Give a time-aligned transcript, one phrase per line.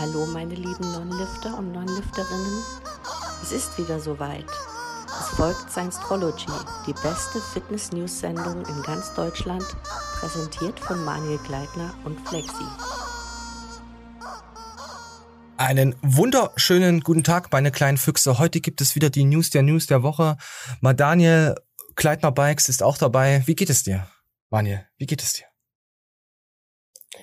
[0.00, 2.62] Hallo meine lieben Non-Lifter und Non-Lifterinnen.
[3.42, 4.46] Es ist wieder soweit.
[5.06, 6.46] Es folgt Science-Trology,
[6.86, 9.62] die beste Fitness-News-Sendung in ganz Deutschland,
[10.18, 12.64] präsentiert von Manuel Gleitner und Flexi.
[15.58, 18.38] Einen wunderschönen guten Tag, meine kleinen Füchse.
[18.38, 20.38] Heute gibt es wieder die News der News der Woche.
[20.80, 21.56] Mal Daniel
[21.94, 23.42] Kleitner Bikes ist auch dabei.
[23.44, 24.06] Wie geht es dir,
[24.48, 24.86] Daniel?
[24.96, 25.49] Wie geht es dir?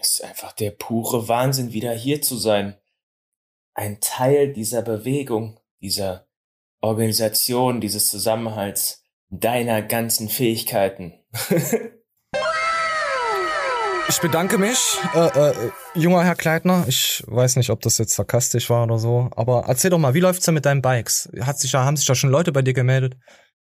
[0.10, 2.78] Ist einfach der pure Wahnsinn, wieder hier zu sein.
[3.74, 6.28] Ein Teil dieser Bewegung, dieser
[6.80, 11.14] Organisation, dieses Zusammenhalts, deiner ganzen Fähigkeiten.
[14.10, 16.86] Ich bedanke mich, äh, äh, junger Herr Kleitner.
[16.88, 20.22] Ich weiß nicht, ob das jetzt sarkastisch war oder so, aber erzähl doch mal, wie
[20.22, 21.30] läuft's denn mit deinen Bikes?
[21.42, 23.18] Hat sich haben sich da schon Leute bei dir gemeldet?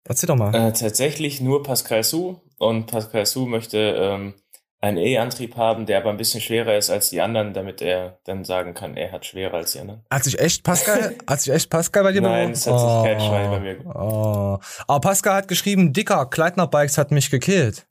[0.03, 0.53] Erzähl doch mal.
[0.53, 4.35] Äh, tatsächlich nur Pascal Su und Pascal Su möchte ähm,
[4.81, 8.45] einen E-Antrieb haben, der aber ein bisschen schwerer ist als die anderen, damit er dann
[8.45, 10.05] sagen kann, er hat schwerer als die anderen.
[10.09, 13.03] Hat sich echt Pascal, hat sich echt Pascal bei dir Nein, es hat sich oh,
[13.03, 14.59] kein Schwein bei mir oh.
[14.87, 17.85] Aber Pascal hat geschrieben, dicker, Kleidner Bikes hat mich gekillt.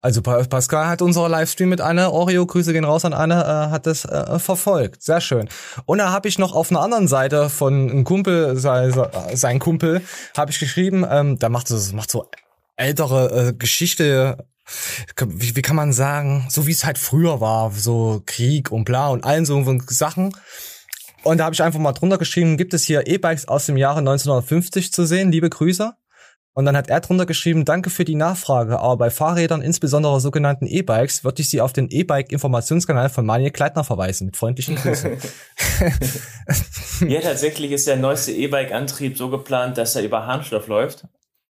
[0.00, 3.86] Also Pascal hat unser Livestream mit Anne, Oreo, Grüße gehen raus an Anne, äh, hat
[3.86, 5.02] das äh, verfolgt.
[5.02, 5.48] Sehr schön.
[5.86, 8.94] Und da habe ich noch auf einer anderen Seite von einem Kumpel, sein,
[9.34, 10.02] sein Kumpel,
[10.36, 12.30] habe ich geschrieben, ähm, der macht so, macht so
[12.76, 14.46] ältere äh, Geschichte,
[15.26, 19.08] wie, wie kann man sagen, so wie es halt früher war, so Krieg und bla
[19.08, 20.32] und allen so Sachen.
[21.24, 23.98] Und da habe ich einfach mal drunter geschrieben, gibt es hier E-Bikes aus dem Jahre
[23.98, 25.94] 1950 zu sehen, liebe Grüße.
[26.58, 30.66] Und dann hat er drunter geschrieben, danke für die Nachfrage, aber bei Fahrrädern, insbesondere sogenannten
[30.66, 34.26] E-Bikes, würde ich Sie auf den E-Bike-Informationskanal von Manuel Kleitner verweisen.
[34.26, 35.18] Mit freundlichen Grüßen.
[37.08, 41.04] ja, tatsächlich ist der neueste E-Bike-Antrieb so geplant, dass er über Harnstoff läuft.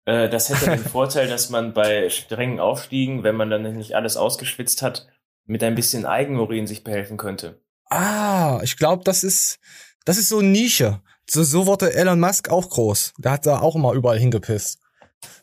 [0.10, 4.18] Äh, das hätte den Vorteil, dass man bei strengen Aufstiegen, wenn man dann nicht alles
[4.18, 5.08] ausgeschwitzt hat,
[5.46, 7.62] mit ein bisschen Eigenurin sich behelfen könnte.
[7.90, 9.60] Ah, ich glaube, das ist,
[10.06, 11.02] das ist so eine Nische.
[11.30, 13.14] So, so wurde Elon Musk auch groß.
[13.20, 14.79] Der hat da auch immer überall hingepisst.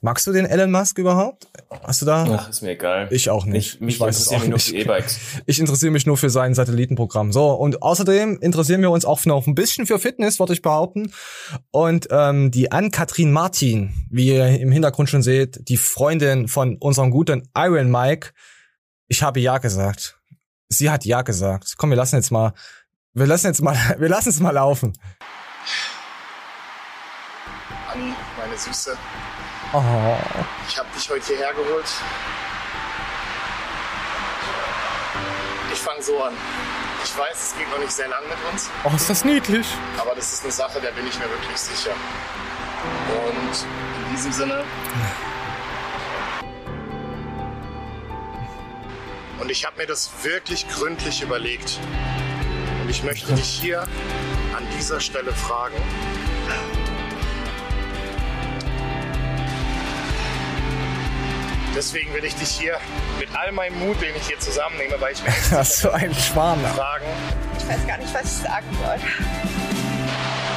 [0.01, 1.49] Magst du den Elon Musk überhaupt?
[1.83, 2.27] Hast du da?
[2.31, 3.09] Ach, ist mir egal.
[3.11, 3.75] Ich auch nicht.
[3.75, 4.73] Ich, mich ich weiß es auch nicht.
[4.73, 5.19] E-Bikes.
[5.47, 7.33] Ich interessiere mich nur für sein Satellitenprogramm.
[7.33, 11.13] So, und außerdem interessieren wir uns auch noch ein bisschen für Fitness, würde ich behaupten.
[11.71, 17.11] Und ähm, die Ann-Kathrin Martin, wie ihr im Hintergrund schon seht, die Freundin von unserem
[17.11, 18.31] guten Iron Mike.
[19.09, 20.19] Ich habe Ja gesagt.
[20.69, 21.75] Sie hat Ja gesagt.
[21.77, 22.53] Komm, wir lassen jetzt mal,
[23.15, 24.93] wir lassen jetzt mal, wir lassen es mal laufen.
[27.93, 28.97] Anni, meine Süße.
[29.77, 30.17] Oh.
[30.67, 31.85] Ich habe dich heute hierher geholt.
[35.71, 36.33] Ich fange so an.
[37.05, 38.71] Ich weiß, es geht noch nicht sehr lang mit uns.
[38.85, 39.67] Oh, ist das niedlich.
[39.99, 41.91] Aber das ist eine Sache, der bin ich mir wirklich sicher.
[43.11, 43.67] Und
[44.07, 44.65] in diesem Sinne.
[49.39, 51.79] Und ich habe mir das wirklich gründlich überlegt.
[52.83, 53.83] Und ich möchte dich hier
[54.57, 55.77] an dieser Stelle fragen,
[61.77, 62.79] Deswegen will ich dich hier
[63.21, 66.59] mit all meinem Mut, den ich hier zusammennehme, weil ich mir Hast du einen Schwarm
[66.65, 67.05] fragen.
[67.59, 68.97] Ich weiß gar nicht, was ich sagen soll.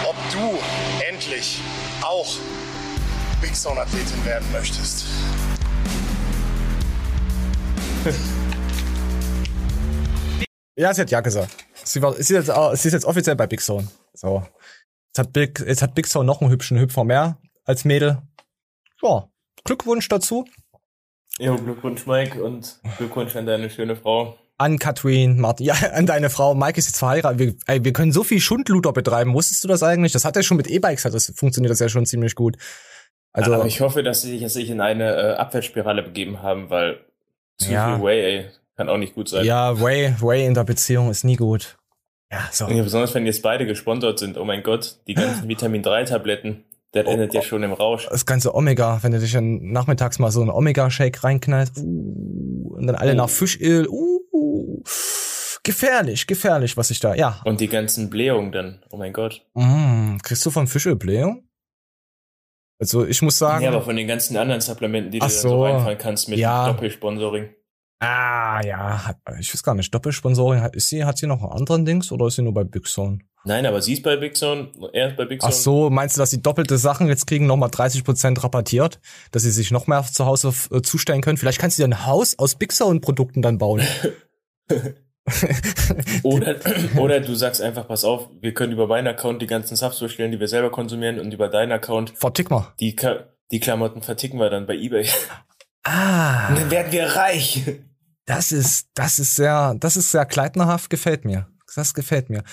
[0.07, 0.57] Ob du
[1.05, 1.59] endlich
[2.01, 2.37] auch
[3.41, 5.05] Big Zone Athletin werden möchtest.
[10.77, 11.53] Ja, sie hat ja gesagt.
[11.83, 13.89] Sie, war, sie, ist, jetzt, sie ist jetzt offiziell bei Big Zone.
[14.13, 14.47] So.
[15.07, 18.21] Jetzt hat Big, jetzt hat Big Zone noch einen hübschen Hüpfer mehr als Mädel.
[19.01, 19.27] Ja,
[19.65, 20.45] Glückwunsch dazu.
[21.39, 24.37] Jo, Glückwunsch, Mike, und Glückwunsch an deine schöne Frau.
[24.57, 26.53] An Katrin, Martin, ja, an deine Frau.
[26.53, 27.39] Mike ist jetzt verheiratet.
[27.39, 29.33] Wir, ey, wir können so viel Schundluder betreiben.
[29.33, 30.11] Wusstest du das eigentlich?
[30.11, 32.57] Das hat ja schon mit E-Bikes, hat das funktioniert das ja schon ziemlich gut.
[33.31, 36.99] Also, Aber ich hoffe, dass sie sich in eine äh, Abwärtsspirale begeben haben, weil
[37.57, 37.95] zu Ja.
[37.95, 38.45] viel Way, ey,
[38.75, 39.45] kann auch nicht gut sein.
[39.45, 41.77] ja, Way, Way in der Beziehung ist nie gut.
[42.31, 42.67] Ja, so.
[42.67, 44.37] Ja, besonders wenn jetzt beide gesponsert sind.
[44.37, 46.65] Oh mein Gott, die ganzen Vitamin 3 Tabletten.
[46.91, 47.43] Das Oh, endet ja oh.
[47.43, 48.07] schon im Rausch.
[48.09, 52.87] Das ganze Omega, wenn du dich dann nachmittags mal so einen Omega-Shake reinknallst, uh, und
[52.87, 53.15] dann alle Oh.
[53.15, 54.81] nach Fischöl, uh,
[55.63, 57.41] gefährlich, gefährlich, was ich da, ja.
[57.45, 58.83] Und die ganzen Blähungen dann.
[58.89, 59.45] Oh mein Gott.
[59.53, 61.43] Mm, kriegst du von Fischöl Blähung?
[62.81, 65.63] Also ich muss sagen, Ja, aber von den ganzen anderen Supplementen, die du so so.
[65.65, 66.65] reinfallen kannst mit Ja.
[66.71, 67.49] Doppelsponsoring.
[67.99, 71.51] Ah ja, hat, ich weiß gar nicht, Doppelsponsoring, hat, ist sie, hat sie noch einen
[71.51, 73.19] anderen Dings oder ist sie nur bei Big Zone?
[73.45, 75.53] Nein, aber sie ist bei Big Zone, er ist bei Big Zone.
[75.53, 78.99] Ach so, meinst du, dass sie doppelte Sachen jetzt kriegen, nochmal 30% rabattiert,
[79.31, 81.37] dass sie sich noch mehr zu Hause äh, zustellen können?
[81.37, 83.81] Vielleicht kannst du dir ein Haus aus Big Zone Produkten dann bauen.
[86.23, 86.55] Oder,
[86.97, 90.31] oder du sagst einfach, pass auf, wir können über meinen Account die ganzen Subs bestellen,
[90.31, 92.73] die wir selber konsumieren und über deinen Account Vertick mal.
[92.79, 92.95] die,
[93.51, 95.07] die Klamotten verticken wir dann bei Ebay.
[95.83, 96.49] Ah.
[96.49, 97.63] Und dann werden wir reich.
[98.29, 101.47] Das ist, das ist sehr, das ist sehr kleidnerhaft, gefällt mir.
[101.75, 102.43] das gefällt mir.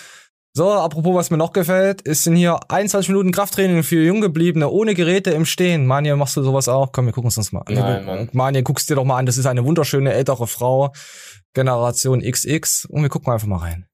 [0.55, 4.94] So, apropos, was mir noch gefällt, ist sind hier 21 Minuten Krafttraining für Junggebliebene ohne
[4.94, 5.84] Geräte im Stehen.
[5.84, 6.93] Manje, machst du sowas auch?
[6.93, 7.75] Komm, wir gucken uns das mal an.
[7.75, 8.28] Nein, Mann.
[8.32, 9.26] Manje, guckst dir doch mal an.
[9.26, 10.94] Das ist eine wunderschöne ältere Frau,
[11.52, 12.87] Generation XX.
[12.87, 13.84] Und wir gucken einfach mal rein.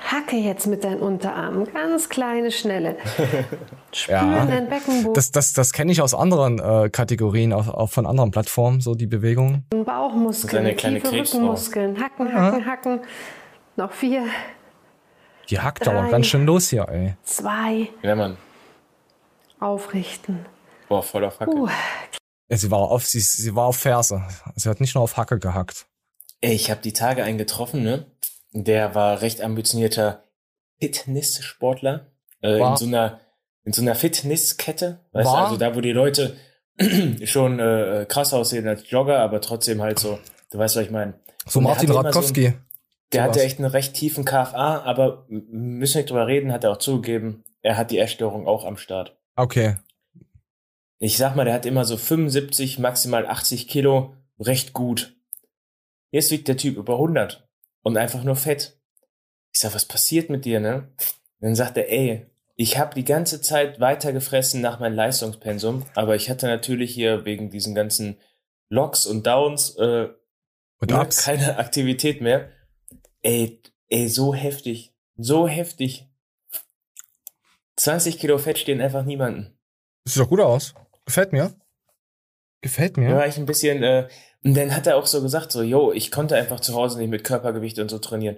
[0.00, 1.64] Hacke jetzt mit deinen Unterarmen.
[1.72, 2.96] Ganz kleine, schnelle.
[3.92, 4.42] Spür Ja.
[4.42, 8.06] in deinen Beckenboden, Das, das, das kenne ich aus anderen äh, Kategorien, auch, auch von
[8.06, 9.64] anderen Plattformen, so die Bewegung.
[9.70, 11.38] Bauchmuskeln, Seine kleine tiefe Krebsfrau.
[11.38, 12.00] Rückenmuskeln.
[12.02, 13.00] Hacken, hacken, hacken.
[13.76, 14.24] Noch vier,
[15.50, 16.10] Die hackt aber Drei.
[16.10, 17.14] ganz schön los hier, ey.
[17.24, 18.36] zwei, Ja, Mann.
[19.60, 20.46] aufrichten.
[20.88, 21.50] Boah, voll auf Hacke.
[21.50, 21.68] Uh,
[22.50, 24.22] Ja, Sie war auf, sie, sie war auf Ferse.
[24.56, 25.86] Sie hat nicht nur auf Hacke gehackt.
[26.40, 28.06] Ey, ich habe die Tage einen getroffen, ne?
[28.52, 30.24] Der war recht ambitionierter
[30.80, 32.06] Fitnesssportler.
[32.42, 33.20] Äh, in so einer,
[33.64, 35.00] in so einer Fitnesskette.
[35.12, 36.36] Weißt War- du, also da, wo die Leute
[37.24, 40.18] schon äh, krass aussehen als Jogger, aber trotzdem halt so,
[40.50, 41.14] du weißt, was ich meine.
[41.46, 42.54] So Martin Radkowski.
[43.12, 43.36] Der Sowas.
[43.36, 46.76] hatte echt einen recht tiefen KFA, aber müssen wir nicht drüber reden, hat er auch
[46.78, 49.16] zugegeben, er hat die Essstörung auch am Start.
[49.34, 49.76] Okay.
[50.98, 55.16] Ich sag mal, der hat immer so 75, maximal 80 Kilo, recht gut.
[56.10, 57.47] Jetzt wiegt der Typ über 100
[57.82, 58.78] und einfach nur fett.
[59.52, 60.92] Ich sag, was passiert mit dir, ne?
[61.40, 66.16] Dann sagt er, ey, ich habe die ganze Zeit weiter gefressen nach meinem Leistungspensum, aber
[66.16, 68.20] ich hatte natürlich hier wegen diesen ganzen
[68.68, 70.08] Locks und Downs äh,
[70.80, 72.50] Und ne, keine Aktivität mehr.
[73.22, 76.06] Ey, ey, so heftig, so heftig.
[77.76, 79.56] 20 Kilo Fett stehen einfach niemanden.
[80.04, 80.74] Sieht doch gut aus.
[81.04, 81.54] Gefällt mir.
[82.60, 83.14] Gefällt Da mir.
[83.14, 84.08] war ich ein bisschen, äh,
[84.44, 87.10] und dann hat er auch so gesagt, so, yo, ich konnte einfach zu Hause nicht
[87.10, 88.36] mit Körpergewicht und so trainieren.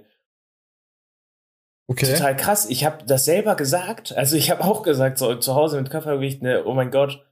[1.87, 2.13] Okay.
[2.13, 2.69] Total krass.
[2.69, 4.15] Ich habe das selber gesagt.
[4.15, 7.25] Also ich habe auch gesagt, so zu Hause mit Körpergewicht, ne, oh mein Gott.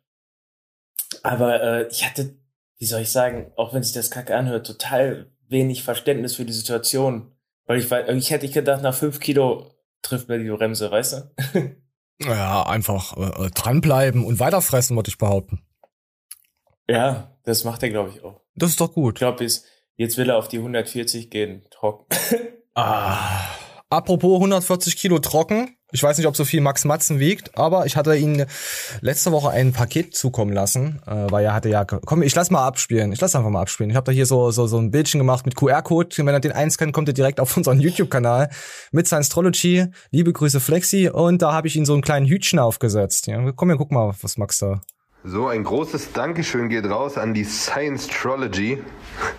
[1.23, 2.35] Aber äh, ich hatte,
[2.77, 6.53] wie soll ich sagen, auch wenn sich das kacke anhört, total wenig Verständnis für die
[6.53, 7.31] Situation.
[7.65, 9.71] Weil ich, ich hätte gedacht, nach fünf Kilo
[10.01, 11.75] trifft mir die Bremse, weißt du?
[12.21, 15.61] Ja, einfach äh, äh, dranbleiben und weiterfressen, würde ich behaupten.
[16.89, 18.41] ja, das macht er, glaube ich, auch.
[18.59, 19.15] Das ist doch Ich gut.
[19.15, 19.65] glaube, jetzt,
[19.95, 22.05] jetzt will er auf die 140 gehen, trocken.
[22.75, 23.41] Ah.
[23.89, 25.75] Apropos 140 Kilo trocken.
[25.91, 28.45] Ich weiß nicht, ob so viel Max Matzen wiegt, aber ich hatte ihn
[29.01, 32.65] letzte Woche ein Paket zukommen lassen, äh, weil er hatte ja, komm, ich lass mal
[32.65, 33.11] abspielen.
[33.11, 33.89] Ich lass einfach mal abspielen.
[33.89, 36.15] Ich habe da hier so, so, so ein Bildchen gemacht mit QR-Code.
[36.19, 38.49] Wenn er den einscannt, kommt er direkt auf unseren YouTube-Kanal
[38.91, 39.87] mit Science-Trology.
[40.11, 41.09] Liebe Grüße Flexi.
[41.09, 43.25] Und da habe ich ihn so einen kleinen Hütchen aufgesetzt.
[43.25, 44.81] Ja, komm, wir guck mal, was Max da.
[45.23, 48.81] So, ein großes Dankeschön geht raus an die Science Trology.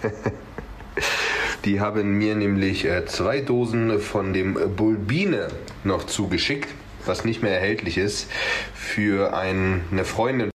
[1.65, 5.49] Die haben mir nämlich äh, zwei Dosen von dem Bulbine
[5.85, 6.69] noch zugeschickt,
[7.07, 8.29] was nicht mehr erhältlich ist,
[8.75, 10.51] für ein, eine Freundin.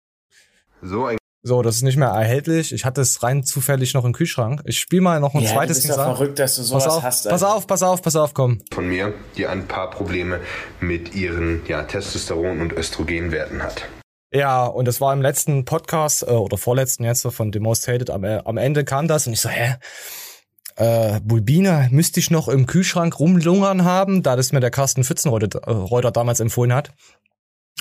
[0.82, 2.72] So, ein So, das ist nicht mehr erhältlich.
[2.74, 4.62] Ich hatte es rein zufällig noch im Kühlschrank.
[4.66, 6.16] Ich spiele mal noch ein ja, zweites du bist Ding an.
[6.16, 7.30] verrückt, dass du sowas Pass auf, hast.
[7.30, 7.56] pass Alter.
[7.56, 8.62] auf, pass auf, pass auf, komm.
[8.74, 10.40] von mir, die ein paar Probleme
[10.80, 13.86] mit ihren ja, Testosteron- und Östrogenwerten hat.
[14.34, 18.10] Ja, und das war im letzten Podcast äh, oder vorletzten jetzt von The Most Hated.
[18.10, 19.76] Am, äh, am Ende kam das und ich so, hä?
[20.78, 26.08] Äh, Bulbina müsste ich noch im Kühlschrank rumlungern haben, da das mir der Carsten Pfützenreuter
[26.08, 26.94] äh, damals empfohlen hat.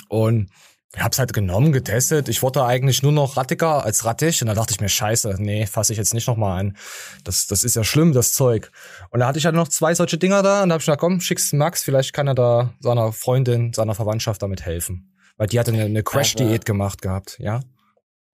[0.09, 0.49] Und
[0.93, 2.27] ich hab's halt genommen, getestet.
[2.27, 4.41] Ich wurde eigentlich nur noch rattiger als rattig.
[4.41, 6.77] Und da dachte ich mir, scheiße, nee, fasse ich jetzt nicht nochmal an.
[7.23, 8.71] Das, das ist ja schlimm, das Zeug.
[9.09, 10.99] Und da hatte ich halt noch zwei solche Dinger da und da hab ich gedacht,
[10.99, 15.13] komm, schick's Max, vielleicht kann er da seiner Freundin, seiner Verwandtschaft damit helfen.
[15.41, 17.61] Weil die hatte eine, eine Crash-Diät gemacht gehabt, ja.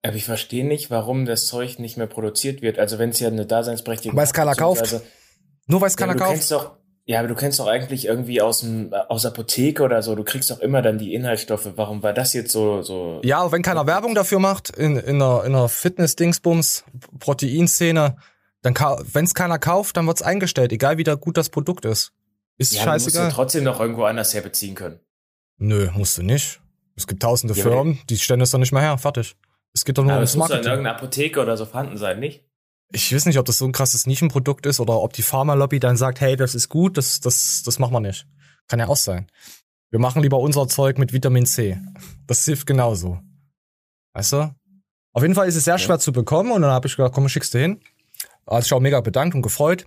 [0.02, 2.78] Aber ich verstehe nicht, warum das Zeug nicht mehr produziert wird.
[2.78, 5.00] Also wenn es ja eine Daseinsberechtigung Weil es keiner kauft.
[5.66, 6.32] Nur weil es Ja, keiner du kauft.
[6.32, 10.16] kennst doch, ja, aber du kennst doch eigentlich irgendwie aus dem aus Apotheke oder so.
[10.16, 11.72] Du kriegst doch immer dann die Inhaltsstoffe.
[11.76, 13.22] Warum war das jetzt so so?
[13.24, 16.84] Ja, aber wenn keiner Werbung dafür macht, in, in einer, in einer Fitness-Dingsbums,
[17.20, 18.18] Proteinszene,
[18.60, 22.12] dann wenn es keiner kauft, dann wird's eingestellt, egal wie da gut das Produkt ist.
[22.58, 23.28] Ist ja, du musst scheißegal.
[23.30, 25.00] du trotzdem noch irgendwo anders herbeziehen können.
[25.56, 26.60] Nö, musst du nicht.
[26.98, 28.98] Es gibt tausende Ja, Firmen, die stellen das doch nicht mehr her.
[28.98, 29.36] Fertig.
[29.72, 30.72] Es geht doch nur aber ums es muss doch in Marketing.
[30.72, 32.44] irgendeiner Apotheke oder so vorhanden sein, nicht?
[32.90, 35.96] Ich weiß nicht, ob das so ein krasses Nischenprodukt ist oder ob die Pharmalobby dann
[35.96, 38.26] sagt, hey, das ist gut, das, das, das machen wir nicht.
[38.66, 39.30] Kann ja auch sein.
[39.90, 41.78] Wir machen lieber unser Zeug mit Vitamin C.
[42.26, 43.20] Das hilft genauso.
[44.14, 44.54] Weißt du?
[45.12, 47.28] Auf jeden Fall ist es sehr schwer zu bekommen und dann habe ich gedacht, komm,
[47.28, 47.80] schickst du hin.
[48.50, 49.86] Hat sich auch mega bedankt und gefreut.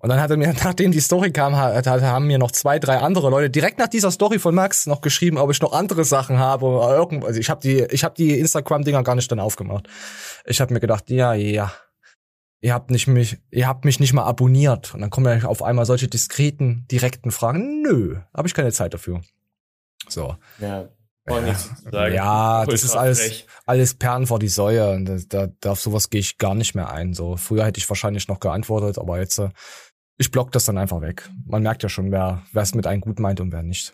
[0.00, 2.78] Und dann hat er mir, nachdem die Story kam, hat, hat, haben mir noch zwei,
[2.78, 6.04] drei andere Leute direkt nach dieser Story von Max noch geschrieben, ob ich noch andere
[6.04, 6.66] Sachen habe.
[7.24, 9.88] Also ich habe die, ich habe die Instagram-Dinger gar nicht dann aufgemacht.
[10.44, 11.72] Ich habe mir gedacht, ja, ja,
[12.60, 14.94] ihr habt nicht mich, ihr habt mich nicht mal abonniert.
[14.94, 17.82] Und dann kommen ja auf einmal solche diskreten, direkten Fragen.
[17.82, 19.22] Nö, habe ich keine Zeit dafür.
[20.08, 20.36] So.
[20.58, 20.88] Ja,
[21.26, 22.14] zu sagen.
[22.14, 23.46] Ja, das ist alles, frech.
[23.66, 24.90] alles Perlen vor die Säue.
[24.90, 27.14] Und da, da, da auf sowas gehe ich gar nicht mehr ein.
[27.14, 29.50] So früher hätte ich wahrscheinlich noch geantwortet, aber jetzt äh,
[30.18, 31.28] ich block das dann einfach weg.
[31.46, 33.92] Man merkt ja schon, wer es mit einem gut meint und wer nicht.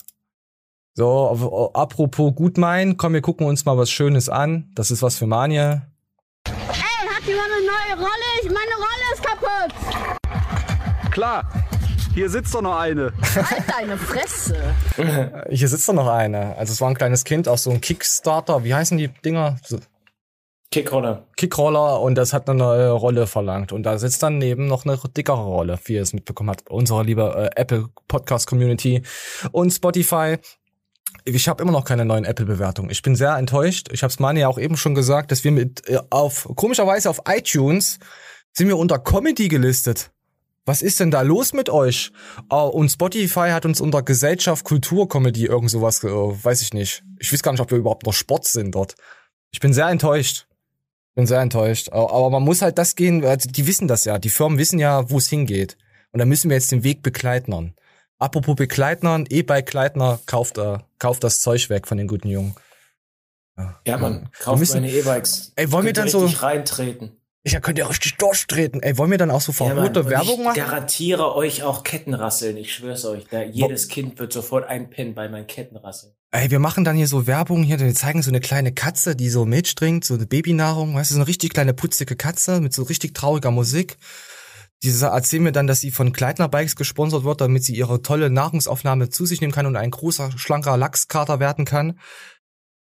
[0.95, 4.71] So, apropos gut meinen, komm, wir gucken uns mal was Schönes an.
[4.75, 5.87] Das ist was für Manje.
[6.45, 8.29] Ey, hat jemand eine neue Rolle?
[8.45, 11.13] Meine Rolle ist kaputt.
[11.13, 11.68] Klar.
[12.19, 13.13] Hier sitzt doch noch eine.
[13.23, 14.57] Halt deine Fresse.
[15.51, 16.57] Hier sitzt doch noch eine.
[16.57, 18.65] Also es war ein kleines Kind, auch so ein Kickstarter.
[18.65, 19.57] Wie heißen die Dinger?
[20.73, 21.29] Kickroller.
[21.37, 23.71] Kickroller und das hat eine neue Rolle verlangt.
[23.71, 26.69] Und da sitzt dann neben noch eine dickere Rolle, wie ihr es mitbekommen habt.
[26.69, 29.05] Unsere liebe äh, Apple Podcast Community
[29.53, 30.39] und Spotify.
[31.25, 32.91] Ich habe immer noch keine neuen Apple-Bewertungen.
[32.91, 33.91] Ich bin sehr enttäuscht.
[33.93, 37.11] Ich habe es Mani ja auch eben schon gesagt, dass wir mit äh, auf komischerweise
[37.11, 38.01] auf iTunes
[38.53, 40.11] sind wir unter Comedy gelistet.
[40.69, 42.13] Was ist denn da los mit euch?
[42.53, 47.03] Uh, und Spotify hat uns unter Gesellschaft, Kultur, Comedy, irgend sowas, uh, weiß ich nicht.
[47.19, 48.95] Ich weiß gar nicht, ob wir überhaupt noch Sport sind dort.
[49.51, 50.47] Ich bin sehr enttäuscht.
[51.15, 51.89] Bin sehr enttäuscht.
[51.89, 54.19] Aber, aber man muss halt das gehen, also die wissen das ja.
[54.19, 55.79] Die Firmen wissen ja, wo es hingeht.
[56.13, 57.75] Und da müssen wir jetzt den Weg begleitern.
[58.19, 62.55] Apropos Begleitnern, E-Bike-Leitner, kauft, uh, kauft das Zeug weg von den guten Jungen.
[63.57, 65.55] Ja, ja man, kauft müssen, meine E-Bikes.
[65.57, 67.19] Ey, wollen wir dann so reintreten?
[67.47, 68.83] Ja, könnt ihr richtig durchtreten.
[68.83, 70.59] Ey, wollen wir dann auch so verrote ja, Werbung machen?
[70.59, 72.57] Ich garantiere euch auch Kettenrasseln.
[72.57, 73.27] Ich schwör's euch.
[73.31, 76.13] Da jedes Wo Kind wird sofort einpinnen bei meinen Kettenrasseln.
[76.31, 77.79] Ey, wir machen dann hier so Werbung hier.
[77.79, 80.95] Wir zeigen so eine kleine Katze, die so Milch trinkt, so eine Babynahrung.
[80.95, 83.97] Weißt du, so eine richtig kleine putzige Katze mit so richtig trauriger Musik.
[84.83, 88.31] Diese erzählen mir dann, dass sie von Kleidner Bikes gesponsert wird, damit sie ihre tolle
[88.31, 91.99] Nahrungsaufnahme zu sich nehmen kann und ein großer, schlanker Lachskater werden kann.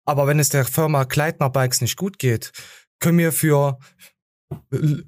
[0.05, 2.53] Aber wenn es der Firma Kleidner Bikes nicht gut geht,
[3.01, 3.79] können wir für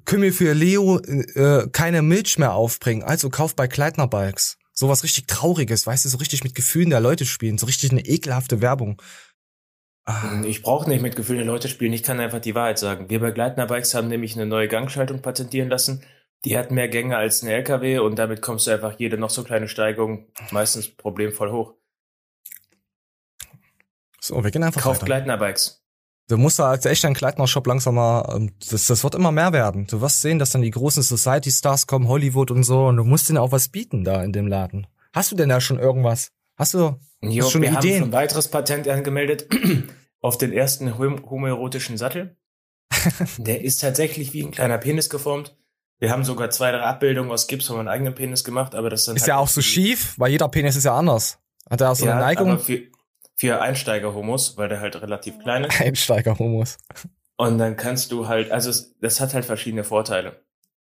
[0.05, 3.03] können wir für Leo äh, keine Milch mehr aufbringen.
[3.03, 4.57] Also kauf bei Kleidner Bikes.
[4.73, 8.05] Sowas richtig Trauriges, weißt du, so richtig mit Gefühlen der Leute spielen, so richtig eine
[8.05, 9.01] ekelhafte Werbung.
[10.05, 10.41] Ah.
[10.45, 13.09] Ich brauche nicht mit Gefühlen der Leute spielen, ich kann einfach die Wahrheit sagen.
[13.09, 16.03] Wir bei Gleitner Bikes haben nämlich eine neue Gangschaltung patentieren lassen.
[16.43, 19.43] Die hat mehr Gänge als ein LKW und damit kommst du einfach jede noch so
[19.43, 21.73] kleine Steigung meistens problemvoll hoch.
[24.19, 25.84] So, wir gehen einfach Kauft Gleitner Bikes.
[26.27, 29.53] Du musst da als echt ein Kleidner-Shop langsam mal, ähm, das, das wird immer mehr
[29.53, 29.85] werden.
[29.85, 33.29] Du wirst sehen, dass dann die großen Society-Stars kommen, Hollywood und so, und du musst
[33.29, 34.87] denen auch was bieten da in dem Laden.
[35.13, 36.31] Hast du denn da schon irgendwas?
[36.57, 37.83] Hast du jo, schon wir Ideen?
[37.83, 39.47] Wir haben ein weiteres Patent angemeldet
[40.21, 42.35] auf den ersten homoerotischen Sattel.
[43.37, 45.55] Der ist tatsächlich wie ein kleiner Penis geformt.
[45.99, 49.05] Wir haben sogar zwei, drei Abbildungen aus Gips von meinem eigenen Penis gemacht, aber das
[49.05, 51.39] dann Ist halt ja auch so schief, weil jeder Penis ist ja anders.
[51.69, 52.59] Hat er auch so ja, eine Neigung?
[52.59, 52.81] Für,
[53.35, 55.79] für Einsteiger-Homos, weil der halt relativ klein ist.
[55.81, 56.77] Einsteiger-Homos.
[57.37, 60.41] Und dann kannst du halt, also das hat halt verschiedene Vorteile.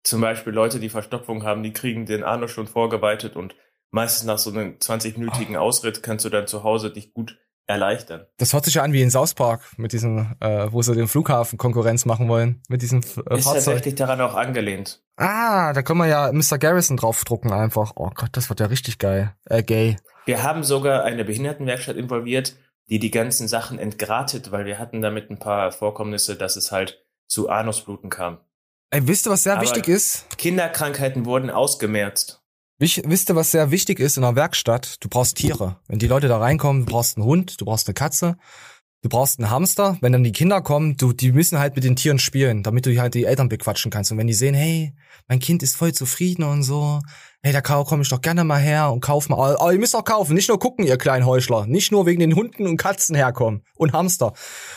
[0.04, 3.56] Zum Beispiel Leute, die Verstopfung haben, die kriegen den Anus schon vorgeweitet und
[3.92, 8.26] meistens nach so einem 20-minütigen Ausritt kannst du dann zu Hause dich gut erleichtern.
[8.38, 11.08] Das hört sich ja an wie in South Park mit diesem, äh, wo sie den
[11.10, 13.54] Flughafen Konkurrenz machen wollen, mit diesem äh, Ist Fahrzeug.
[13.56, 15.02] tatsächlich daran auch angelehnt.
[15.18, 16.58] Ah, da können wir ja Mr.
[16.60, 17.94] Garrison draufdrucken einfach.
[17.96, 19.36] Oh Gott, das wird ja richtig geil.
[19.46, 19.98] Äh, gay.
[20.28, 22.56] Wir haben sogar eine Behindertenwerkstatt involviert,
[22.90, 27.02] die die ganzen Sachen entgratet, weil wir hatten damit ein paar Vorkommnisse, dass es halt
[27.28, 28.40] zu Anusbluten kam.
[28.90, 30.26] Ey, wisst ihr, was sehr Aber wichtig ist?
[30.38, 32.42] Kinderkrankheiten wurden ausgemerzt.
[32.78, 34.98] Wisst ihr, was sehr wichtig ist in einer Werkstatt?
[35.00, 35.80] Du brauchst Tiere.
[35.88, 38.38] Wenn die Leute da reinkommen, du brauchst einen Hund, du brauchst eine Katze,
[39.02, 39.98] du brauchst einen Hamster.
[40.02, 43.00] Wenn dann die Kinder kommen, du, die müssen halt mit den Tieren spielen, damit du
[43.00, 44.12] halt die Eltern bequatschen kannst.
[44.12, 44.94] Und wenn die sehen, hey,
[45.28, 47.02] mein Kind ist voll zufrieden und so,
[47.44, 49.56] hey, da komme ich doch gerne mal her und kauf mal.
[49.58, 51.66] Aber ihr müsst auch kaufen, nicht nur gucken, ihr kleinen Heuchler.
[51.68, 54.34] Nicht nur wegen den Hunden und Katzen herkommen und Hamster.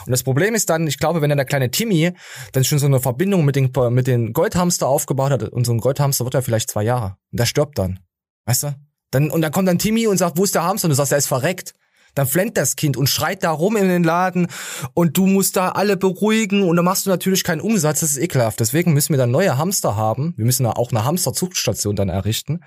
[0.06, 2.12] Und das Problem ist dann, ich glaube, wenn dann der kleine Timmy
[2.52, 5.78] dann schon so eine Verbindung mit den, mit den Goldhamster aufgebaut hat, und so ein
[5.78, 7.16] Goldhamster wird ja vielleicht zwei Jahre.
[7.32, 8.00] Und der stirbt dann.
[8.44, 8.74] Weißt du?
[9.10, 10.86] Dann, und dann kommt dann Timmy und sagt, wo ist der Hamster?
[10.86, 11.74] Und du sagst, er ist verreckt.
[12.14, 14.48] Dann flennt das Kind und schreit da rum in den Laden
[14.94, 18.18] und du musst da alle beruhigen und dann machst du natürlich keinen Umsatz, das ist
[18.18, 18.60] ekelhaft.
[18.60, 20.34] Deswegen müssen wir dann neue Hamster haben.
[20.36, 22.60] Wir müssen da auch eine Hamsterzuchtstation dann errichten.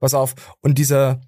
[0.00, 0.34] Pass auf.
[0.60, 1.20] Und diese,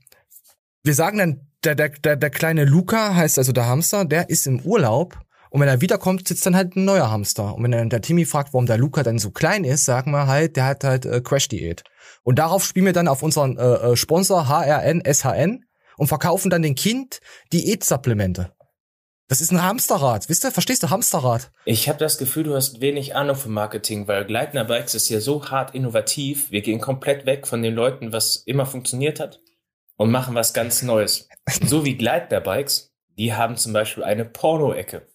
[0.83, 4.47] wir sagen dann, der, der, der, der kleine Luca heißt also der Hamster, der ist
[4.47, 5.19] im Urlaub
[5.53, 7.55] und wenn er wiederkommt, sitzt dann halt ein neuer Hamster.
[7.55, 10.27] Und wenn dann der Timmy fragt, warum der Luca dann so klein ist, sagen wir
[10.27, 11.85] halt, der hat halt äh, Crash-Diät.
[12.23, 15.63] Und darauf spielen wir dann auf unseren äh, äh Sponsor HRN SHN
[16.03, 17.21] und verkaufen dann den Kind
[17.53, 18.53] Diätsupplemente.
[19.29, 20.29] Das ist ein Hamsterrad.
[20.29, 21.53] Wisst ihr, verstehst du Hamsterrad?
[21.65, 25.21] Ich habe das Gefühl, du hast wenig Ahnung vom Marketing, weil Gleitner Bikes ist ja
[25.21, 26.51] so hart innovativ.
[26.51, 29.41] Wir gehen komplett weg von den Leuten, was immer funktioniert hat
[29.97, 31.29] und machen was ganz Neues.
[31.65, 35.07] so wie Gleitner Bikes, die haben zum Beispiel eine Porno-Ecke.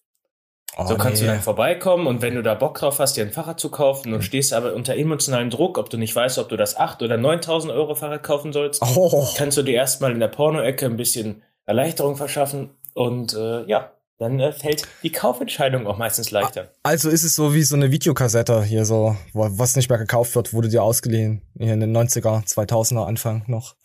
[0.77, 1.27] Oh, so kannst nee.
[1.27, 4.13] du dann vorbeikommen und wenn du da Bock drauf hast, dir ein Fahrrad zu kaufen
[4.13, 7.17] und stehst aber unter emotionalen Druck, ob du nicht weißt, ob du das 8 oder
[7.17, 9.27] 9000 Euro Fahrrad kaufen sollst, oh.
[9.35, 14.39] kannst du dir erstmal in der Porno-Ecke ein bisschen Erleichterung verschaffen und äh, ja, dann
[14.39, 16.69] äh, fällt die Kaufentscheidung auch meistens leichter.
[16.83, 20.53] Also ist es so wie so eine Videokassette hier so, was nicht mehr gekauft wird,
[20.53, 21.41] wurde dir ausgeliehen.
[21.57, 23.75] Hier in den 90er, 2000er Anfang noch.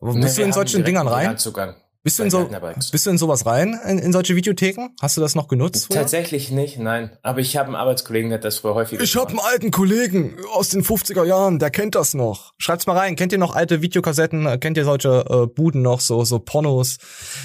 [0.00, 1.36] Bist du in solchen Dingern rein?
[1.38, 1.74] Zugang.
[2.08, 2.48] Bist du, in so,
[2.90, 4.94] bist du in sowas rein, in, in solche Videotheken?
[4.98, 5.88] Hast du das noch genutzt?
[5.88, 5.98] Früher?
[5.98, 7.18] Tatsächlich nicht, nein.
[7.22, 10.38] Aber ich habe einen Arbeitskollegen, der hat das früher häufig Ich habe einen alten Kollegen
[10.54, 12.54] aus den 50er Jahren, der kennt das noch.
[12.56, 13.14] Schreibt's mal rein.
[13.14, 14.58] Kennt ihr noch alte Videokassetten?
[14.58, 16.96] Kennt ihr solche äh, Buden noch, so, so Pornos,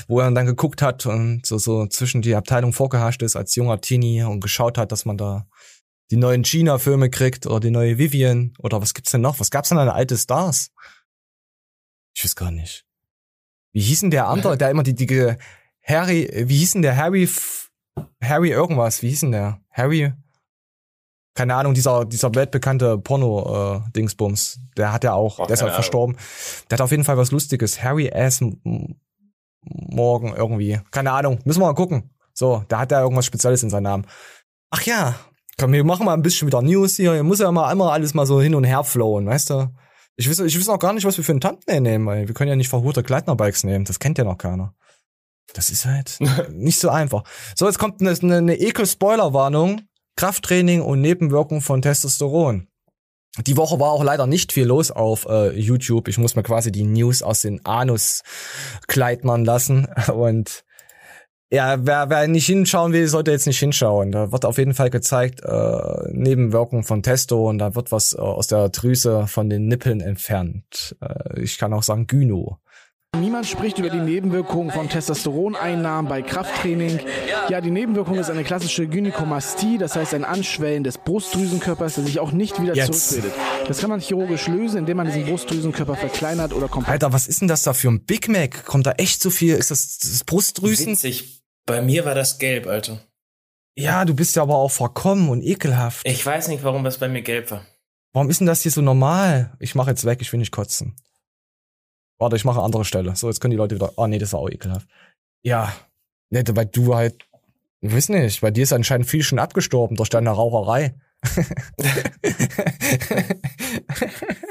[0.08, 3.82] wo er dann geguckt hat und so, so zwischen die Abteilung vorgehascht ist als junger
[3.82, 5.46] Teenie und geschaut hat, dass man da
[6.10, 9.42] die neuen China-Filme kriegt oder die neue Vivian oder was gibt's denn noch?
[9.42, 10.70] Was gab's denn an alte Stars?
[12.16, 12.86] Ich weiß gar nicht.
[13.74, 15.36] Wie hieß denn der andere, der immer die, die
[15.84, 17.28] Harry, wie hieß denn der Harry,
[18.24, 19.60] Harry irgendwas, wie hieß denn der?
[19.72, 20.14] Harry,
[21.36, 25.74] keine Ahnung, dieser, dieser weltbekannte Porno-Dingsbums, äh, der hat ja auch, oh, der ist halt
[25.74, 26.16] verstorben.
[26.70, 27.84] Der hat auf jeden Fall was Lustiges.
[27.84, 28.44] Harry S.
[29.62, 30.80] Morgan irgendwie.
[30.92, 32.12] Keine Ahnung, müssen wir mal gucken.
[32.34, 34.08] So, da hat er irgendwas Spezielles in seinem Namen.
[34.70, 35.16] Ach ja,
[35.58, 37.14] komm, wir machen mal ein bisschen wieder News hier.
[37.14, 39.70] Hier muss ja mal einmal alles mal so hin und her flowen, weißt du?
[40.16, 42.36] Ich weiß, ich weiß auch gar nicht, was wir für einen Thumbnail nehmen, weil wir
[42.36, 43.86] können ja nicht verhurte Gleitnerbikes nehmen.
[43.86, 44.76] Das kennt ja noch keiner.
[45.54, 46.18] Das ist halt
[46.50, 47.24] nicht so einfach.
[47.56, 49.82] So, jetzt kommt eine, eine Ekel-Spoiler-Warnung.
[50.16, 52.68] Krafttraining und Nebenwirkung von Testosteron.
[53.48, 56.08] Die Woche war auch leider nicht viel los auf äh, YouTube.
[56.08, 58.22] Ich muss mir quasi die News aus den Anus
[58.88, 59.88] kleidnern lassen.
[60.14, 60.64] Und
[61.54, 64.12] ja, wer, wer nicht hinschauen will, sollte jetzt nicht hinschauen.
[64.12, 68.18] Da wird auf jeden Fall gezeigt, äh, Nebenwirkungen von Testo und da wird was äh,
[68.18, 70.96] aus der Drüse von den Nippeln entfernt.
[71.00, 72.58] Äh, ich kann auch sagen Gyno.
[73.20, 77.00] Niemand spricht über die Nebenwirkungen von Testosteroneinnahmen bei Krafttraining.
[77.48, 82.20] Ja, die Nebenwirkung ist eine klassische Gynäkomastie, das heißt ein Anschwellen des Brustdrüsenkörpers, der sich
[82.20, 83.10] auch nicht wieder Jetzt.
[83.10, 83.40] zurückbildet.
[83.68, 86.94] Das kann man chirurgisch lösen, indem man diesen Brustdrüsenkörper verkleinert oder komplett.
[86.94, 88.66] Alter, was ist denn das da für ein Big Mac?
[88.66, 89.54] Kommt da echt so viel?
[89.54, 90.94] Ist das, das Brustdrüsen?
[90.94, 91.43] Witzig.
[91.66, 93.00] Bei mir war das gelb, Alter.
[93.76, 96.08] Ja, du bist ja aber auch verkommen und ekelhaft.
[96.08, 97.66] Ich weiß nicht, warum das bei mir gelb war.
[98.14, 99.56] Warum ist denn das hier so normal?
[99.60, 100.96] Ich mache jetzt weg, ich will nicht kotzen.
[102.20, 103.16] Warte, ich mache eine andere Stelle.
[103.16, 103.94] So, jetzt können die Leute wieder.
[103.96, 104.88] Oh nee, das war auch ekelhaft.
[105.42, 105.74] Ja.
[106.30, 107.26] Nette, weil du halt.
[107.82, 110.96] Ich weiß nicht, bei dir ist anscheinend viel schon abgestorben durch deine Raucherei.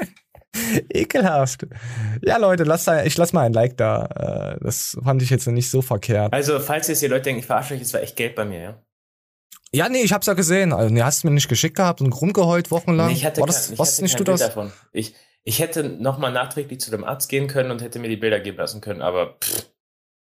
[0.89, 1.67] Ekelhaft.
[2.21, 4.55] Ja, Leute, lasst da, ich lass mal ein Like da.
[4.55, 6.33] Äh, das fand ich jetzt nicht so verkehrt.
[6.33, 8.59] Also, falls jetzt die Leute denken, ich verarsche euch, es war echt Geld bei mir,
[8.59, 8.83] ja?
[9.71, 10.71] Ja, nee, ich hab's ja gesehen.
[10.71, 13.07] Also, nee, hast du mir nicht geschickt gehabt und rumgeheult wochenlang?
[13.07, 14.39] Nee, ich hatte, war das, kein, ich was hatte nicht du das?
[14.39, 14.71] davon.
[14.91, 18.39] Ich, ich hätte nochmal nachträglich zu dem Arzt gehen können und hätte mir die Bilder
[18.39, 19.65] geben lassen können, aber pff,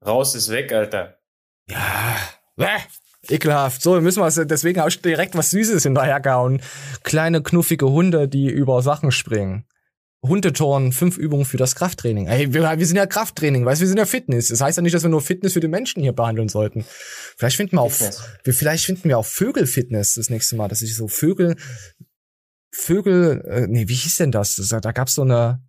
[0.06, 1.18] raus ist weg, Alter.
[1.70, 2.18] Ja,
[2.56, 2.68] Bäh.
[3.30, 3.82] Ekelhaft.
[3.82, 6.62] So, müssen wir deswegen auch direkt was Süßes hinterhergehauen.
[7.04, 9.66] Kleine knuffige Hunde, die über Sachen springen.
[10.24, 12.28] Hundetorn, fünf Übungen für das Krafttraining.
[12.28, 14.50] Ey, wir, wir sind ja Krafttraining, weißt wir sind ja Fitness.
[14.50, 16.86] Das heißt ja nicht, dass wir nur Fitness für die Menschen hier behandeln sollten.
[17.38, 17.94] Vielleicht finden wir auch,
[18.44, 21.56] wir, vielleicht finden wir auch Vögelfitness das nächste Mal, dass ich so Vögel,
[22.72, 24.56] Vögel, äh, nee, wie hieß denn das?
[24.56, 25.60] das da gab's so eine,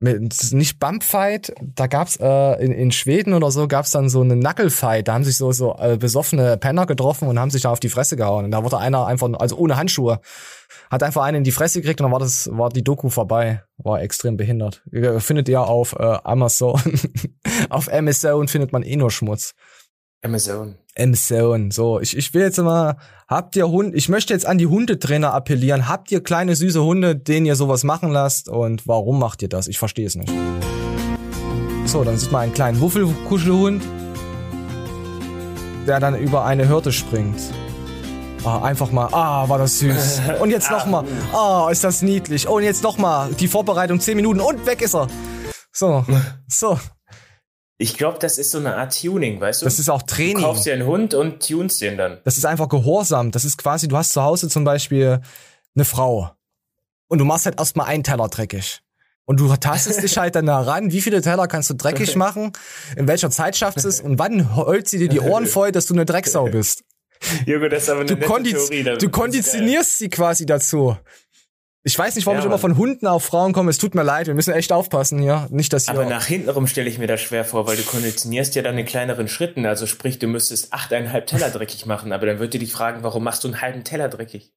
[0.00, 5.08] nicht Bumpfight, da gab's äh, in, in Schweden oder so gab's dann so eine Knucklefight,
[5.08, 7.88] da haben sich so so äh, besoffene Penner getroffen und haben sich da auf die
[7.88, 10.20] Fresse gehauen und da wurde einer einfach also ohne Handschuhe
[10.92, 13.62] hat einfach einen in die Fresse gekriegt und dann war das war die Doku vorbei,
[13.78, 14.82] war extrem behindert.
[15.18, 16.78] Findet ihr auf äh, Amazon
[17.70, 19.54] auf Amazon findet man eh nur Schmutz.
[20.22, 20.76] Amazon.
[20.96, 21.70] Amazon.
[21.70, 25.32] So, ich, ich will jetzt mal, habt ihr Hund, ich möchte jetzt an die Hundetrainer
[25.32, 25.88] appellieren.
[25.88, 28.50] Habt ihr kleine süße Hunde, denen ihr sowas machen lasst?
[28.50, 29.68] Und warum macht ihr das?
[29.68, 30.30] Ich verstehe es nicht.
[31.86, 33.82] So, dann sieht man einen kleinen Wuffelkuschelhund,
[35.86, 37.40] der dann über eine Hürde springt.
[38.44, 40.22] Ah, einfach mal, ah, war das süß.
[40.40, 42.48] Und jetzt nochmal, ah, ist das niedlich.
[42.48, 45.06] Oh, und jetzt nochmal, die Vorbereitung 10 Minuten und weg ist er.
[45.70, 46.04] So,
[46.48, 46.78] so.
[47.78, 49.64] Ich glaube, das ist so eine Art Tuning, weißt du?
[49.64, 50.38] Das ist auch Training.
[50.38, 52.18] Du kaufst dir einen Hund und tunst den dann.
[52.24, 53.30] Das ist einfach Gehorsam.
[53.30, 55.20] Das ist quasi, du hast zu Hause zum Beispiel
[55.76, 56.32] eine Frau.
[57.06, 58.82] Und du machst halt erstmal einen Teller dreckig.
[59.24, 62.52] Und du tastest dich halt dann daran, wie viele Teller kannst du dreckig machen,
[62.96, 65.86] in welcher Zeit schaffst du es und wann heult sie dir die Ohren voll, dass
[65.86, 66.82] du eine Drecksau bist.
[67.46, 70.96] Junge, das ist aber eine du, kondiz Theorie, du konditionierst sie quasi dazu.
[71.84, 73.70] Ich weiß nicht, warum ja, ich immer von Hunden auf Frauen komme.
[73.70, 75.48] Es tut mir leid, wir müssen echt aufpassen hier.
[75.50, 78.54] Nicht, dass hier Aber nach hintenrum stelle ich mir das schwer vor, weil du konditionierst
[78.54, 79.66] ja dann in kleineren Schritten.
[79.66, 83.24] Also sprich, du müsstest achteinhalb Teller dreckig machen, aber dann wird dir die fragen, warum
[83.24, 84.52] machst du einen halben Teller dreckig?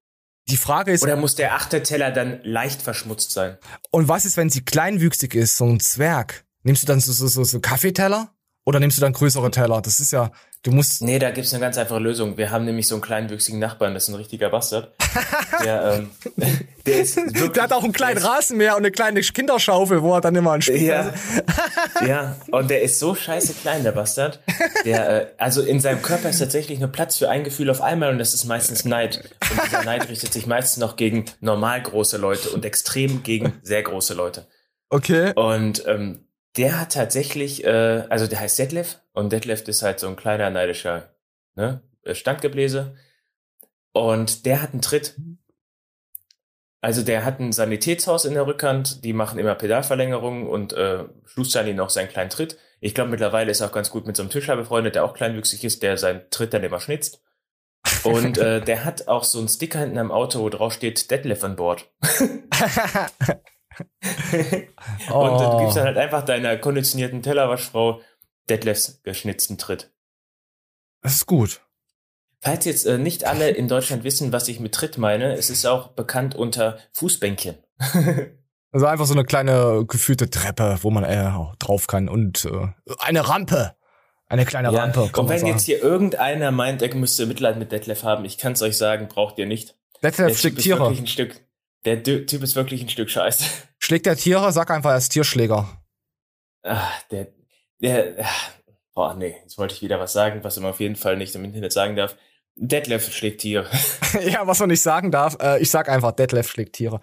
[0.49, 1.01] Die Frage ist.
[1.01, 3.57] Oder muss der achte Teller dann leicht verschmutzt sein?
[3.89, 6.45] Und was ist, wenn sie kleinwüchsig ist, so ein Zwerg?
[6.61, 8.34] Nimmst du dann so, so, so, so Kaffeeteller?
[8.65, 9.79] Oder nimmst du dann größere Teller?
[9.79, 10.31] Das ist ja,
[10.63, 11.03] du musst.
[11.03, 12.35] Nee, da gibt's eine ganz einfache Lösung.
[12.35, 14.91] Wir haben nämlich so einen kleinwüchsigen Nachbarn, das ist ein richtiger Bastard.
[15.63, 16.09] der, ähm,
[16.87, 20.21] der, ist wirklich, der hat auch einen kleinen Rasenmäher und eine kleine Kinderschaufel, wo er
[20.21, 21.13] dann immer ein Spiel Ja,
[22.07, 24.39] ja, und der ist so scheiße klein, der Bastard.
[24.83, 28.09] Der, äh, also in seinem Körper ist tatsächlich nur Platz für ein Gefühl auf einmal
[28.09, 29.29] und das ist meistens Neid.
[29.51, 33.83] Und dieser Neid richtet sich meistens noch gegen normal große Leute und extrem gegen sehr
[33.83, 34.47] große Leute.
[34.89, 35.33] Okay.
[35.35, 36.25] Und ähm,
[36.57, 40.49] der hat tatsächlich, äh, also der heißt Detlef und Detlef ist halt so ein kleiner
[40.49, 41.09] neidischer
[41.55, 42.95] ne, Standgebläse
[43.91, 45.15] und der hat einen Tritt.
[46.81, 51.67] Also der hat ein Sanitätshaus in der Rückhand, die machen immer Pedalverlängerungen und äh, schustern
[51.67, 52.57] ihn noch seinen kleinen Tritt.
[52.79, 55.15] Ich glaube mittlerweile ist er auch ganz gut mit so einem Tischler befreundet, der auch
[55.15, 57.21] kleinwüchsig ist, der seinen Tritt dann immer schnitzt.
[58.03, 61.43] Und äh, der hat auch so einen Sticker hinten am Auto, wo drauf steht Detlef
[61.43, 61.89] an Bord.
[65.11, 65.13] oh.
[65.13, 68.01] Und du gibst dann halt einfach deiner konditionierten Tellerwaschfrau
[68.49, 69.91] Detlefs geschnitzten Tritt.
[71.01, 71.61] Das ist gut.
[72.41, 75.65] Falls jetzt äh, nicht alle in Deutschland wissen, was ich mit Tritt meine, es ist
[75.65, 77.57] auch bekannt unter Fußbänkchen.
[78.71, 82.67] also einfach so eine kleine geführte Treppe, wo man äh, drauf kann und äh,
[82.99, 83.75] eine Rampe.
[84.27, 85.09] Eine kleine ja, Rampe.
[85.15, 88.61] Und wenn jetzt hier irgendeiner meint, er müsste Mitleid mit Detlef haben, ich kann es
[88.61, 89.75] euch sagen, braucht ihr nicht.
[90.03, 90.87] Detlef schlägt Tiere.
[90.87, 91.41] Ein Stück,
[91.85, 93.45] der Typ ist wirklich ein Stück Scheiße.
[93.79, 94.51] Schlägt der Tiere?
[94.51, 95.81] Sag einfach, er ist Tierschläger.
[96.63, 97.27] Ach, der,
[97.81, 98.25] der,
[98.93, 101.45] boah, nee, jetzt wollte ich wieder was sagen, was man auf jeden Fall nicht im
[101.45, 102.15] Internet sagen darf.
[102.55, 103.69] Detlef schlägt Tiere.
[104.25, 106.99] ja, was man nicht sagen darf, äh, ich sag einfach, Detlef schlägt Tiere.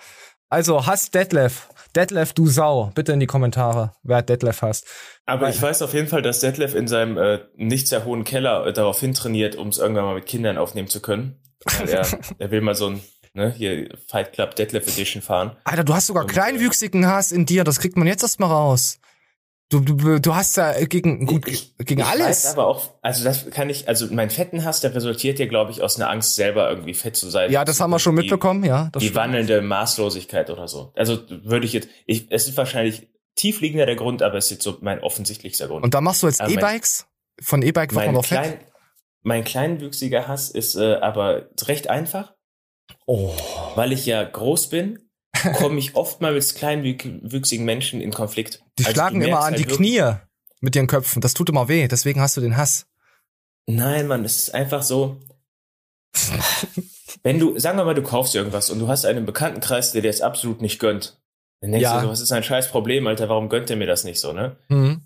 [0.49, 1.69] Also, hasst Detlef.
[1.95, 2.91] Detlef, du Sau.
[2.95, 4.87] Bitte in die Kommentare, wer Detlef hasst.
[5.25, 8.67] Aber ich weiß auf jeden Fall, dass Detlef in seinem äh, nicht sehr hohen Keller
[8.67, 11.41] äh, darauf hintrainiert, um es irgendwann mal mit Kindern aufnehmen zu können.
[11.87, 12.07] Er,
[12.39, 13.01] er will mal so ein
[13.35, 15.57] ne, hier Fight Club Deadlift Edition fahren.
[15.65, 18.99] Alter, du hast sogar und, kleinwüchsigen Hass in dir, das kriegt man jetzt erstmal raus.
[19.71, 22.45] Du, du, du hast ja gegen, gut, ich, gegen ich alles.
[22.45, 25.71] Weiß aber auch, also das kann ich, also mein fetten Hass, der resultiert ja, glaube
[25.71, 27.51] ich, aus einer Angst, selber irgendwie fett zu sein.
[27.51, 28.91] Ja, das haben wir schon die, mitbekommen, ja.
[28.95, 29.15] die stimmt.
[29.15, 30.93] wandelnde Maßlosigkeit oder so.
[30.95, 34.65] Also würde ich jetzt, ich, es ist wahrscheinlich tiefliegender der Grund, aber es ist jetzt
[34.65, 35.85] so mein offensichtlichster Grund.
[35.85, 37.07] Und da machst du jetzt E-Bikes?
[37.41, 38.67] Von E-Bike wird man noch klein, fett?
[39.23, 42.35] Mein kleinwüchsiger Hass ist äh, aber recht einfach.
[43.07, 43.35] Oh.
[43.75, 44.99] Weil ich ja groß bin,
[45.57, 48.63] komme ich oft mal mit kleinwüchsigen Menschen in Konflikt.
[48.79, 50.13] Die also schlagen immer an halt die Knie
[50.61, 51.21] mit ihren Köpfen.
[51.21, 51.89] Das tut immer weh.
[51.89, 52.87] Deswegen hast du den Hass.
[53.67, 55.21] Nein, Mann, es ist einfach so.
[57.23, 60.11] wenn du, sagen wir mal, du kaufst irgendwas und du hast einen Bekanntenkreis, der dir
[60.11, 61.21] das absolut nicht gönnt.
[61.61, 61.97] Dann denkst ja.
[61.97, 64.33] du so, was ist ein scheiß Problem, Alter, warum gönnt er mir das nicht so,
[64.33, 64.57] ne?
[64.69, 65.03] Mhm.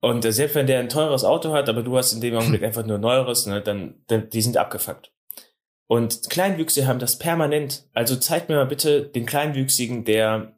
[0.00, 2.62] Und äh, selbst wenn der ein teures Auto hat, aber du hast in dem Augenblick
[2.62, 5.12] einfach nur neueres, ne, dann, dann die sind abgefuckt.
[5.88, 7.86] Und Kleinwüchsige haben das permanent.
[7.92, 10.56] Also zeig mir mal bitte den Kleinwüchsigen, der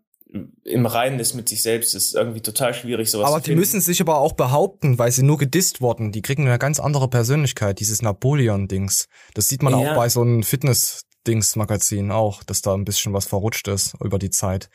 [0.64, 4.00] im Reinen ist mit sich selbst, ist irgendwie total schwierig, sowas Aber die müssen sich
[4.00, 6.12] aber auch behaupten, weil sie nur gedisst wurden.
[6.12, 9.08] Die kriegen eine ganz andere Persönlichkeit, dieses Napoleon-Dings.
[9.34, 9.92] Das sieht man ja.
[9.92, 14.30] auch bei so einem Fitness-Dings-Magazin auch, dass da ein bisschen was verrutscht ist über die
[14.30, 14.68] Zeit.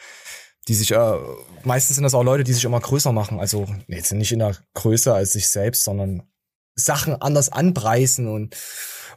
[0.67, 1.17] Die sich, äh,
[1.63, 3.39] meistens sind das auch Leute, die sich immer größer machen.
[3.39, 6.23] Also jetzt nicht in der Größe als sich selbst, sondern
[6.75, 8.55] Sachen anders anpreisen und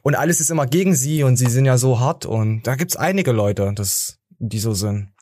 [0.06, 2.94] und alles ist immer gegen sie und sie sind ja so hart und da gibt's
[2.94, 5.12] einige Leute, das, die so sind.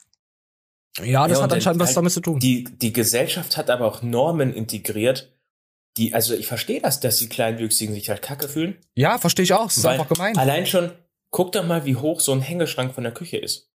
[1.02, 2.38] Ja, das ja, hat anscheinend was halt damit zu tun.
[2.38, 5.34] Die, die Gesellschaft hat aber auch Normen integriert,
[5.96, 8.76] die, also ich verstehe das, dass die Kleinwüchsigen sich halt kacke fühlen.
[8.94, 9.68] Ja, verstehe ich auch.
[9.68, 10.36] Das ist einfach gemein.
[10.36, 10.92] Allein schon,
[11.30, 13.70] guck doch mal, wie hoch so ein Hängeschrank von der Küche ist.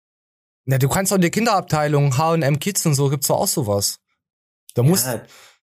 [0.65, 4.01] Na, du kannst doch in der Kinderabteilung, H&M Kids und so, gibt's doch auch sowas.
[4.73, 4.89] Da ja.
[4.89, 5.05] muss,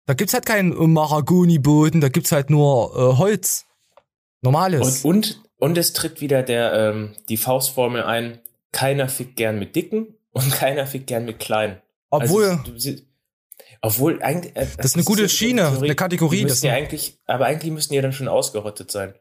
[0.08, 3.66] da gibt's halt keinen Mahagoni-Boden, da gibt's halt nur äh, Holz.
[4.42, 5.04] Normales.
[5.04, 8.40] Und, und, und es tritt wieder der, ähm, die Faustformel ein,
[8.72, 11.78] keiner fickt gern mit Dicken und keiner fickt gern mit Kleinen.
[12.10, 12.60] Obwohl.
[12.74, 13.02] Also, du,
[13.82, 14.56] obwohl eigentlich.
[14.56, 16.46] Äh, das ist eine gute Schiene, Theorie, eine Kategorie.
[16.46, 19.14] Das ja eigentlich, aber eigentlich müssten die ja dann schon ausgerottet sein.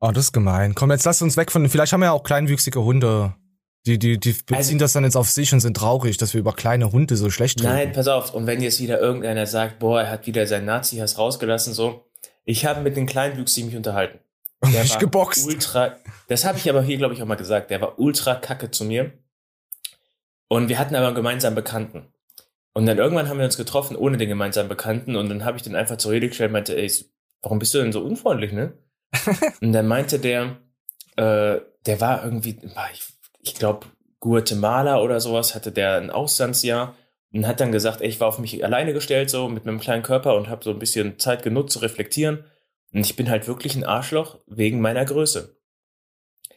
[0.00, 0.74] Oh, das ist gemein.
[0.74, 1.68] Komm, jetzt lass uns weg von.
[1.68, 3.34] Vielleicht haben wir ja auch kleinwüchsige Hunde.
[3.86, 6.40] Die, die, die beziehen also, das dann jetzt auf sich und sind traurig, dass wir
[6.40, 7.72] über kleine Hunde so schlecht reden.
[7.72, 8.34] Nein, pass auf.
[8.34, 12.04] Und wenn jetzt wieder irgendeiner sagt, boah, er hat wieder seinen Nazi-Hass rausgelassen, so,
[12.46, 14.18] ich habe mit den Kleinwüchsigen mich unterhalten.
[14.62, 15.46] Der mich war geboxt.
[15.46, 15.96] ultra,
[16.28, 18.84] das habe ich aber hier, glaube ich, auch mal gesagt, der war ultra kacke zu
[18.84, 19.12] mir.
[20.48, 22.06] Und wir hatten aber einen gemeinsamen Bekannten.
[22.72, 25.62] Und dann irgendwann haben wir uns getroffen ohne den gemeinsamen Bekannten und dann habe ich
[25.62, 26.90] den einfach zur Rede gestellt und meinte, ey,
[27.42, 28.72] warum bist du denn so unfreundlich, ne?
[29.60, 30.56] und dann meinte der,
[31.16, 32.58] äh, der war irgendwie,
[32.92, 33.02] ich,
[33.42, 33.86] ich glaube,
[34.20, 36.94] Guatemala oder sowas, hatte der ein Auslandsjahr
[37.32, 40.02] und hat dann gesagt, ey, ich war auf mich alleine gestellt, so mit meinem kleinen
[40.02, 42.44] Körper und habe so ein bisschen Zeit genutzt zu reflektieren.
[42.92, 45.56] Und ich bin halt wirklich ein Arschloch wegen meiner Größe.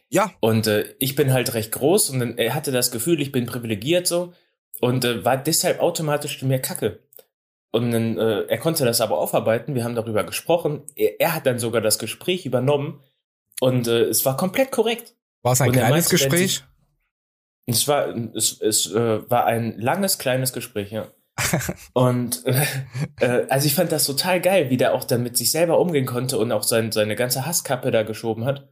[0.08, 0.32] Ja.
[0.40, 3.46] Und äh, ich bin halt recht groß und dann, er hatte das Gefühl, ich bin
[3.46, 4.32] privilegiert so
[4.80, 7.00] und äh, war deshalb automatisch mehr Kacke.
[7.72, 10.82] Und dann, äh, er konnte das aber aufarbeiten, wir haben darüber gesprochen.
[10.96, 13.00] Er, er hat dann sogar das Gespräch übernommen
[13.60, 15.14] und äh, es war komplett korrekt.
[15.42, 16.64] War es ein Und kleines meinte, Gespräch?
[17.66, 21.06] Es war, es, es äh, war ein langes, kleines Gespräch, ja.
[21.94, 22.64] und äh,
[23.20, 26.06] äh, also ich fand das total geil, wie der auch dann mit sich selber umgehen
[26.06, 28.68] konnte und auch sein, seine ganze Hasskappe da geschoben hat.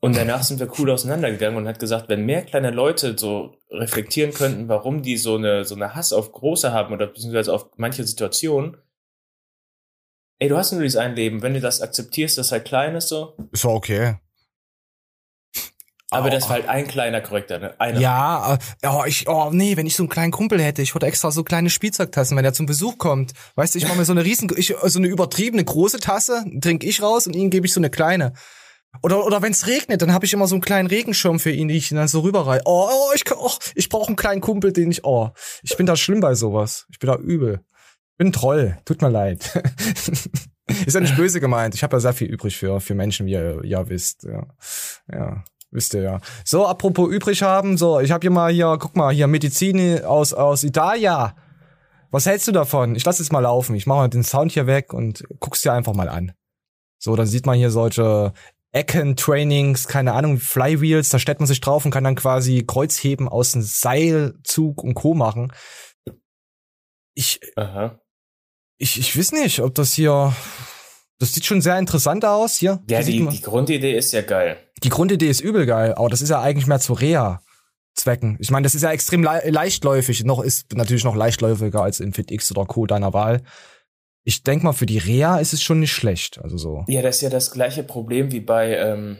[0.00, 4.34] Und danach sind wir cool auseinandergegangen und hat gesagt, wenn mehr kleine Leute so reflektieren
[4.34, 8.04] könnten, warum die so eine, so eine Hass auf Große haben oder beziehungsweise auf manche
[8.04, 8.76] Situationen,
[10.40, 13.08] ey, du hast nur dieses ein Leben, wenn du das akzeptierst, dass halt klein ist
[13.08, 14.16] so, Ist doch okay.
[16.14, 16.30] Aber Oh.
[16.30, 17.74] das war halt ein kleiner Korrekter, ne?
[17.80, 18.00] Einer.
[18.00, 21.06] Ja, äh, oh, ich, oh nee, wenn ich so einen kleinen Kumpel hätte, ich würde
[21.06, 23.32] extra so kleine Spielzeugtassen, wenn er zum Besuch kommt.
[23.56, 26.86] Weißt du, ich mache mir so eine riesen, ich, so eine übertriebene große Tasse, trinke
[26.86, 28.32] ich raus und ihm gebe ich so eine kleine.
[29.02, 31.66] Oder, oder wenn es regnet, dann habe ich immer so einen kleinen Regenschirm für ihn,
[31.66, 32.60] die ich dann so rüberreihe.
[32.64, 35.30] Oh, oh, ich, kann- oh, ich brauche einen kleinen Kumpel, den ich, oh,
[35.64, 36.86] ich bin da schlimm bei sowas.
[36.90, 37.60] Ich bin da übel.
[38.12, 39.60] Ich bin ein Troll, tut mir leid.
[40.86, 41.74] Ist ja nicht böse gemeint.
[41.74, 44.22] Ich habe ja sehr viel übrig für, für Menschen, wie ihr ja wisst.
[44.24, 44.46] Ja.
[45.12, 45.44] ja.
[45.74, 46.20] Wisst ihr ja.
[46.44, 50.32] So, apropos übrig haben, so, ich habe hier mal hier, guck mal, hier Medizin aus,
[50.32, 51.32] aus Italien.
[52.12, 52.94] Was hältst du davon?
[52.94, 53.74] Ich lass jetzt mal laufen.
[53.74, 56.32] Ich mache mal den Sound hier weg und guck's dir einfach mal an.
[57.00, 58.32] So, dann sieht man hier solche
[58.70, 63.52] Ecken-Trainings, keine Ahnung, Flywheels, da stellt man sich drauf und kann dann quasi Kreuzheben aus
[63.52, 65.14] dem Seilzug und Co.
[65.14, 65.52] machen.
[67.14, 68.00] Ich, Aha.
[68.78, 70.34] ich, ich weiß nicht, ob das hier,
[71.18, 72.80] das sieht schon sehr interessant aus hier.
[72.88, 74.56] Ja, die, die Grundidee ist ja geil.
[74.84, 78.36] Die Grundidee ist übel geil, aber das ist ja eigentlich mehr zu Reha-Zwecken.
[78.40, 80.24] Ich meine, das ist ja extrem le leichtläufig.
[80.24, 82.86] Noch ist natürlich noch leichtläufiger als in FitX oder Co.
[82.86, 83.42] deiner Wahl.
[84.24, 86.40] Ich denk mal, für die Reha ist es schon nicht schlecht.
[86.42, 86.84] Also so.
[86.88, 89.18] Ja, das ist ja das gleiche Problem wie bei ähm,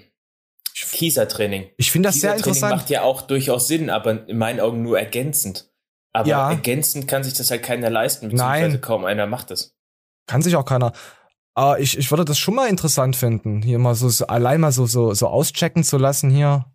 [0.74, 1.70] Kiesertraining.
[1.76, 2.76] Ich finde das sehr Kiesertraining interessant.
[2.82, 5.70] macht ja auch durchaus Sinn, aber in meinen Augen nur ergänzend.
[6.12, 6.50] Aber Ja.
[6.50, 8.80] ergänzend kann sich das halt keiner leisten, beziehungsweise Nein.
[8.80, 9.74] kaum einer macht es.
[10.26, 10.92] Kann sich auch keiner.
[11.54, 14.72] Aber ich, ich würde das schon mal interessant finden, hier mal so, so allein mal
[14.72, 16.66] so, so, so auschecken zu lassen hier.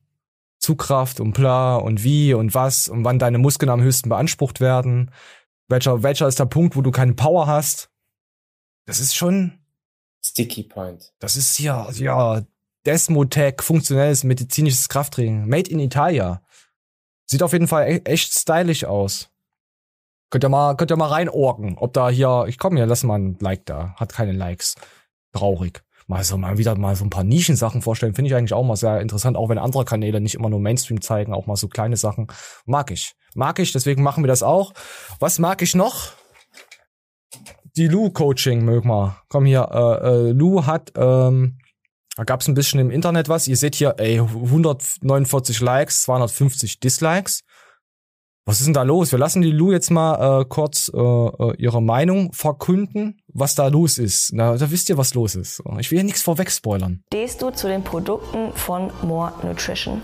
[0.60, 5.12] Zugkraft und bla und wie und was und wann deine Muskeln am höchsten beansprucht werden.
[5.70, 7.90] Welcher, welcher ist der Punkt, wo du keine Power hast?
[8.86, 9.60] Das ist schon,
[10.24, 11.14] Sticky Point.
[11.20, 12.44] Das ist ja, ja,
[12.86, 15.48] Desmotec, funktionelles medizinisches Krafttraining.
[15.48, 16.42] Made in Italia.
[17.26, 19.29] Sieht auf jeden Fall e echt stylisch aus.
[20.30, 23.18] Könnt ihr mal, könnt ihr mal reinorgen, ob da hier, ich komm hier, lass mal
[23.18, 23.96] ein Like da.
[23.96, 24.76] Hat keine Likes.
[25.34, 25.82] Traurig.
[26.08, 28.76] Mal so, mal wieder mal so ein paar Nischensachen vorstellen, finde ich eigentlich auch mal
[28.76, 31.98] sehr interessant, auch wenn andere Kanäle nicht immer nur Mainstream zeigen, auch mal so kleine
[31.98, 32.28] Sachen.
[32.66, 33.14] Mag ich.
[33.36, 34.74] Mag ich, deswegen machen wir das auch.
[35.20, 36.14] Was mag ich noch?
[37.78, 39.18] Die Lu-Coaching mögen wir.
[39.30, 41.60] Komm hier, äh, äh, Lu hat, ähm,
[42.20, 43.48] da gab's ein bisschen im Internet was.
[43.48, 47.44] Ihr seht hier, ey, 149 Likes, 250 Dislikes.
[48.50, 49.12] Was ist denn da los?
[49.12, 53.68] Wir lassen die Lu jetzt mal äh, kurz äh, äh, ihre Meinung verkünden, was da
[53.68, 54.34] los ist.
[54.34, 55.62] Na, da wisst ihr, was los ist.
[55.78, 57.04] Ich will ja nichts vorweg spoilern.
[57.14, 60.02] stehst du zu den Produkten von More Nutrition.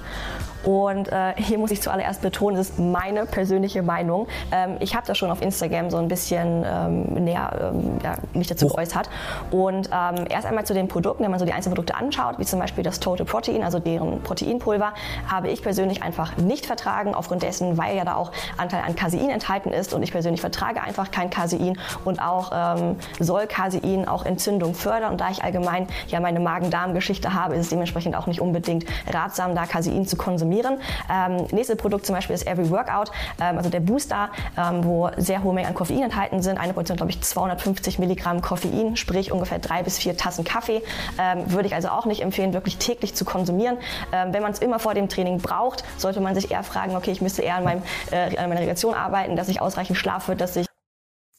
[0.65, 4.27] Und äh, hier muss ich zuallererst betonen, das ist meine persönliche Meinung.
[4.51, 8.47] Ähm, ich habe da schon auf Instagram so ein bisschen ähm, näher ähm, ja, mich
[8.47, 9.09] dazu geäußert.
[9.51, 12.45] Und ähm, erst einmal zu den Produkten, wenn man so die einzelnen Produkte anschaut, wie
[12.45, 14.93] zum Beispiel das Total Protein, also deren Proteinpulver,
[15.27, 19.29] habe ich persönlich einfach nicht vertragen, aufgrund dessen, weil ja da auch Anteil an Casein
[19.29, 19.93] enthalten ist.
[19.93, 21.77] Und ich persönlich vertrage einfach kein Casein.
[22.03, 25.11] Und auch ähm, soll Casein auch Entzündung fördern.
[25.11, 29.53] Und da ich allgemein ja meine Magen-Darm-Geschichte habe, ist es dementsprechend auch nicht unbedingt ratsam,
[29.53, 30.54] da Casein zu konsumieren.
[30.63, 35.43] Ähm, nächstes Produkt zum Beispiel ist Every Workout, ähm, also der Booster, ähm, wo sehr
[35.43, 36.57] hohe Mengen an Koffein enthalten sind.
[36.57, 40.81] Eine Portion, glaube ich, 250 Milligramm Koffein, sprich ungefähr drei bis vier Tassen Kaffee.
[41.19, 43.77] Ähm, würde ich also auch nicht empfehlen, wirklich täglich zu konsumieren.
[44.11, 47.11] Ähm, wenn man es immer vor dem Training braucht, sollte man sich eher fragen, okay,
[47.11, 50.55] ich müsste eher an, meinem, äh, an meiner Regeneration arbeiten, dass ich ausreichend schlafe, dass
[50.55, 50.65] ich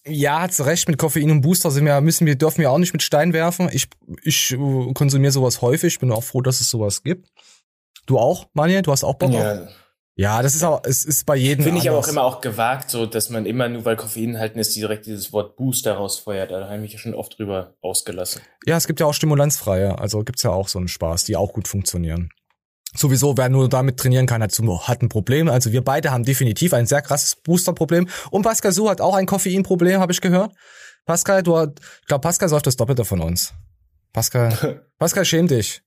[0.06, 2.92] Ja, hat's recht, mit Koffein und Booster sind wir, müssen wir, dürfen wir auch nicht
[2.92, 3.68] mit Stein werfen.
[3.72, 3.88] Ich,
[4.22, 7.28] ich äh, konsumiere sowas häufig, bin auch froh, dass es sowas gibt.
[8.06, 8.82] Du auch, Manuel?
[8.82, 9.34] Du hast auch Bock auf?
[9.34, 9.68] Ja.
[10.18, 11.62] Ja, das ist auch, es ist bei jedem.
[11.62, 14.58] Finde ich aber auch immer auch gewagt, so dass man immer nur weil Koffein enthalten
[14.58, 16.50] ist, direkt dieses Wort Booster rausfeuert.
[16.50, 18.40] Da habe ich ja schon oft drüber ausgelassen.
[18.64, 21.52] Ja, es gibt ja auch stimulanzfreie, also gibt's ja auch so einen Spaß, die auch
[21.52, 22.30] gut funktionieren.
[22.94, 25.50] Sowieso, wer nur damit trainieren kann, hat, hat ein Problem.
[25.50, 28.08] Also wir beide haben definitiv ein sehr krasses Booster-Problem.
[28.30, 30.54] Und Pascal Su hat auch ein Koffein-Problem, habe ich gehört.
[31.04, 33.52] Pascal, du, ich glaube, Pascal säuft das Doppelte von uns.
[34.14, 35.82] Pascal, Pascal, schäm dich.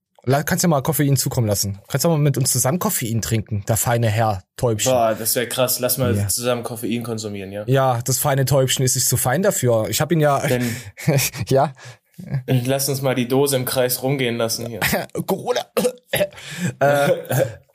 [0.46, 1.80] Kannst ja mal Koffein zukommen lassen.
[1.88, 4.92] Kannst du mal mit uns zusammen Koffein trinken, der feine Herr Täubchen.
[4.92, 5.80] Boah, das wäre krass.
[5.80, 6.28] Lass mal Ja.
[6.28, 7.64] zusammen Koffein konsumieren, ja.
[7.68, 9.88] Ja, das feine Täubchen ist sich so fein dafür.
[9.90, 10.76] Ich habe ihn ja, Denn
[11.48, 11.74] ja,
[12.48, 14.80] lass uns mal die Dose im Kreis rumgehen lassen hier.
[15.26, 15.62] Corona.
[16.80, 17.10] äh,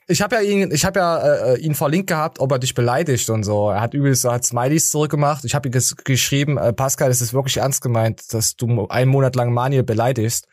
[0.06, 1.18] ich habe ja ihn, ich habe ja
[1.54, 3.70] äh, ihn verlinkt gehabt, ob er dich beleidigt und so.
[3.70, 5.44] Er hat übelst, hat Smileys zurückgemacht.
[5.44, 9.10] Ich habe ihm ges geschrieben, äh, Pascal, es ist wirklich ernst gemeint, dass du einen
[9.10, 10.46] Monat lang Manuel beleidigst.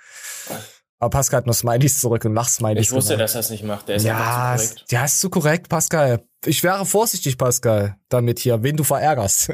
[1.01, 2.87] Aber Pascal hat nur Smileys zurück und macht Smileys.
[2.87, 3.23] Ich wusste, gemacht.
[3.23, 3.87] dass er es nicht macht.
[3.87, 4.85] Der ist ja, zu korrekt.
[4.91, 6.23] Ja, ist zu korrekt, Pascal.
[6.43, 9.53] Ich wäre vorsichtig, Pascal, damit hier, wen du verärgerst.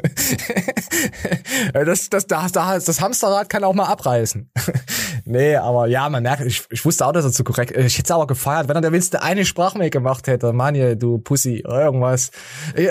[1.74, 4.50] das, das, das, das, das Hamsterrad kann auch mal abreißen.
[5.26, 7.84] nee, aber ja, man merkt, ich, ich wusste auch, dass er zu korrekt ist.
[7.84, 10.54] Ich hätte es aber gefeiert, wenn er der wenigste eine Sprachmail gemacht hätte.
[10.54, 12.30] Manje, du Pussy, irgendwas.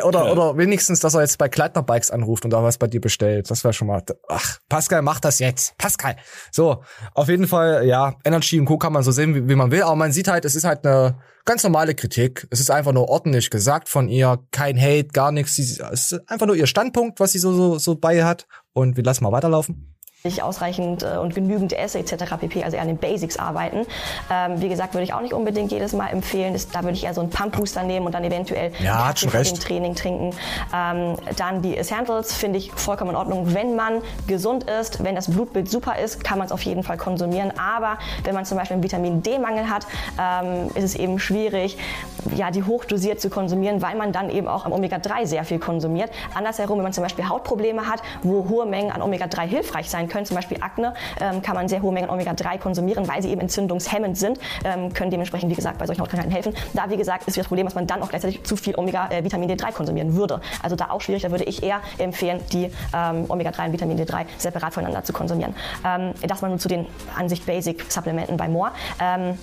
[0.03, 0.31] Oder, ja.
[0.31, 3.49] oder wenigstens, dass er jetzt bei Kleidner Bikes anruft und da was bei dir bestellt.
[3.49, 5.75] Das wäre schon mal, ach, Pascal, mach das jetzt.
[5.79, 6.17] Pascal.
[6.51, 6.83] So,
[7.15, 8.77] auf jeden Fall, ja, Energy und Co.
[8.77, 10.85] kann man so sehen, wie, wie man will, aber man sieht halt, es ist halt
[10.85, 12.45] eine, Ganz normale Kritik.
[12.49, 14.37] Es ist einfach nur ordentlich gesagt von ihr.
[14.51, 15.57] Kein Hate, gar nichts.
[15.57, 18.47] Es ist einfach nur ihr Standpunkt, was sie so, so, so bei hat.
[18.73, 19.96] Und wir lassen mal weiterlaufen
[20.27, 22.35] ich ausreichend äh, und genügend esse etc.
[22.39, 22.63] pp.
[22.63, 23.85] Also eher an den Basics arbeiten.
[24.31, 26.53] Ähm, wie gesagt, würde ich auch nicht unbedingt jedes Mal empfehlen.
[26.53, 29.29] Das, da würde ich eher so einen Pump-Booster nehmen und dann eventuell ja, hat schon
[29.29, 29.61] recht.
[29.61, 30.33] Training trinken.
[30.73, 33.53] Ähm, dann die Essentials finde ich vollkommen in Ordnung.
[33.53, 36.97] Wenn man gesund ist, wenn das Blutbild super ist, kann man es auf jeden Fall
[36.97, 37.51] konsumieren.
[37.57, 39.87] Aber wenn man zum Beispiel einen Vitamin D-Mangel hat,
[40.19, 41.77] ähm, ist es eben schwierig,
[42.35, 46.11] ja, die hochdosiert zu konsumieren, weil man dann eben auch am Omega-3 sehr viel konsumiert.
[46.33, 50.16] Andersherum, wenn man zum Beispiel Hautprobleme hat, wo hohe Mengen an Omega-3 hilfreich sein können,
[50.25, 54.17] zum Beispiel Akne, ähm, kann man sehr hohe Mengen Omega-3 konsumieren, weil sie eben entzündungshemmend
[54.17, 56.53] sind, ähm, können dementsprechend, wie gesagt, bei solchen Hautkrankheiten helfen.
[56.73, 59.23] Da, wie gesagt, ist das Problem, dass man dann auch gleichzeitig zu viel Omega, äh,
[59.23, 60.41] Vitamin D3 konsumieren würde.
[60.61, 64.25] Also da auch schwierig, da würde ich eher empfehlen, die ähm, Omega-3 und Vitamin D3
[64.37, 65.55] separat voneinander zu konsumieren.
[65.85, 68.71] Ähm, das mal nur zu den an sich Basic-Supplementen bei Moore.
[69.01, 69.37] Ähm,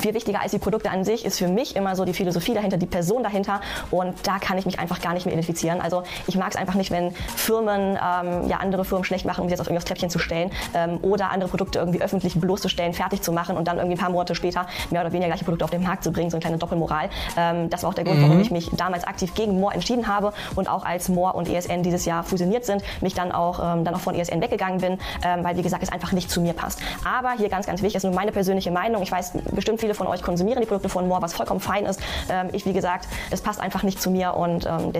[0.00, 2.76] viel wichtiger als die Produkte an sich ist für mich immer so die Philosophie dahinter,
[2.76, 5.80] die Person dahinter und da kann ich mich einfach gar nicht mehr identifizieren.
[5.80, 9.48] Also ich mag es einfach nicht, wenn Firmen ähm, ja andere Firmen schlecht machen, um
[9.48, 13.22] sie jetzt auf irgendwas Treppchen zu stellen ähm, oder andere Produkte irgendwie öffentlich bloßzustellen, fertig
[13.22, 15.70] zu machen und dann irgendwie ein paar Monate später mehr oder weniger gleiche Produkte auf
[15.70, 17.10] den Markt zu bringen, so eine kleine Doppelmoral.
[17.36, 18.24] Ähm, das war auch der Grund, mhm.
[18.24, 21.82] warum ich mich damals aktiv gegen Moore entschieden habe und auch als Moore und ESN
[21.82, 25.44] dieses Jahr fusioniert sind, mich dann auch, ähm, dann auch von ESN weggegangen bin, ähm,
[25.44, 26.80] weil wie gesagt es einfach nicht zu mir passt.
[27.04, 29.02] Aber hier ganz, ganz wichtig ist nur meine persönliche Meinung.
[29.02, 32.00] Ich weiß bestimmt viele von euch konsumieren die Produkte von Moore, was vollkommen fein ist.
[32.28, 34.92] Ähm, ich, wie gesagt, es passt einfach nicht zu mir und ähm,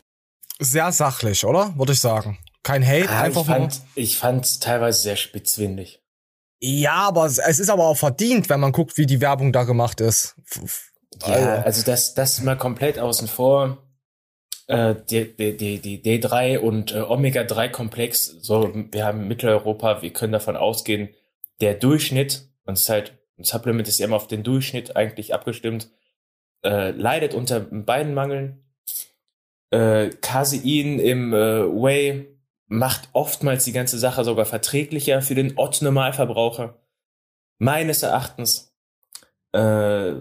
[0.60, 1.76] sehr sachlich, oder?
[1.76, 2.38] Würde ich sagen.
[2.62, 6.02] Kein Hate, ja, einfach ich fand, ich fand teilweise sehr spitzwindig.
[6.60, 10.00] Ja, aber es ist aber auch verdient, wenn man guckt, wie die Werbung da gemacht
[10.00, 10.36] ist.
[11.26, 13.78] Ja, also das, das mal komplett außen vor.
[14.68, 20.56] Äh, die, die, die D3 und äh, Omega-3-Komplex, so, wir haben Mitteleuropa, wir können davon
[20.56, 21.08] ausgehen,
[21.60, 25.34] der Durchschnitt, und es ist halt ein Supplement ist ja immer auf den Durchschnitt eigentlich
[25.34, 25.90] abgestimmt,
[26.64, 28.64] äh, leidet unter beiden Mangeln.
[29.70, 36.78] Äh, Casein im äh, Whey macht oftmals die ganze Sache sogar verträglicher für den Ott-Normalverbraucher.
[37.58, 38.74] Meines Erachtens.
[39.52, 40.14] Äh,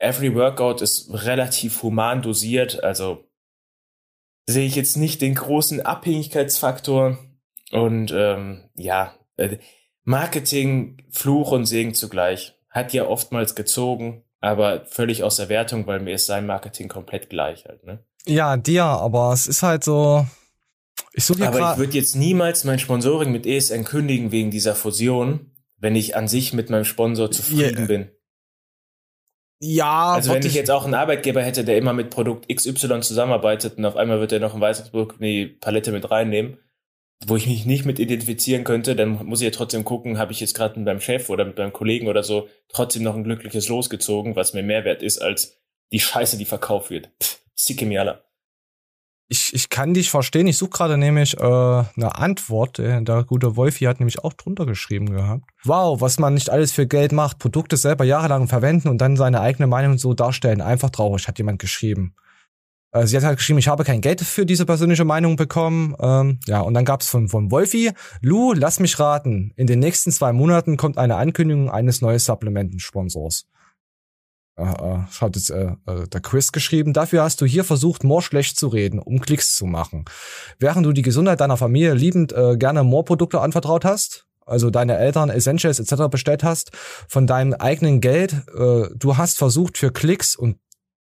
[0.00, 3.24] Every Workout ist relativ human dosiert, also
[4.48, 7.18] sehe ich jetzt nicht den großen Abhängigkeitsfaktor.
[7.72, 9.58] Und ähm, ja, äh,
[10.08, 12.54] Marketing, Fluch und Segen zugleich.
[12.70, 17.28] Hat ja oftmals gezogen, aber völlig aus der Wertung, weil mir ist sein Marketing komplett
[17.28, 18.02] gleich halt, ne?
[18.24, 20.26] Ja, dir, aber es ist halt so.
[21.12, 25.50] Ich suche Aber ich würde jetzt niemals mein Sponsoring mit ESN kündigen wegen dieser Fusion,
[25.76, 27.86] wenn ich an sich mit meinem Sponsor zufrieden yeah.
[27.86, 28.10] bin.
[29.60, 33.76] Ja, also wenn ich jetzt auch einen Arbeitgeber hätte, der immer mit Produkt XY zusammenarbeitet
[33.76, 36.56] und auf einmal wird er noch ein Produkt in die Palette mit reinnehmen,
[37.26, 40.40] wo ich mich nicht mit identifizieren könnte, dann muss ich ja trotzdem gucken, habe ich
[40.40, 43.68] jetzt gerade mit meinem Chef oder mit meinem Kollegen oder so trotzdem noch ein glückliches
[43.68, 45.58] losgezogen, was mir mehr wert ist als
[45.92, 47.10] die Scheiße, die verkauft wird.
[47.20, 48.24] Pff, sicke mir alle.
[49.30, 50.46] Ich, ich kann dich verstehen.
[50.46, 52.78] Ich suche gerade nämlich äh, eine Antwort.
[52.78, 55.44] Äh, der gute Wolfi hat nämlich auch drunter geschrieben gehabt.
[55.64, 57.38] Wow, was man nicht alles für Geld macht.
[57.38, 60.62] Produkte selber jahrelang verwenden und dann seine eigene Meinung so darstellen.
[60.62, 62.14] Einfach traurig, hat jemand geschrieben.
[62.92, 65.94] Äh, sie hat halt geschrieben, ich habe kein Geld für diese persönliche Meinung bekommen.
[66.00, 69.52] Ähm, ja, und dann gab es von, von Wolfi, Lu, lass mich raten.
[69.56, 73.46] In den nächsten zwei Monaten kommt eine Ankündigung eines neuen Supplementensponsors.
[74.58, 78.22] Äh, äh, hat jetzt äh, äh, der Chris geschrieben, dafür hast du hier versucht, More
[78.22, 80.04] schlecht zu reden, um Klicks zu machen.
[80.58, 85.30] Während du die Gesundheit deiner Familie liebend äh, gerne More-Produkte anvertraut hast, also deine Eltern
[85.30, 86.08] Essentials etc.
[86.10, 86.72] bestellt hast,
[87.06, 90.56] von deinem eigenen Geld, äh, du hast versucht für Klicks und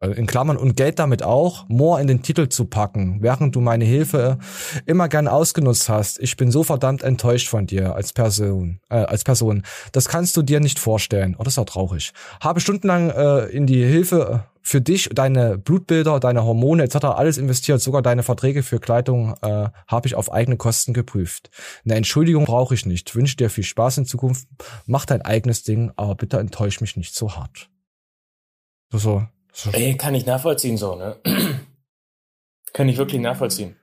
[0.00, 3.84] in Klammern und Geld damit auch, More in den Titel zu packen, während du meine
[3.84, 4.38] Hilfe
[4.86, 6.18] immer gern ausgenutzt hast.
[6.20, 9.62] Ich bin so verdammt enttäuscht von dir als Person, äh, als Person.
[9.92, 11.36] Das kannst du dir nicht vorstellen.
[11.38, 12.12] Oh, das ist auch traurig.
[12.40, 16.96] Habe stundenlang äh, in die Hilfe für dich, deine Blutbilder, deine Hormone etc.
[17.04, 21.50] alles investiert, sogar deine Verträge für Kleidung äh, habe ich auf eigene Kosten geprüft.
[21.84, 23.14] Eine Entschuldigung brauche ich nicht.
[23.14, 24.48] Wünsche dir viel Spaß in Zukunft.
[24.86, 27.70] Mach dein eigenes Ding, aber bitte enttäusch mich nicht so hart.
[28.92, 29.26] So, so
[29.72, 31.16] Ey, kann ich nachvollziehen so, ne?
[32.72, 33.76] kann ich wirklich nachvollziehen.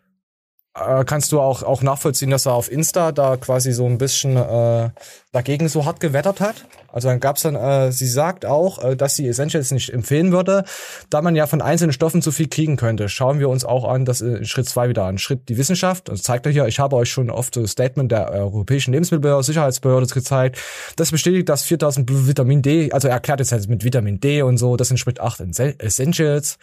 [0.77, 4.35] Äh, kannst du auch, auch nachvollziehen, dass er auf Insta da quasi so ein bisschen
[4.37, 4.89] äh,
[5.31, 6.65] dagegen so hart gewettert hat?
[6.91, 10.65] Also dann gab's dann, äh, sie sagt auch, äh, dass sie Essentials nicht empfehlen würde,
[11.09, 13.09] da man ja von einzelnen Stoffen zu viel kriegen könnte.
[13.09, 15.17] Schauen wir uns auch an, das in Schritt zwei wieder an.
[15.17, 18.31] Schritt die Wissenschaft, das zeigt er hier, ich habe euch schon oft das Statement der
[18.31, 20.59] Europäischen Lebensmittelsicherheitsbehörde gezeigt.
[20.95, 24.57] Das bestätigt, dass 4000 Vitamin D, also er erklärt jetzt halt mit Vitamin D und
[24.57, 25.41] so, das Schritt 8
[25.79, 26.57] Essentials.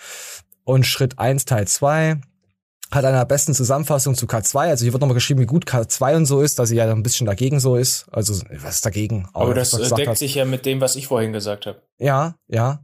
[0.65, 2.17] Und Schritt 1 Teil 2
[2.95, 4.59] hat einer besten Zusammenfassung zu K2.
[4.69, 7.03] Also hier wird nochmal geschrieben, wie gut K2 und so ist, dass sie ja ein
[7.03, 8.07] bisschen dagegen so ist.
[8.13, 9.29] Also was ist dagegen?
[9.33, 10.19] Aber, Aber das deckt hat.
[10.19, 11.83] sich ja mit dem, was ich vorhin gesagt habe.
[11.99, 12.81] Ja, ja.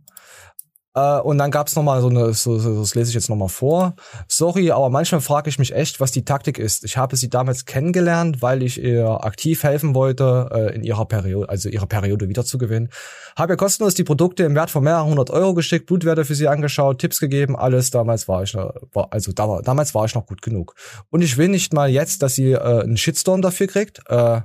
[0.95, 3.37] Äh, und dann gab's noch mal so eine, so, so, das lese ich jetzt noch
[3.37, 3.95] mal vor.
[4.29, 6.85] Sorry, aber manchmal frage ich mich echt, was die Taktik ist.
[6.85, 11.49] Ich habe sie damals kennengelernt, weil ich ihr aktiv helfen wollte, äh, in ihrer Periode,
[11.49, 12.91] also ihre Periode wiederzugewinnen.
[13.37, 16.49] Habe ihr kostenlos die Produkte im Wert von mehreren hundert Euro geschickt, Blutwerte für sie
[16.49, 17.91] angeschaut, Tipps gegeben, alles.
[17.91, 20.75] Damals war ich, noch, war, also da, damals war ich noch gut genug.
[21.11, 24.03] Und ich will nicht mal jetzt, dass sie äh, einen Shitstorm dafür kriegt.
[24.09, 24.41] Äh,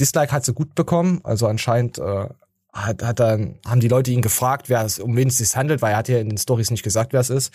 [0.00, 2.28] Dislike hat sie gut bekommen, also anscheinend äh,
[2.72, 5.82] hat, hat dann, haben die Leute ihn gefragt, wer es, um wen es sich handelt,
[5.82, 7.52] weil er hat ja in den Stories nicht gesagt, wer es ist.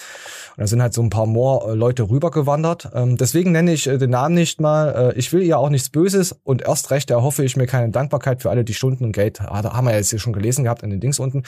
[0.57, 2.89] Und da sind halt so ein paar more äh, Leute rübergewandert.
[2.93, 5.13] Ähm, deswegen nenne ich äh, den Namen nicht mal.
[5.13, 8.41] Äh, ich will ihr auch nichts Böses und erst recht erhoffe ich mir keine Dankbarkeit
[8.41, 9.39] für alle die Stunden und Geld.
[9.39, 11.43] Haben wir ja jetzt hier schon gelesen gehabt in den Dings unten.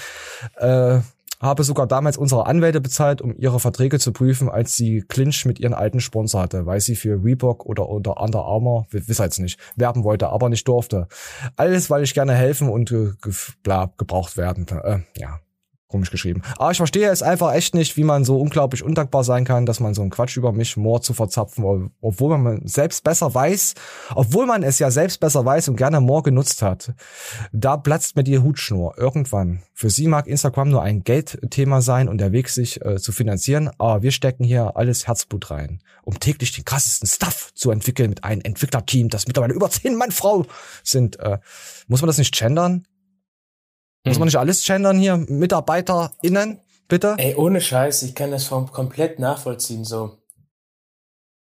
[0.55, 0.99] Äh,
[1.39, 5.59] habe sogar damals unsere Anwälte bezahlt, um ihre Verträge zu prüfen, als sie Clinch mit
[5.59, 9.59] ihren alten Sponsor hatte, weil sie für Reebok oder unter Under Armour, wissen jetzt nicht,
[9.75, 11.07] werben wollte, aber nicht durfte.
[11.55, 13.11] Alles, weil ich gerne helfen und äh,
[13.63, 14.65] bla, gebraucht werden.
[14.83, 15.39] Äh, ja,
[15.87, 16.41] komisch geschrieben.
[16.57, 19.79] Aber ich verstehe es einfach echt nicht, wie man so unglaublich undankbar sein kann, dass
[19.79, 23.73] man so einen Quatsch über mich Moor zu verzapfen, obwohl man selbst besser weiß,
[24.15, 26.93] obwohl man es ja selbst besser weiß und gerne Moor genutzt hat.
[27.53, 29.63] Da platzt mir die Hutschnur irgendwann.
[29.73, 33.69] Für sie mag Instagram nur ein Geldthema sein und der Weg, sich äh, zu finanzieren,
[33.77, 38.23] aber wir stecken hier alles Herzblut rein, um täglich den krassesten Stuff zu entwickeln mit
[38.23, 40.45] einem Entwicklerteam, das mittlerweile über zehn Mann Frau
[40.83, 41.19] sind.
[41.19, 41.39] Äh,
[41.87, 42.85] muss man das nicht gendern?
[44.07, 45.17] Muss man nicht alles gendern hier?
[45.17, 47.15] MitarbeiterInnen, bitte?
[47.17, 50.17] Ey, ohne Scheiß, ich kann das vom komplett nachvollziehen, so.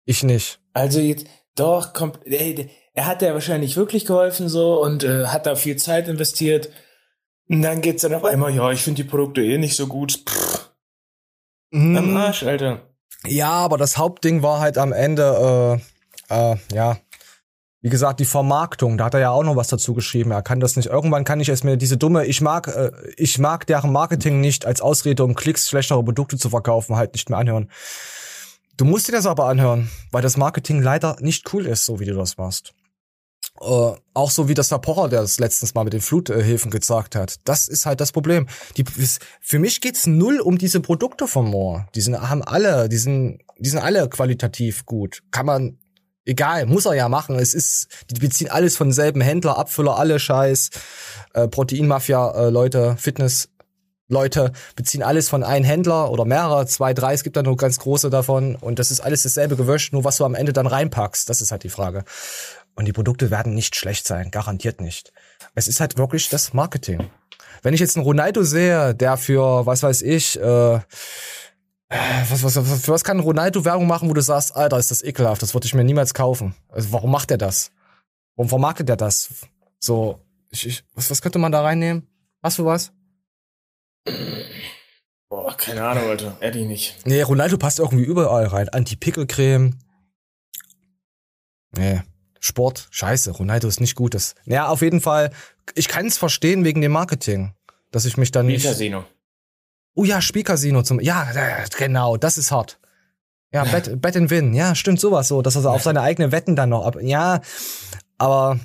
[0.05, 0.61] Ich nicht.
[0.73, 5.47] Also jetzt, doch, kommt, ey, er hat ja wahrscheinlich wirklich geholfen, so, und äh, hat
[5.47, 6.71] da viel Zeit investiert.
[7.49, 10.23] Und dann geht's dann auf einmal, ja, ich finde die Produkte eh nicht so gut.
[10.29, 10.71] Pff.
[11.71, 11.97] Mm.
[11.97, 12.81] Am Arsch, Alter.
[13.27, 15.81] Ja, aber das Hauptding war halt am Ende,
[16.31, 16.99] äh, äh, ja,
[17.83, 20.31] wie gesagt, die Vermarktung, da hat er ja auch noch was dazu geschrieben.
[20.31, 20.87] Er kann das nicht.
[20.87, 24.67] Irgendwann kann ich es mir diese dumme, ich mag, äh, ich mag deren Marketing nicht
[24.67, 27.71] als Ausrede, um Klicks schlechtere Produkte zu verkaufen, halt nicht mehr anhören.
[28.77, 32.05] Du musst dir das aber anhören, weil das Marketing leider nicht cool ist, so wie
[32.05, 32.75] du das machst.
[33.61, 37.15] Äh, auch so wie das Herr Pocher, der das letztens mal mit den Fluthilfen gesagt
[37.15, 37.37] hat.
[37.45, 38.47] Das ist halt das Problem.
[38.77, 38.85] Die,
[39.41, 41.87] für mich geht's null um diese Produkte von Moore.
[41.95, 45.23] Die sind, haben alle, die sind, die sind alle qualitativ gut.
[45.31, 45.79] Kann man
[46.27, 47.39] egal, muss er ja machen.
[47.39, 50.71] Es ist, die beziehen alles von selben Händler, Abfüller, alle Scheiß,
[51.33, 53.49] äh, Proteinmafia, äh, Fitness.
[54.09, 57.81] Leute beziehen alles von einem Händler oder mehrere, zwei, drei, es gibt da nur ganz
[57.81, 61.29] große davon und das ist alles dasselbe Gewösch, nur was du am Ende dann reinpackst,
[61.29, 62.05] das ist halt die Frage.
[62.77, 65.13] Und die Produkte werden nicht schlecht sein, garantiert nicht.
[65.57, 67.11] Es ist halt wirklich das Marketing.
[67.63, 70.79] Wenn ich jetzt einen Ronaldo sehe, der für, was weiß ich, äh,
[71.89, 75.03] was, was, was, für was kann Ronaldo Werbung machen, wo du sagst, Alter, ist das
[75.03, 76.55] ekelhaft, das würde ich mir niemals kaufen.
[76.69, 77.71] Also warum macht er das?
[78.35, 79.31] Warum vermarktet er das?
[79.79, 80.21] So,
[80.51, 82.09] ich, ich, was, was könnte man da reinnehmen?
[82.43, 82.93] Hast du was?
[85.29, 86.37] Boah, keine Ahnung, Alter.
[86.41, 87.07] Ehrlich nicht.
[87.07, 88.69] Nee, Ronaldo passt irgendwie überall rein.
[88.69, 89.79] Anti-Pickel-Creme.
[91.77, 92.03] Nee.
[92.39, 94.15] Sport, scheiße, Ronaldo ist nicht gut.
[94.15, 95.33] Das, naja, auf jeden Fall,
[95.75, 97.55] ich kann es verstehen wegen dem Marketing,
[97.91, 98.65] dass ich mich dann nicht.
[98.65, 99.05] Casino.
[99.97, 101.01] Oh ja, Spielcasino zum.
[101.01, 101.27] Ja,
[101.77, 102.79] genau, das ist hart.
[103.51, 104.53] Ja, Bet, Bet and Win.
[104.53, 106.99] Ja, stimmt sowas so, dass er auf seine eigenen Wetten dann noch ab.
[107.01, 107.41] Ja,
[108.19, 108.61] aber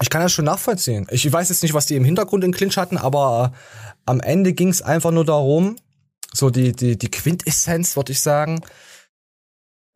[0.00, 1.06] ich kann das schon nachvollziehen.
[1.10, 3.58] Ich weiß jetzt nicht, was die im Hintergrund in Clinch hatten, aber äh,
[4.06, 5.76] am Ende ging es einfach nur darum,
[6.32, 8.62] so die, die, die Quintessenz, würde ich sagen.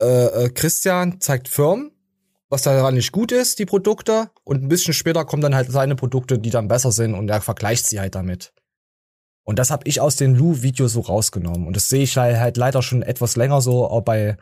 [0.03, 1.93] Äh, äh, Christian zeigt Firmen,
[2.51, 5.97] was daran nicht gut ist, die Produkte, und ein bisschen später kommen dann halt seine
[5.97, 8.53] Produkte, die dann besser sind, und er vergleicht sie halt damit.
[9.49, 11.67] Und das habe ich aus den Lou-Videos so rausgenommen.
[11.67, 14.37] Und das sehe ich halt leider schon etwas länger so auch bei,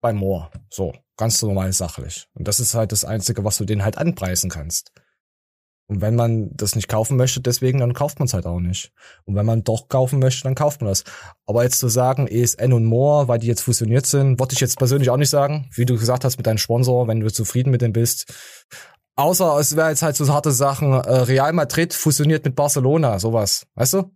[0.00, 0.50] bei Moore.
[0.70, 2.26] So, ganz normal sachlich.
[2.34, 4.90] Und das ist halt das Einzige, was du denen halt anpreisen kannst.
[5.86, 8.90] Und wenn man das nicht kaufen möchte, deswegen, dann kauft man es halt auch nicht.
[9.24, 11.04] Und wenn man doch kaufen möchte, dann kauft man das.
[11.46, 14.78] Aber jetzt zu sagen, ESN und Moore, weil die jetzt fusioniert sind, wollte ich jetzt
[14.78, 15.70] persönlich auch nicht sagen.
[15.76, 18.34] Wie du gesagt hast mit deinem Sponsor, wenn du zufrieden mit dem bist.
[19.14, 23.68] Außer es wäre jetzt halt so harte Sachen, äh, Real Madrid fusioniert mit Barcelona, sowas.
[23.76, 24.10] Weißt du?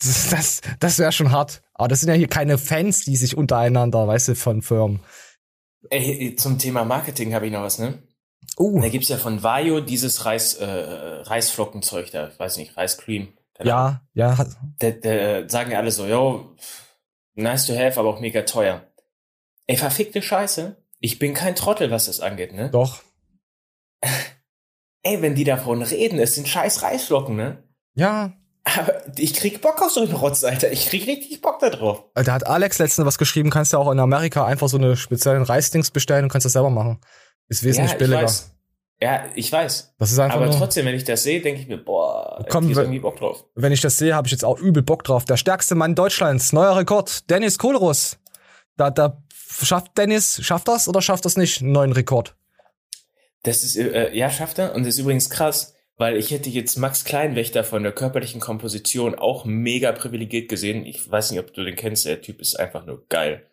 [0.00, 1.62] Das, das, das wäre schon hart.
[1.74, 5.00] Aber das sind ja hier keine Fans, die sich untereinander, weißt du, von Firmen.
[5.90, 8.02] Ey, zum Thema Marketing habe ich noch was, ne?
[8.58, 8.80] Uh.
[8.80, 13.28] Da gibt's ja von Vajo dieses Reis, äh, Reisflockenzeug da, ich weiß nicht, Reiscream.
[13.62, 14.36] Ja, ja.
[14.78, 16.54] Da, da sagen ja alle so, yo,
[17.34, 18.82] nice to have, aber auch mega teuer.
[19.66, 20.76] Ey, verfickte Scheiße.
[21.00, 22.70] Ich bin kein Trottel, was das angeht, ne?
[22.70, 23.02] Doch.
[25.02, 27.62] Ey, wenn die davon reden, es sind scheiß Reisflocken, ne?
[27.94, 28.32] Ja.
[28.74, 30.72] Aber ich krieg Bock auf so einen Rotz, Alter.
[30.72, 32.02] Ich krieg richtig Bock da drauf.
[32.14, 35.44] Da hat Alex letztens was geschrieben, kannst du auch in Amerika einfach so eine speziellen
[35.44, 36.98] Reisdings bestellen und kannst das selber machen.
[37.48, 38.22] Ist wesentlich ja, billiger.
[38.22, 38.50] Weiß.
[39.00, 39.94] Ja, ich weiß.
[39.98, 42.68] Das ist einfach Aber nur, trotzdem, wenn ich das sehe, denke ich mir, boah, Komm,
[42.68, 43.44] ich irgendwie Bock drauf.
[43.54, 45.24] wenn ich das sehe, habe ich jetzt auch übel Bock drauf.
[45.24, 48.18] Der stärkste Mann Deutschlands, neuer Rekord, Dennis Kohlruss.
[48.76, 49.22] Da, da
[49.62, 52.34] schafft Dennis, schafft das oder schafft das nicht, einen neuen Rekord?
[53.44, 54.74] Das ist, äh, ja, schafft er.
[54.74, 59.14] Und das ist übrigens krass, weil ich hätte jetzt Max Kleinwächter von der körperlichen Komposition
[59.14, 60.84] auch mega privilegiert gesehen.
[60.84, 62.04] Ich weiß nicht, ob du den kennst.
[62.06, 63.46] Der Typ ist einfach nur geil.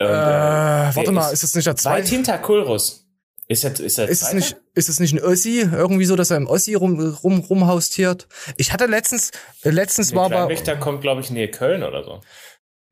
[0.00, 2.08] Und, Äh, warte der mal, ist das nicht der Weit zweite?
[2.08, 3.06] hinter Kulrus.
[3.48, 5.60] Ist er, ist er Ist es nicht, ist es nicht ein Ossi?
[5.60, 8.28] Irgendwie so, dass er im Ossi rum, rum, rumhaustiert?
[8.56, 12.04] Ich hatte letztens, äh, letztens Nee, war bei, Kleinwächter kommt, glaube ich, nähe Köln oder
[12.04, 12.20] so.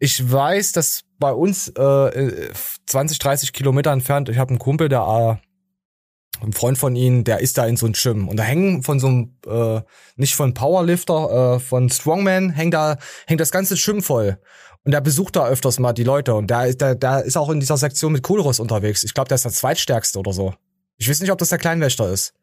[0.00, 2.50] ich weiß, dass bei uns äh, äh,
[2.86, 5.47] 20, 30 Kilometer entfernt, ich habe einen Kumpel, der äh,
[6.43, 9.01] ein Freund von ihnen, der ist da in so einem Gym und da hängen von
[9.01, 9.80] so einem äh,
[10.16, 14.39] nicht von Powerlifter, äh, von Strongman hängt da hängt das ganze Gym voll
[14.84, 17.51] und der besucht da öfters mal die Leute und der ist der, der ist auch
[17.51, 19.05] in dieser Sektion mit Kohlross unterwegs.
[19.05, 20.55] Ich glaube, der ist der zweitstärkste oder so.
[20.97, 22.34] Ich weiß nicht, ob das der Kleinwächter ist.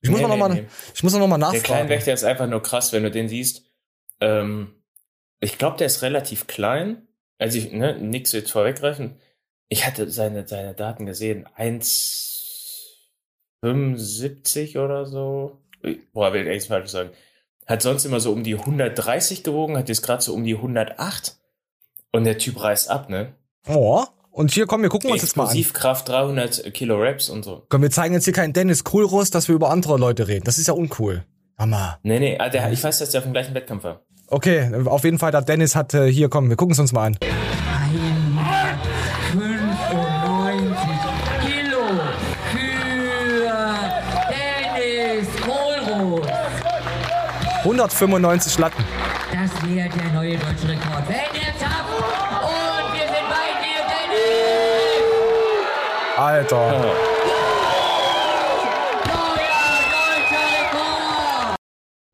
[0.00, 0.66] Ich muss Nee, noch nee, mal nee.
[0.94, 1.62] ich muss noch mal Der nachfragen.
[1.62, 3.62] Kleinwächter ist einfach nur krass, wenn du den siehst.
[4.20, 4.74] Ähm,
[5.40, 7.06] ich glaube, der ist relativ klein.
[7.38, 9.16] Also ich, ne, nix jetzt vorweggreifen.
[9.68, 11.46] Ich hatte seine, seine Daten gesehen.
[13.64, 15.58] 1,75 oder so.
[16.12, 17.10] Boah, will ich echt falsch sagen.
[17.66, 21.36] Hat sonst immer so um die 130 gewogen, hat jetzt gerade so um die 108.
[22.12, 23.34] Und der Typ reißt ab, ne?
[23.66, 25.48] Oh, und hier komm, wir gucken uns jetzt mal an.
[25.50, 27.62] Explosivkraft 300 Kilo Reps und so.
[27.68, 30.44] Komm, wir zeigen jetzt hier keinen Dennis Kohlross, dass wir über andere Leute reden.
[30.44, 31.24] Das ist ja uncool.
[31.56, 31.98] Hammer.
[32.02, 34.00] Nee, nee, ah, der, ich weiß, dass der auf dem gleichen Wettkampf war.
[34.26, 37.06] Okay, auf jeden Fall, der Dennis hat äh, hier, komm, wir gucken es uns mal
[37.06, 37.18] an.
[37.20, 38.23] 95
[47.80, 48.84] 195 Latten.
[49.32, 51.08] Das wäre der neue deutsche Rekord.
[51.08, 55.04] Wenn der Zapf und wir sind bei dir, Dennis!
[56.16, 56.70] Alter.
[56.70, 56.94] Neuer
[59.90, 61.56] deutscher Rekord!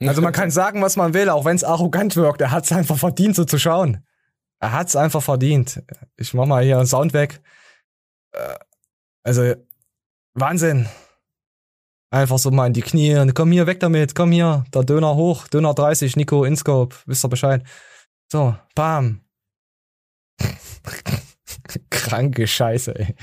[0.09, 2.41] Also man kann sagen, was man will, auch wenn es arrogant wirkt.
[2.41, 4.03] Er hat es einfach verdient, so zu schauen.
[4.61, 5.83] Er hat es einfach verdient.
[6.17, 7.43] Ich mach mal hier einen Sound weg.
[8.33, 8.55] Äh,
[9.25, 9.55] Also,
[10.33, 10.89] Wahnsinn.
[12.11, 13.31] Einfach so mal in die Knie.
[13.35, 14.15] Komm hier, weg damit.
[14.15, 14.65] Komm hier.
[14.75, 15.47] Der Döner hoch.
[15.47, 16.97] Döner 30, Nico, Inscope.
[17.07, 17.63] Wisst ihr Bescheid.
[18.31, 19.21] So, bam.
[21.91, 23.15] Kranke Scheiße, ey.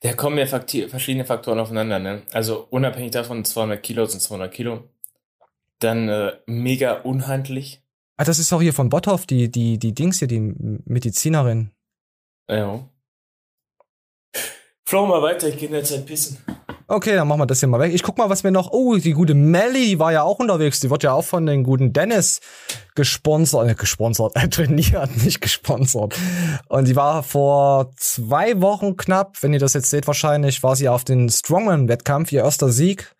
[0.00, 2.22] Da kommen ja verschiedene Faktoren aufeinander, ne?
[2.32, 4.88] Also unabhängig davon, 200 Kilo sind 200 Kilo.
[5.78, 7.82] Dann äh, mega unhandlich.
[8.16, 10.40] Ah, das ist auch hier von Botthoff, die, die, die Dings hier, die
[10.84, 11.70] Medizinerin.
[12.50, 12.88] Ja.
[14.84, 16.38] Flow mal weiter, ich gehe in der Zeit pissen.
[16.90, 17.94] Okay, dann machen wir das hier mal weg.
[17.94, 18.72] Ich guck mal, was wir noch.
[18.72, 20.80] Oh, die gute Melly war ja auch unterwegs.
[20.80, 22.40] Die wird ja auch von den guten Dennis
[22.96, 26.18] gesponsert, äh, gesponsert, äh, trainiert, nicht gesponsert.
[26.66, 30.88] Und die war vor zwei Wochen knapp, wenn ihr das jetzt seht wahrscheinlich, war sie
[30.88, 33.14] auf den Strongman-Wettkampf, ihr erster Sieg.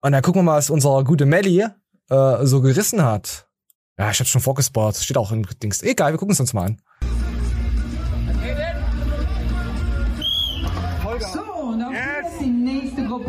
[0.00, 1.66] Und dann gucken wir mal, was unser gute Melly
[2.08, 3.50] äh, so gerissen hat.
[3.98, 4.96] Ja, ich hab's schon vorgespart.
[4.96, 5.82] Steht auch im Dings.
[5.82, 6.80] Egal, wir gucken es uns mal an.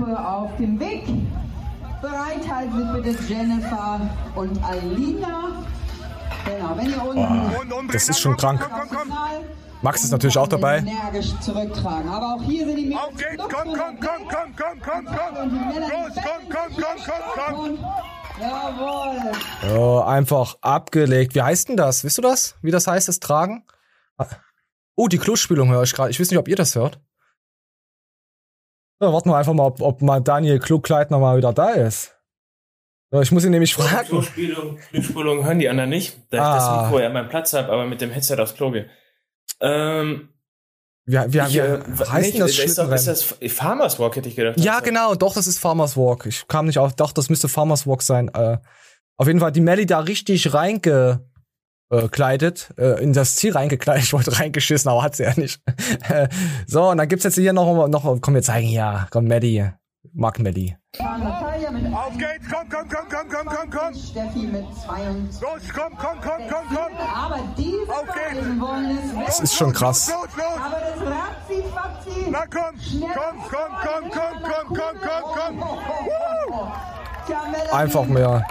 [0.09, 1.03] Gruppe auf dem Weg.
[2.01, 4.01] Bereit halten Sie bitte Jennifer
[4.35, 5.63] und Alina.
[6.45, 8.67] Genau, wenn ihr unten Oh, das ist schon krank.
[9.81, 10.77] Max ist natürlich auch dabei.
[10.79, 12.09] energisch zurücktragen.
[12.09, 13.01] Aber auch hier sind die Mädels.
[13.01, 15.79] Auf geht's, komm, komm, komm, komm, komm, komm, komm.
[15.79, 17.85] Los, komm, komm, komm, komm, komm.
[18.41, 19.77] Jawohl.
[19.77, 21.35] Oh, einfach abgelegt.
[21.35, 22.03] Wie heißt denn das?
[22.03, 22.55] Wisst du das?
[22.61, 23.65] Wie das heißt, das Tragen?
[24.17, 24.25] Ah.
[24.95, 26.11] Oh, die Klospülung höre ich gerade.
[26.11, 26.99] Ich weiß nicht, ob ihr das hört.
[29.01, 32.15] Ja, warten wir einfach mal, ob, ob mal Daniel Klugkleidner mal wieder da ist.
[33.11, 34.07] Ja, ich muss ihn nämlich fragen.
[34.07, 36.55] Klospülung, Klospülung hören die anderen nicht, da ich Ah.
[36.55, 38.89] das Mikro ja an meinem Platz habe, aber mit dem Headset aufs Klo gehe.
[39.61, 40.29] Ähm,
[41.05, 44.35] wie, wie, ich, äh, heißt nicht, das ist, doch, ist das Farmers Walk, hätte ich
[44.35, 44.59] gedacht.
[44.59, 46.27] Ja, genau, doch, das ist Farmers Walk.
[46.27, 48.29] Ich kam nicht auf, doch, das müsste Farmers Walk sein.
[48.29, 48.57] Äh,
[49.17, 51.21] auf jeden Fall, die Melly da richtig reingekleidet,
[51.89, 54.03] äh, kleidet, äh, in das Ziel reingekleidet.
[54.09, 55.61] Ich wollte reingeschissen, aber hat sie ja nicht.
[56.67, 59.71] so, und dann gibt's jetzt hier noch, noch komm, wir zeigen hier, komm, Melli.
[60.97, 63.93] Natalia mit Auf geht's, komm, komm, komm, komm, komm, komm, komm.
[63.93, 65.41] Steffi mit 22.
[65.41, 66.93] Los, komm, komm, komm, komm, komm.
[67.15, 70.09] Aber diese wollen es Das ist schon krass.
[70.09, 70.45] Los, los.
[70.57, 72.31] Aber das Ratzi, Fatzi.
[72.31, 75.59] Na komm, komm, komm, komm, komm, komm, komm, komm,
[76.49, 76.71] komm.
[77.71, 78.45] Einfach mehr.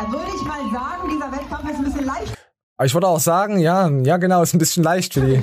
[0.00, 2.38] Dann würde ich mal sagen, dieser Wettkampf ist ein bisschen leicht,
[2.78, 5.42] Aber ich würde auch sagen, ja, ja genau, ist ein bisschen leicht für die.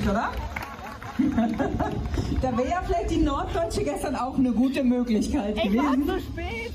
[2.40, 6.06] da wäre ja vielleicht die Norddeutsche gestern auch eine gute Möglichkeit Ich war gewesen.
[6.06, 6.72] zu spät.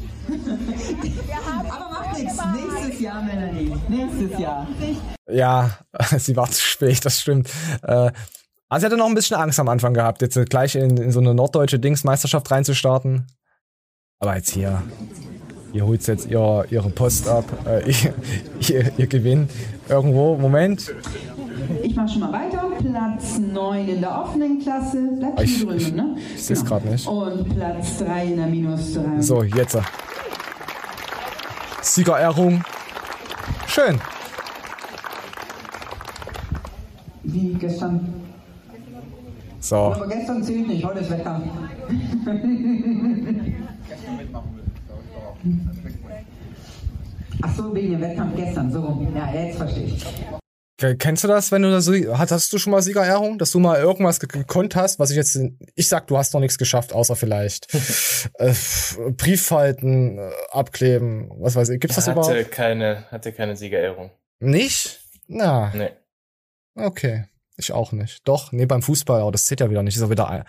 [1.68, 2.38] Aber macht nichts.
[2.54, 3.74] Nächstes Jahr, Melanie.
[3.88, 4.68] Nächstes Jahr.
[5.28, 5.72] Ja,
[6.20, 7.50] sie war zu spät, das stimmt.
[7.82, 8.12] Äh,
[8.70, 11.20] also sie hatte noch ein bisschen Angst am Anfang gehabt, jetzt gleich in, in so
[11.20, 13.26] eine norddeutsche Dingsmeisterschaft reinzustarten.
[14.20, 14.84] Aber jetzt hier,
[15.74, 18.14] ihr holt jetzt ihr, ihre Post ab, äh, ihr,
[18.70, 19.50] ihr, ihr Gewinn
[19.92, 20.38] irgendwo.
[20.38, 20.94] Moment.
[21.84, 22.64] Ich mach schon mal weiter.
[22.80, 24.98] Platz 9 in der offenen Klasse.
[25.20, 26.16] Bleibt Ich- hier drüben, ne?
[26.36, 27.08] Ich sehe es gerade nicht.
[27.08, 29.22] Und Platz 3 in der Minus 3.
[29.22, 29.78] So, jetzt.
[31.82, 32.64] Siegerehrung.
[33.68, 34.00] Schön.
[37.24, 38.14] Wie gestern.
[39.60, 39.76] So.
[39.76, 41.46] Aber gestern zählt nicht, heute ist Wettkampf.
[47.44, 49.16] Ach so, wegen dem Wettkampf gestern, so rum.
[49.16, 50.06] Ja, jetzt verstehe ich.
[50.78, 53.52] Ke- Kennst du das, wenn du da so, hast, hast du schon mal Siegerehrung, dass
[53.52, 55.40] du mal irgendwas ge- gekonnt hast, was ich jetzt,
[55.76, 57.68] ich sag, du hast noch nichts geschafft, außer vielleicht
[58.40, 58.54] äh,
[59.12, 62.52] Brieffalten äh, abkleben, was weiß ich, gibt's das hatte überhaupt?
[62.52, 64.12] keine, hatte keine Siegerehrung.
[64.40, 65.02] Nicht?
[65.28, 65.92] Na, Nee.
[66.76, 67.26] okay,
[67.58, 68.28] ich auch nicht.
[68.28, 70.44] Doch, nee, beim Fußball, aber das zählt ja wieder nicht, das ist ja wieder, ein-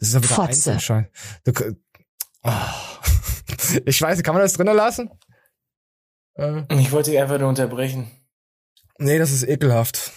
[0.00, 0.48] das ist ja wieder Fotze.
[0.70, 1.08] Einzelschein.
[1.44, 1.52] Du,
[2.42, 2.74] Ah.
[3.86, 5.10] ich weiß, nicht, kann man das drinnen lassen?
[6.38, 8.10] Äh, Ich wollte dich einfach nur unterbrechen.
[8.98, 10.12] nee, das ist ekelhaft,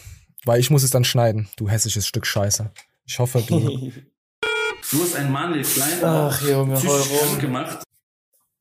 [0.46, 2.72] weil ich muss es dann schneiden, du hässliches Stück Scheiße.
[3.06, 3.92] Ich hoffe, du
[4.92, 7.84] Du hast einen Mann, der klein Ach, Junge, krank gemacht.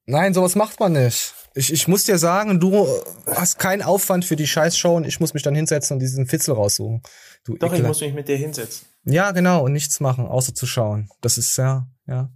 [0.06, 1.34] Nein, sowas macht man nicht.
[1.54, 2.86] Ich, ich muss dir sagen, du
[3.26, 6.54] hast keinen Aufwand für die Scheißshow und ich muss mich dann hinsetzen und diesen Fitzel
[6.54, 7.02] raussuchen.
[7.44, 7.88] Du Doch, ich Ekel.
[7.88, 8.86] muss mich mit dir hinsetzen.
[9.04, 11.08] Ja, genau, und nichts machen, außer zu schauen.
[11.22, 12.30] Das ist ja, ja.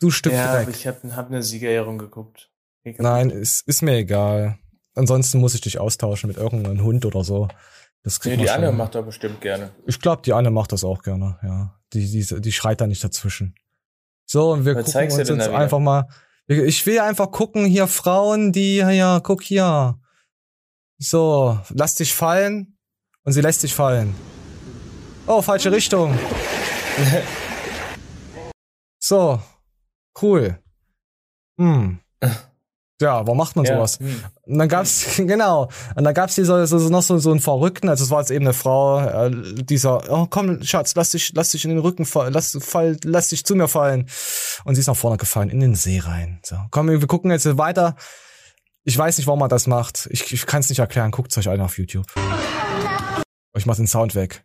[0.00, 0.62] Du Stück ja, Dreck.
[0.68, 2.50] aber ich habe hab eine Siegerehrung geguckt.
[2.84, 4.58] Nein, ist, ist mir egal.
[4.94, 7.48] Ansonsten muss ich dich austauschen mit irgendeinem Hund oder so.
[8.02, 8.76] Das Nee, kriegt die man Anne schon.
[8.76, 9.70] macht er bestimmt gerne.
[9.86, 11.78] Ich glaube, die Anne macht das auch gerne, ja.
[11.92, 13.54] Die, die, die schreit da nicht dazwischen.
[14.26, 16.08] So, und wir Was gucken uns jetzt einfach mal.
[16.48, 19.98] Ich will einfach gucken, hier Frauen, die, ja, guck hier.
[20.98, 22.76] So, lass dich fallen.
[23.24, 24.14] Und sie lässt dich fallen.
[25.26, 26.18] Oh, falsche Richtung.
[28.98, 29.40] So,
[30.22, 30.58] cool.
[31.58, 31.98] Hm.
[33.02, 33.98] Ja, warum macht man Ja, sowas?
[33.98, 34.22] hm.
[34.44, 37.88] Und dann gab's, genau, und dann gab's hier so, so, noch so, so einen Verrückten,
[37.88, 39.30] also es war jetzt eben eine Frau, äh,
[39.62, 43.28] dieser, oh komm, Schatz, lass dich, lass dich in den Rücken fallen, lass, fall, lass
[43.28, 44.08] dich zu mir fallen.
[44.64, 46.40] Und sie ist nach vorne gefallen, in den See rein.
[46.44, 47.96] So, komm, wir gucken jetzt weiter.
[48.84, 50.08] Ich weiß nicht, warum man das macht.
[50.10, 51.10] Ich, ich kann es nicht erklären.
[51.10, 52.06] Guckt's euch an auf YouTube.
[53.56, 54.44] Ich mach den Sound weg.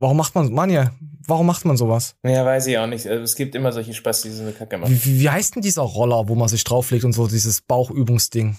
[0.00, 0.92] Warum macht man, Manja,
[1.26, 2.14] warum macht man sowas?
[2.24, 3.06] Ja, weiß ich auch nicht.
[3.06, 4.92] Also, es gibt immer solche Spaß, die so eine Kacke machen.
[4.92, 8.56] Wie, wie, wie heißt denn dieser Roller, wo man sich drauflegt und so dieses Bauchübungsding?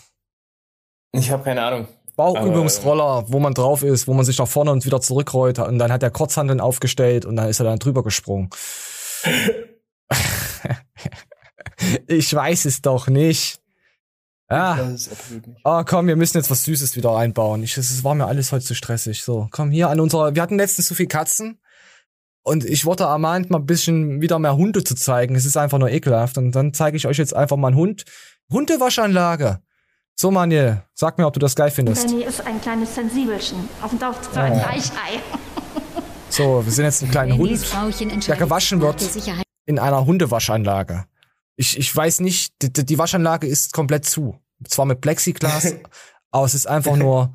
[1.13, 1.87] Ich habe keine Ahnung.
[2.15, 5.91] Bauchübungsroller, wo man drauf ist, wo man sich nach vorne und wieder zurückrollt und dann
[5.91, 8.49] hat er Kurzhandeln aufgestellt und dann ist er dann drüber gesprungen.
[12.07, 13.58] ich weiß es doch nicht.
[14.51, 14.75] Ja.
[14.77, 15.59] Das ist absolut nicht.
[15.63, 17.61] Ah, komm, wir müssen jetzt was Süßes wieder einbauen.
[17.63, 19.23] Ich, es war mir alles heute zu stressig.
[19.23, 20.33] So, komm hier an unserer.
[20.35, 21.59] Wir hatten letztens zu viel Katzen.
[22.41, 25.35] Und ich wurde ermahnt, mal ein bisschen wieder mehr Hunde zu zeigen.
[25.35, 26.37] Es ist einfach nur ekelhaft.
[26.37, 28.05] Und dann zeige ich euch jetzt einfach mal einen Hund.
[28.51, 29.59] Hundewaschanlage.
[30.15, 32.07] So, Manuel, sag mir, ob du das geil findest.
[32.07, 33.57] Benny ist ein kleines Sensibelchen.
[33.81, 34.55] Auf dem Dorf für ein Oh.
[34.55, 35.21] Weichei.
[36.29, 37.59] So, wir sind jetzt ein kleiner Hund,
[38.27, 39.03] der gewaschen wird
[39.65, 41.05] in einer Hundewaschanlage.
[41.59, 44.39] Ich, ich weiß nicht, die, die Waschanlage ist komplett zu.
[44.65, 45.75] Zwar mit Plexiglas,
[46.31, 47.33] aber es ist einfach nur.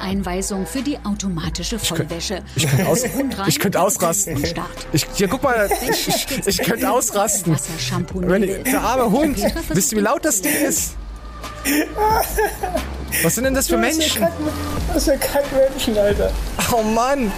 [0.00, 2.42] Einweisung für die automatische Vollwäsche.
[2.56, 3.04] Ich könnte aus,
[3.46, 4.44] ich könnte ausrasten.
[4.92, 7.56] Ich, hier, guck mal, ich, ich, ich könnte ausrasten.
[8.14, 10.96] Wenn ich, der arme Hund, wisst ihr, wie laut das Ding ist?
[13.22, 14.26] Was sind denn das für Menschen?
[14.88, 16.32] Das ist ja kein Menschen, Alter.
[16.72, 17.30] Oh Mann.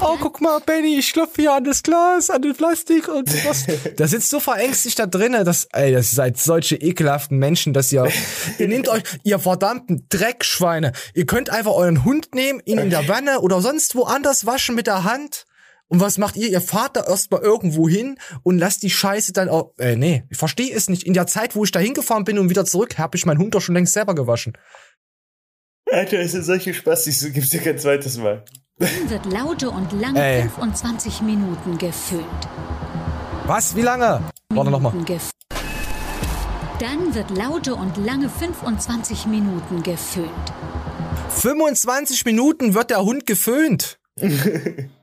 [0.00, 3.66] Oh, guck mal, Benny, ich klopfe hier an das Glas, an den Plastik und was.
[3.98, 8.06] Der sitzt so verängstigt da drinnen, dass, ey, das seid solche ekelhaften Menschen, dass ihr,
[8.58, 10.92] ihr nehmt euch, ihr verdammten Dreckschweine.
[11.14, 14.86] Ihr könnt einfach euren Hund nehmen, ihn in der Wanne oder sonst woanders waschen mit
[14.86, 15.46] der Hand.
[15.88, 16.48] Und was macht ihr?
[16.48, 20.36] Ihr fahrt da erstmal irgendwo hin und lasst die Scheiße dann auch, äh, nee, ich
[20.36, 21.04] verstehe es nicht.
[21.04, 23.54] In der Zeit, wo ich da hingefahren bin und wieder zurück, habe ich meinen Hund
[23.54, 24.56] doch schon längst selber gewaschen.
[25.90, 28.44] Alter, es sind solche Spaß, die gibt's ja kein zweites Mal.
[28.78, 30.42] Dann wird laute und lange Ey.
[30.42, 32.48] 25 Minuten geföhnt.
[33.46, 33.76] Was?
[33.76, 34.22] Wie lange?
[34.48, 34.92] Warte nochmal.
[36.80, 40.52] Dann wird laute und lange 25 Minuten geföhnt.
[41.30, 43.98] 25 Minuten wird der Hund geföhnt.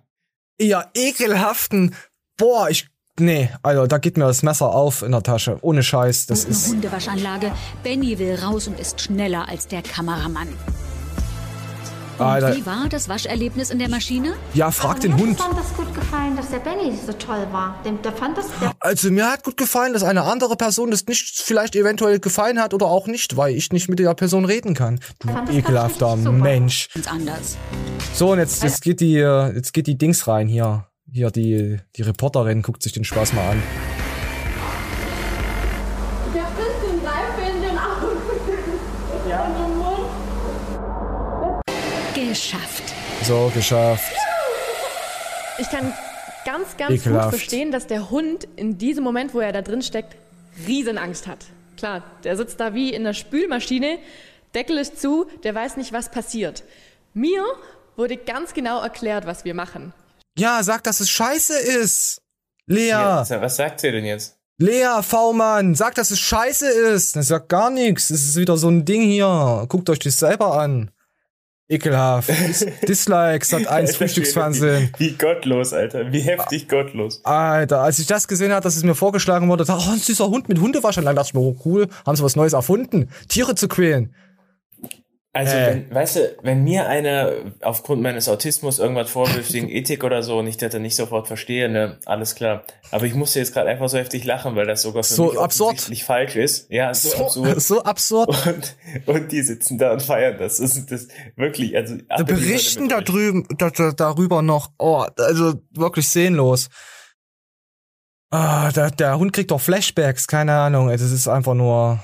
[0.58, 1.95] Ihr ekelhaften.
[2.38, 2.88] Boah, ich.
[3.20, 5.60] Nee, also da geht mir das Messer auf in der Tasche.
[5.62, 6.26] Ohne Scheiß.
[6.26, 6.68] Das Eine ist.
[6.70, 7.51] Hundewaschanlage.
[7.84, 10.47] Benny will raus und ist schneller als der Kameramann.
[12.18, 12.56] Und Alter.
[12.56, 14.34] wie war das Wascherlebnis in der Maschine?
[14.54, 15.32] Ja, frag den Hund.
[15.32, 17.76] Mir fand das gut gefallen, dass der Benny so toll war.
[17.84, 21.06] Dem, der fand das, der Also mir hat gut gefallen, dass eine andere Person das
[21.06, 24.76] nicht vielleicht eventuell gefallen hat oder auch nicht, weil ich nicht mit der Person reden
[24.76, 24.99] kann.
[25.20, 26.89] Du ekelhafter Mensch.
[26.93, 27.58] Ganz anders.
[28.14, 30.86] So, und jetzt, jetzt geht die, äh, jetzt geht die Dings rein hier.
[31.11, 33.64] Hier, die, die Reporterin guckt sich den Spaß mal an.
[36.36, 38.18] Der frisst den Seife in den Augen.
[39.28, 39.45] Ja.
[39.45, 40.09] Und im Mund.
[42.14, 42.84] Geschafft.
[43.24, 44.14] So, geschafft.
[45.57, 45.91] Ich kann
[46.45, 47.32] ganz, ganz Ekelhaft.
[47.32, 50.16] gut verstehen, dass der Hund in diesem Moment, wo er da drin steckt,
[50.68, 51.45] Riesenangst hat.
[51.78, 53.97] Klar, der sitzt da wie in der Spülmaschine,
[54.53, 56.64] Deckel ist zu, der weiß nicht, was passiert.
[57.16, 57.43] Mir
[57.96, 59.94] wurde ganz genau erklärt, was wir machen.
[60.38, 62.22] Ja, sag, dass es scheiße ist.
[62.66, 62.88] Lea.
[62.88, 64.38] Ja, was sagt sie denn jetzt?
[64.58, 67.16] Lea, V-Mann, sag, dass es scheiße ist.
[67.16, 68.10] Das sagt gar nichts.
[68.10, 69.66] Es ist wieder so ein Ding hier.
[69.68, 70.91] Guckt euch das selber an.
[71.68, 72.30] Ekelhaft.
[72.48, 74.91] Dis Dislikes, hat eins Frühstücksfernsehen.
[74.98, 76.12] Wie, wie gottlos, Alter.
[76.12, 77.24] Wie heftig gottlos.
[77.26, 80.00] Alter, als ich das gesehen habe, dass es mir vorgeschlagen wurde, dachte ich, oh, ein
[80.00, 83.56] süßer Hund mit Hundewaschanlagen, dachte ich mir, oh, cool, haben sie was Neues erfunden, Tiere
[83.56, 84.14] zu quälen.
[85.36, 85.68] Also, Äh.
[85.68, 87.32] wenn, weißt du, wenn mir einer
[87.62, 91.26] aufgrund meines Autismus irgendwas vorwirft wegen Ethik oder so und ich das dann nicht sofort
[91.28, 92.64] verstehe, ne, alles klar.
[92.92, 95.40] Aber ich musste jetzt gerade einfach so heftig lachen, weil das sogar für So mich
[95.40, 95.82] absurd.
[96.06, 96.70] falsch ist.
[96.72, 97.62] Ja, so, So, absurd.
[97.64, 98.30] so absurd.
[98.46, 98.76] Und,
[99.08, 100.58] und die sitzen da und feiern das.
[100.58, 105.04] Das ist das wirklich, also Da die berichten da drüben, da, da, darüber noch, oh,
[105.18, 106.70] also wirklich sehnlos.
[108.30, 112.04] Ah, der, der Hund kriegt doch Flashbacks, keine Ahnung, ey, das ist einfach nur.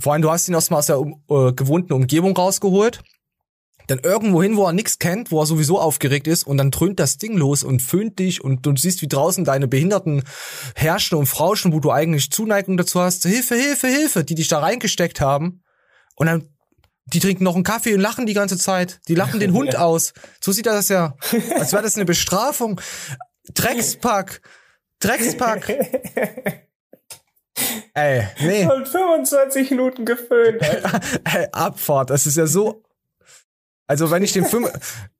[0.00, 3.02] Vor allem, du hast ihn erstmal aus der äh, gewohnten Umgebung rausgeholt.
[3.88, 7.00] Dann irgendwo hin, wo er nix kennt, wo er sowieso aufgeregt ist, und dann dröhnt
[7.00, 10.22] das Ding los und föhnt dich und du siehst, wie draußen deine Behinderten
[10.74, 13.24] herrschen und frauschen, wo du eigentlich Zuneigung dazu hast.
[13.24, 15.62] Hilfe, Hilfe, Hilfe, die dich da reingesteckt haben.
[16.16, 16.48] Und dann,
[17.06, 19.00] die trinken noch einen Kaffee und lachen die ganze Zeit.
[19.08, 20.12] Die lachen den Hund aus.
[20.38, 21.16] So sieht das ja.
[21.58, 22.80] Als wäre das eine Bestrafung.
[23.54, 24.42] Dreckspack.
[25.00, 26.67] Dreckspack.
[27.94, 28.66] Ey, nee.
[28.66, 30.62] Und 25 Minuten geföhnt.
[31.24, 32.10] Ey, Abfahrt.
[32.10, 32.82] Das ist ja so.
[33.86, 34.68] Also, wenn ich den Film.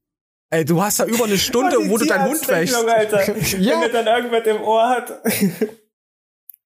[0.50, 2.74] Ey, du hast da über eine Stunde, wo du deinen Hund wäschst.
[2.74, 3.36] Alter.
[3.58, 3.80] ja.
[3.80, 5.22] Wenn er dann irgendwas im Ohr hat.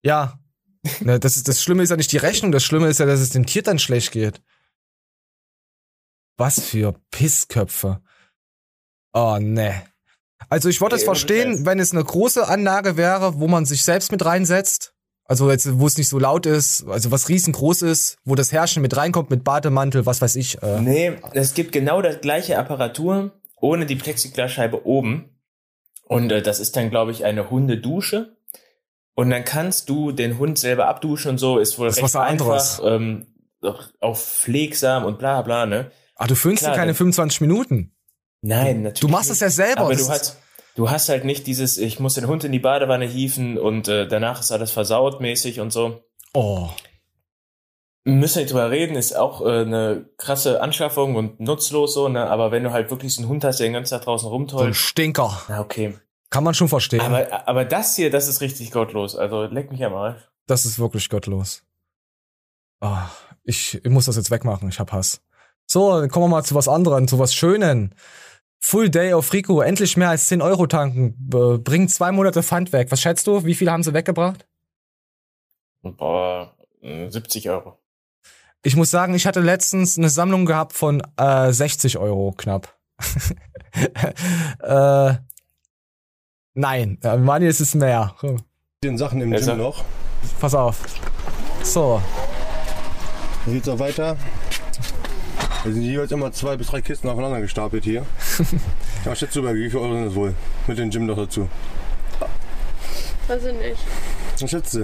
[0.02, 0.38] Ja.
[1.00, 3.20] Ne, das, ist, das Schlimme ist ja nicht die Rechnung, das Schlimme ist ja, dass
[3.20, 4.40] es dem Tier dann schlecht geht.
[6.36, 8.00] Was für Pissköpfe.
[9.12, 9.84] Oh, ne.
[10.48, 14.12] Also ich würde es verstehen, wenn es eine große Anlage wäre, wo man sich selbst
[14.12, 14.94] mit reinsetzt.
[15.32, 18.82] Also jetzt, wo es nicht so laut ist, also was riesengroß ist, wo das Herrschen
[18.82, 20.62] mit reinkommt mit Bademantel, was weiß ich.
[20.62, 20.78] Äh.
[20.82, 25.30] Nee, es gibt genau das gleiche Apparatur, ohne die Plexiglasscheibe oben.
[26.06, 28.36] Und äh, das ist dann, glaube ich, eine Hundedusche.
[29.14, 32.14] Und dann kannst du den Hund selber abduschen und so, ist wohl Das ist recht
[32.14, 32.80] was anderes.
[32.80, 33.26] einfach, ähm,
[34.00, 35.90] auch, pflegsam und bla bla, ne?
[36.16, 37.94] Ah, du föhnst dir keine dann- 25 Minuten.
[38.42, 39.00] Nein, natürlich.
[39.00, 39.80] Du machst das ja selber.
[39.80, 40.36] Aber du hast,
[40.74, 44.06] du hast halt nicht dieses, ich muss den Hund in die Badewanne hieven und äh,
[44.06, 46.02] danach ist alles versaut mäßig und so.
[46.34, 46.68] Oh.
[48.04, 52.28] Müssen wir nicht drüber reden, ist auch äh, eine krasse Anschaffung und nutzlos so, ne?
[52.28, 54.30] Aber wenn du halt wirklich so einen Hund hast, der den ganzen Tag draußen So
[54.30, 55.42] ein rumtollt, Stinker.
[55.48, 55.96] na okay.
[56.30, 57.02] Kann man schon verstehen.
[57.02, 59.14] Aber, aber das hier, das ist richtig gottlos.
[59.14, 60.20] Also leck mich Arsch.
[60.46, 61.62] Das ist wirklich gottlos.
[62.80, 63.08] Ah,
[63.44, 65.20] ich, ich muss das jetzt wegmachen, ich hab Hass.
[65.66, 67.94] So, dann kommen wir mal zu was anderem, zu was Schönen.
[68.64, 72.72] Full Day auf Rico, endlich mehr als 10 Euro tanken, b- bringen zwei Monate Pfand
[72.72, 72.92] weg.
[72.92, 73.44] Was schätzt du?
[73.44, 74.46] Wie viel haben sie weggebracht?
[75.82, 77.78] Boah, äh, 70 Euro.
[78.62, 82.72] Ich muss sagen, ich hatte letztens eine Sammlung gehabt von äh, 60 Euro knapp.
[84.60, 85.14] äh,
[86.54, 88.14] nein, äh, Money ist es mehr.
[88.84, 89.84] Den Sachen im Gym noch.
[90.40, 90.80] Pass auf.
[91.64, 92.00] So,
[93.44, 94.16] Dann geht's auch weiter.
[95.64, 98.04] Da sind jeweils immer zwei bis drei Kisten aufeinander gestapelt hier.
[99.04, 100.32] Ja, schätzt du mal, wie viel Euro sind das wohl?
[100.68, 101.48] Mit dem Gym noch dazu.
[103.26, 103.78] Weiß ich nicht.
[104.40, 104.80] Was schätzt du?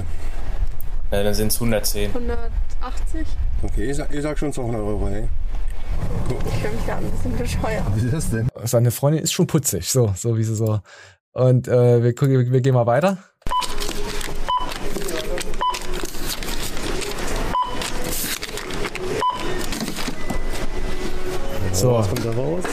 [1.10, 2.10] Ja, dann sind es 110.
[2.14, 3.26] 180?
[3.62, 5.28] Okay, ich sag, ich sag schon 200 Euro, ey.
[6.46, 7.84] Ich fühle mich gerade ein bisschen bescheuert.
[7.94, 8.48] Wie ist das denn?
[8.64, 10.80] seine Freundin ist schon putzig, so, so wie sie so.
[11.32, 13.18] Und äh, wir, gucken- wir gehen mal weiter.
[21.78, 21.92] So.
[21.92, 22.64] Was kommt da raus?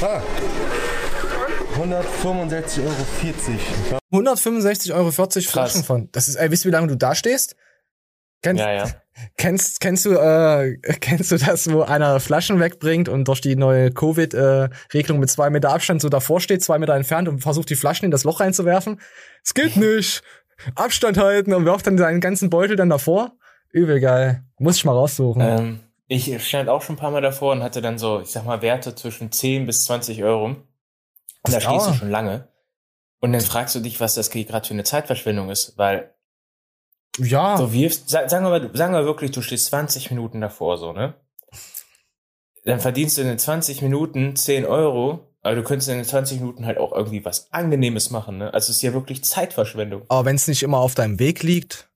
[0.00, 0.22] Ah!
[1.76, 4.00] 165,40 Euro.
[4.10, 6.08] 165,40 Euro Flaschen von.
[6.12, 7.56] Das ist, ey, wisst ihr, wie lange du da stehst?
[8.42, 8.86] Kennst, Ja, ja.
[9.36, 13.90] Kennst, kennst du, äh, kennst du das, wo einer Flaschen wegbringt und durch die neue
[13.90, 18.06] Covid-Regelung mit zwei Meter Abstand so davor steht, zwei Meter entfernt und versucht die Flaschen
[18.06, 18.98] in das Loch reinzuwerfen?
[19.44, 20.22] Es geht nicht.
[20.74, 23.32] Abstand halten und wirft dann seinen ganzen Beutel dann davor.
[23.72, 24.42] Übel geil.
[24.58, 25.42] Muss ich mal raussuchen.
[25.42, 28.44] Ähm, ich stand auch schon ein paar Mal davor und hatte dann so, ich sag
[28.44, 30.46] mal, Werte zwischen 10 bis 20 Euro.
[30.46, 30.64] Und
[31.44, 32.48] da stehst du schon lange.
[33.20, 36.14] Und dann fragst du dich, was das gerade für eine Zeitverschwendung ist, weil
[37.18, 37.56] ja.
[37.56, 40.92] du wirfst, sa- sagen wir mal, sagen wir wirklich, du stehst 20 Minuten davor, so,
[40.92, 41.14] ne?
[42.64, 46.40] Dann verdienst du in den 20 Minuten 10 Euro, aber du könntest in den 20
[46.40, 48.54] Minuten halt auch irgendwie was Angenehmes machen, ne?
[48.54, 50.02] Also es ist ja wirklich Zeitverschwendung.
[50.08, 51.88] Aber wenn es nicht immer auf deinem Weg liegt,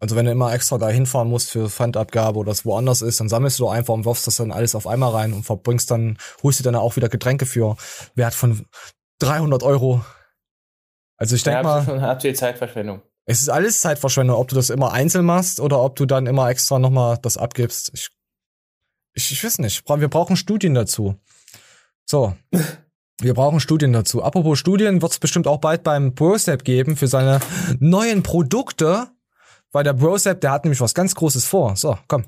[0.00, 3.28] also wenn du immer extra da hinfahren musst für Pfandabgabe oder es woanders ist, dann
[3.28, 6.18] sammelst du doch einfach und wirfst das dann alles auf einmal rein und verbringst dann,
[6.42, 7.76] holst dir dann auch wieder Getränke für
[8.14, 8.66] Wert von
[9.20, 10.04] 300 Euro.
[11.16, 13.02] Also ich denke Ja, mal, schon habt ihr Zeitverschwendung.
[13.26, 16.48] es ist alles Zeitverschwendung, ob du das immer einzeln machst oder ob du dann immer
[16.48, 17.90] extra nochmal das abgibst.
[17.92, 18.08] Ich,
[19.14, 19.82] ich, ich weiß nicht.
[19.88, 21.16] Wir brauchen Studien dazu.
[22.06, 22.36] So.
[23.20, 24.22] Wir brauchen Studien dazu.
[24.22, 27.40] Apropos Studien, wird es bestimmt auch bald beim ProSap geben für seine
[27.80, 29.08] neuen Produkte.
[29.78, 31.76] Weil der ProSap, der hat nämlich was ganz Großes vor.
[31.76, 32.24] So, komm.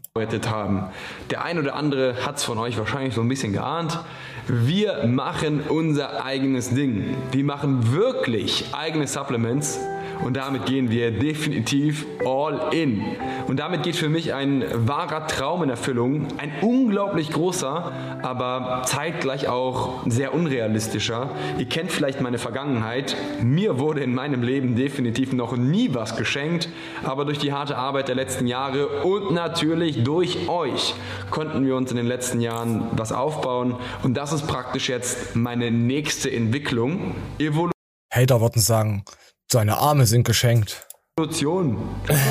[0.49, 0.85] haben.
[1.31, 3.99] Der ein oder andere hat es von euch wahrscheinlich so ein bisschen geahnt.
[4.47, 7.17] Wir machen unser eigenes Ding.
[7.33, 9.81] Wir machen wirklich eigene Supplements
[10.25, 13.03] und damit gehen wir definitiv all in.
[13.47, 16.27] Und damit geht für mich ein wahrer Traum in Erfüllung.
[16.39, 17.93] Ein unglaublich großer,
[18.23, 21.31] aber zeitgleich auch sehr unrealistischer.
[21.59, 23.17] Ihr kennt vielleicht meine Vergangenheit.
[23.43, 26.69] Mir wurde in meinem Leben definitiv noch nie was geschenkt,
[27.05, 30.95] aber durch die harte Arbeit der letzten Jahre und natürlich durch euch
[31.31, 33.77] konnten wir uns in den letzten Jahren was aufbauen.
[34.03, 37.15] Und das ist praktisch jetzt meine nächste Entwicklung.
[37.39, 37.73] Evolution.
[38.13, 39.05] Hater würden sagen,
[39.53, 40.87] seine Arme sind geschenkt.
[41.17, 41.77] Evolution.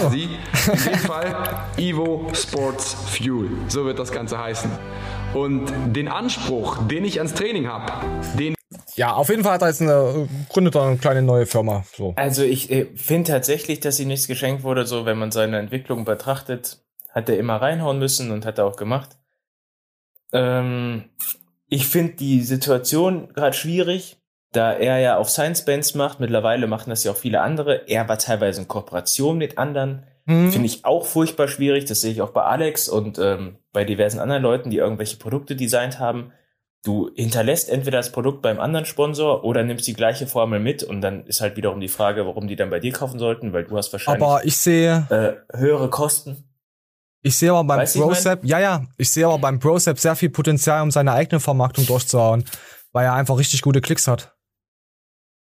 [0.10, 3.50] Sie, in dem Fall Evo Sports Fuel.
[3.68, 4.72] So wird das Ganze heißen.
[5.34, 7.92] Und den Anspruch, den ich ans Training habe,
[8.38, 8.56] den
[8.96, 11.84] Ja, auf jeden Fall hat er jetzt eine, gründet er eine kleine neue Firma.
[11.96, 12.14] So.
[12.16, 14.88] Also ich äh, finde tatsächlich, dass ihm nichts geschenkt wurde.
[14.88, 18.78] So, wenn man seine Entwicklung betrachtet, hat er immer reinhauen müssen und hat er auch
[18.78, 19.18] gemacht.
[20.32, 21.10] Ähm,
[21.68, 24.19] ich finde die Situation gerade schwierig,
[24.52, 26.20] da er ja auch Science Bands macht.
[26.20, 27.88] Mittlerweile machen das ja auch viele andere.
[27.88, 30.04] Er war teilweise in Kooperation mit anderen.
[30.26, 30.52] Mhm.
[30.52, 31.86] Finde ich auch furchtbar schwierig.
[31.86, 35.56] Das sehe ich auch bei Alex und ähm, bei diversen anderen Leuten, die irgendwelche Produkte
[35.56, 36.32] designt haben.
[36.84, 41.02] Du hinterlässt entweder das Produkt beim anderen Sponsor oder nimmst die gleiche Formel mit und
[41.02, 43.76] dann ist halt wiederum die Frage, warum die dann bei dir kaufen sollten, weil du
[43.76, 46.46] hast wahrscheinlich Aber ich sehe, äh, höhere Kosten.
[47.22, 50.82] ich sehe aber beim ProSap, ja, ja, ich sehe aber beim ProSap sehr viel Potenzial,
[50.82, 52.46] um seine eigene Vermarktung durchzuhauen,
[52.94, 54.39] weil er einfach richtig gute Klicks hat.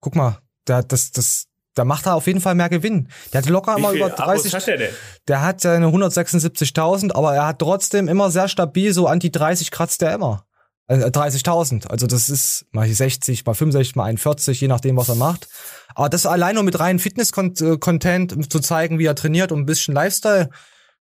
[0.02, 0.38] Guck mal,
[0.68, 3.08] der, das, das, da macht er auf jeden Fall mehr Gewinn.
[3.32, 4.54] Der hat locker immer über Abos 30.
[4.54, 4.94] hat er denn?
[5.28, 9.70] Der hat seine 176.000, aber er hat trotzdem immer sehr stabil, so an die 30
[9.70, 10.44] kratzt er immer.
[10.88, 11.86] Also 30.000.
[11.86, 15.48] Also das ist mal 60, mal 65, mal 41, je nachdem, was er macht.
[15.94, 19.66] Aber das allein nur mit reinem Fitness-Content um zu zeigen, wie er trainiert und ein
[19.66, 20.50] bisschen Lifestyle.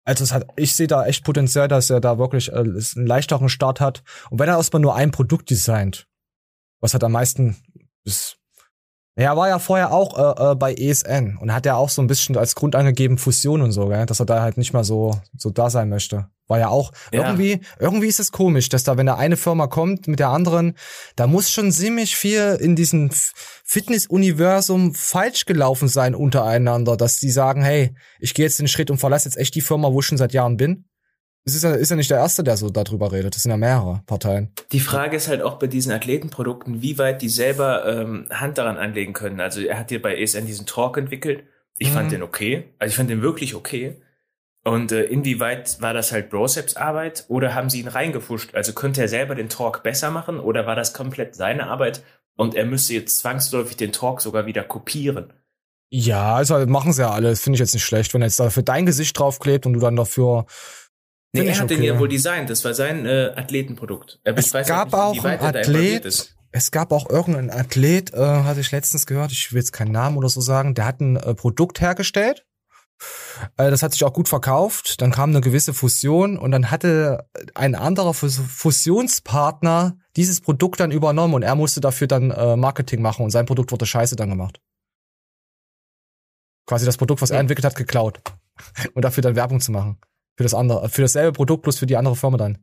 [0.04, 3.50] Also es hat, ich sehe da echt Potenzial, dass er da wirklich äh, einen leichteren
[3.50, 4.02] Start hat.
[4.30, 6.06] Und wenn er erstmal nur ein Produkt designt,
[6.80, 7.56] was hat am meisten
[8.04, 8.37] ist,
[9.24, 12.06] er war ja vorher auch äh, äh, bei ESN und hat ja auch so ein
[12.06, 14.06] bisschen als Grund angegeben Fusion und so, gell?
[14.06, 16.26] dass er da halt nicht mehr so so da sein möchte.
[16.46, 17.22] War ja auch Ja.
[17.26, 20.74] irgendwie irgendwie ist es komisch, dass da wenn da eine Firma kommt mit der anderen,
[21.16, 23.10] da muss schon ziemlich viel in diesem
[23.64, 28.98] Fitness-Universum falsch gelaufen sein untereinander, dass die sagen, hey, ich gehe jetzt den Schritt und
[28.98, 30.87] verlasse jetzt echt die Firma, wo ich schon seit Jahren bin.
[31.44, 33.34] Das ist ja, ist ja nicht der erste, der so darüber redet.
[33.34, 34.52] Das sind ja mehrere Parteien.
[34.72, 38.76] Die Frage ist halt auch bei diesen Athletenprodukten, wie weit die selber ähm, Hand daran
[38.76, 39.40] anlegen können.
[39.40, 41.44] Also er hat hier bei ESN diesen Talk entwickelt.
[41.78, 41.94] Ich Mhm.
[41.94, 42.64] fand den okay.
[42.78, 43.96] Also ich fand den wirklich okay.
[44.64, 48.54] Und äh, inwieweit war das halt Broceps Arbeit oder haben sie ihn reingefuscht?
[48.54, 52.02] Also könnte er selber den Talk besser machen oder war das komplett seine Arbeit
[52.36, 55.32] und er müsste jetzt zwangsläufig den Talk sogar wieder kopieren?
[55.90, 57.30] Ja, also machen sie ja alle.
[57.30, 59.72] Das finde ich jetzt nicht schlecht, wenn er jetzt da für dein Gesicht draufklebt und
[59.72, 60.44] du dann dafür.
[61.32, 62.48] Nee, er hat den ja wohl designt.
[62.50, 64.20] Das war sein äh, Athletenprodukt.
[64.24, 68.16] Er Es weiß gab halt nicht, auch einen Athlet, es gab auch irgendeinen Athlet, äh,
[68.18, 71.16] hatte ich letztens gehört, ich will jetzt keinen Namen oder so sagen, der hat ein
[71.16, 72.46] äh, Produkt hergestellt.
[73.58, 75.02] Äh, das hat sich auch gut verkauft.
[75.02, 80.90] Dann kam eine gewisse Fusion und dann hatte ein anderer Fus- Fusionspartner dieses Produkt dann
[80.90, 84.30] übernommen und er musste dafür dann äh, Marketing machen und sein Produkt wurde scheiße dann
[84.30, 84.60] gemacht.
[86.66, 88.20] Quasi das Produkt, was er entwickelt hat, geklaut.
[88.94, 89.98] Und dafür dann Werbung zu machen.
[90.38, 92.58] Für das andere, für dasselbe Produkt, bloß für die andere Firma dann.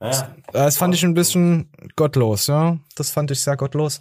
[0.00, 0.36] Ja.
[0.52, 2.78] Das fand ich ein bisschen gottlos, ja.
[2.94, 3.98] Das fand ich sehr gottlos.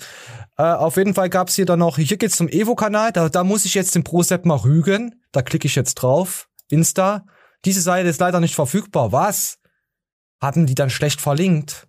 [0.59, 3.66] Äh, auf jeden Fall gab's hier dann noch, hier geht's zum Evo-Kanal, da, da muss
[3.66, 5.24] ich jetzt den ProSep mal rügen.
[5.32, 6.49] Da klicke ich jetzt drauf.
[6.70, 7.26] Insta.
[7.66, 9.12] Diese Seite ist leider nicht verfügbar.
[9.12, 9.57] Was?
[10.39, 11.88] Hatten die dann schlecht verlinkt?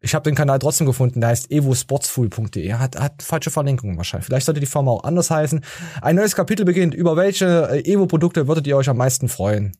[0.00, 2.72] Ich habe den Kanal trotzdem gefunden, der heißt evosportsfool.de.
[2.72, 4.24] Hat, hat falsche Verlinkungen wahrscheinlich.
[4.24, 5.62] Vielleicht sollte die Firma auch anders heißen.
[6.00, 6.94] Ein neues Kapitel beginnt.
[6.94, 9.76] Über welche äh, Evo-Produkte würdet ihr euch am meisten freuen?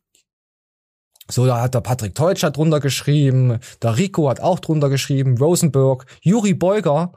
[1.29, 5.39] So, da hat der Patrick Teutsch hat drunter geschrieben, der Rico hat auch drunter geschrieben,
[5.39, 7.12] Rosenberg, Juri Beuger,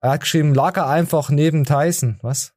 [0.00, 2.18] er hat geschrieben, Lager einfach neben Tyson.
[2.22, 2.52] Was?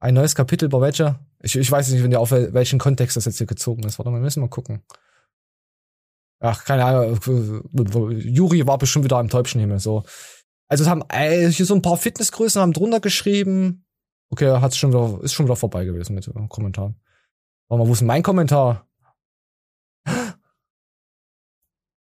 [0.00, 1.18] Ein neues Kapitel über welche?
[1.40, 3.98] Ich, ich weiß nicht, wenn ihr auf wel- welchen Kontext das jetzt hier gezogen ist.
[3.98, 4.82] Warte mal, wir müssen mal gucken.
[6.40, 7.18] Ach, keine Ahnung.
[8.18, 9.78] Juri war bestimmt wieder am Täubchenhimmel.
[9.78, 10.02] So.
[10.68, 13.84] Also es haben äh, hier so ein paar Fitnessgrößen haben drunter geschrieben.
[14.30, 16.96] Okay, hat's schon wieder, ist schon wieder vorbei gewesen mit Kommentaren.
[17.68, 18.88] Warte mal, wo ist mein Kommentar?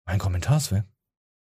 [0.05, 0.83] Mein Kommentar ist weg.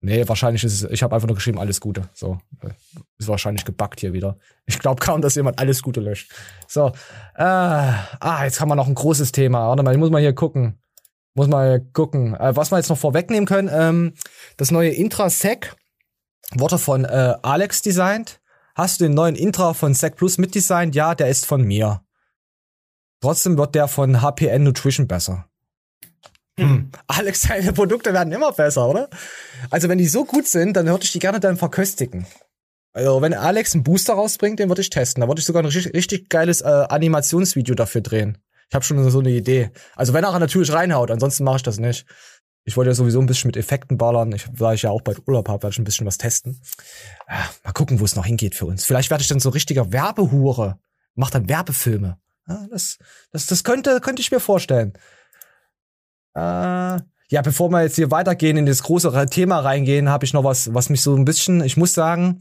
[0.00, 2.08] Nee, wahrscheinlich ist es, ich habe einfach nur geschrieben, alles Gute.
[2.12, 2.70] So, äh,
[3.18, 4.36] ist wahrscheinlich gebackt hier wieder.
[4.66, 6.32] Ich glaube kaum, dass jemand alles Gute löscht.
[6.68, 6.92] So,
[7.34, 9.68] äh, ah, jetzt haben wir noch ein großes Thema.
[9.68, 10.80] Warte mal, ich muss mal hier gucken.
[11.34, 12.34] Muss mal gucken.
[12.34, 14.14] Äh, was wir jetzt noch vorwegnehmen können, ähm,
[14.56, 15.74] das neue Intra-Sec
[16.54, 18.40] wurde von äh, Alex designt.
[18.76, 20.94] Hast du den neuen Intra von Sec Plus mitdesignt?
[20.94, 22.02] Ja, der ist von mir.
[23.20, 25.47] Trotzdem wird der von HPN Nutrition besser.
[26.58, 26.90] Hm.
[27.06, 29.08] Alex, deine Produkte werden immer besser, oder?
[29.70, 32.26] Also, wenn die so gut sind, dann würde ich die gerne dann verköstigen.
[32.92, 35.20] Also, wenn Alex einen Booster rausbringt, den würde ich testen.
[35.20, 38.38] Da würde ich sogar ein richtig, richtig geiles äh, Animationsvideo dafür drehen.
[38.68, 39.70] Ich habe schon so eine Idee.
[39.94, 42.06] Also, wenn er natürlich reinhaut, ansonsten mache ich das nicht.
[42.64, 44.32] Ich wollte ja sowieso ein bisschen mit Effekten ballern.
[44.32, 46.60] Ich, da ich ja auch bald Urlaub habe, werde ich ein bisschen was testen.
[47.26, 48.84] Ah, mal gucken, wo es noch hingeht für uns.
[48.84, 50.78] Vielleicht werde ich dann so richtiger Werbehure.
[51.14, 52.18] Mach dann Werbefilme.
[52.46, 52.98] Ja, das,
[53.30, 54.92] das, das könnte, könnte ich mir vorstellen.
[56.38, 60.44] Äh, ja, bevor wir jetzt hier weitergehen in das große Thema reingehen, habe ich noch
[60.44, 62.40] was, was mich so ein bisschen, ich muss sagen,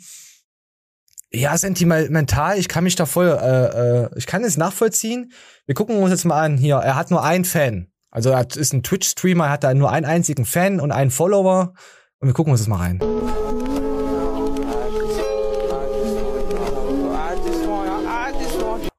[1.32, 5.34] ja, sentimental, ich kann mich da voll, äh, äh, ich kann es nachvollziehen.
[5.66, 7.88] Wir gucken uns jetzt mal an, hier, er hat nur einen Fan.
[8.12, 11.74] Also er ist ein Twitch-Streamer, er hat da nur einen einzigen Fan und einen Follower.
[12.20, 13.00] Und wir gucken uns das mal rein.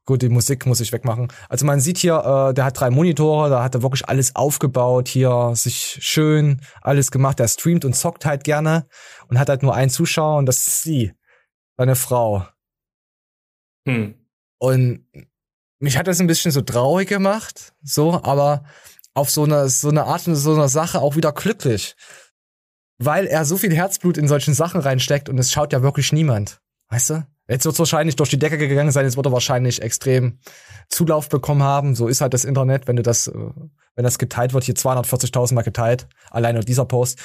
[0.09, 1.29] Gut, die Musik muss ich wegmachen.
[1.51, 5.07] Also man sieht hier, äh, der hat drei Monitore, da hat er wirklich alles aufgebaut,
[5.07, 7.39] hier sich schön alles gemacht.
[7.39, 8.87] Der streamt und zockt halt gerne
[9.29, 11.13] und hat halt nur einen Zuschauer und das ist sie,
[11.77, 12.49] seine Frau.
[13.87, 14.15] Hm.
[14.57, 15.05] Und
[15.79, 18.65] mich hat das ein bisschen so traurig gemacht, so, aber
[19.13, 21.97] auf so eine, so eine Art und so eine Sache auch wieder glücklich.
[22.97, 26.63] Weil er so viel Herzblut in solchen Sachen reinsteckt und es schaut ja wirklich niemand.
[26.89, 27.26] Weißt du?
[27.49, 30.39] Jetzt wird wahrscheinlich durch die Decke gegangen sein, jetzt wird er wahrscheinlich extrem
[30.91, 31.95] Zulauf bekommen haben.
[31.95, 33.32] So ist halt das Internet, wenn du das, äh,
[33.95, 37.18] wenn das geteilt wird, hier 240.000 Mal geteilt, allein nur dieser Post.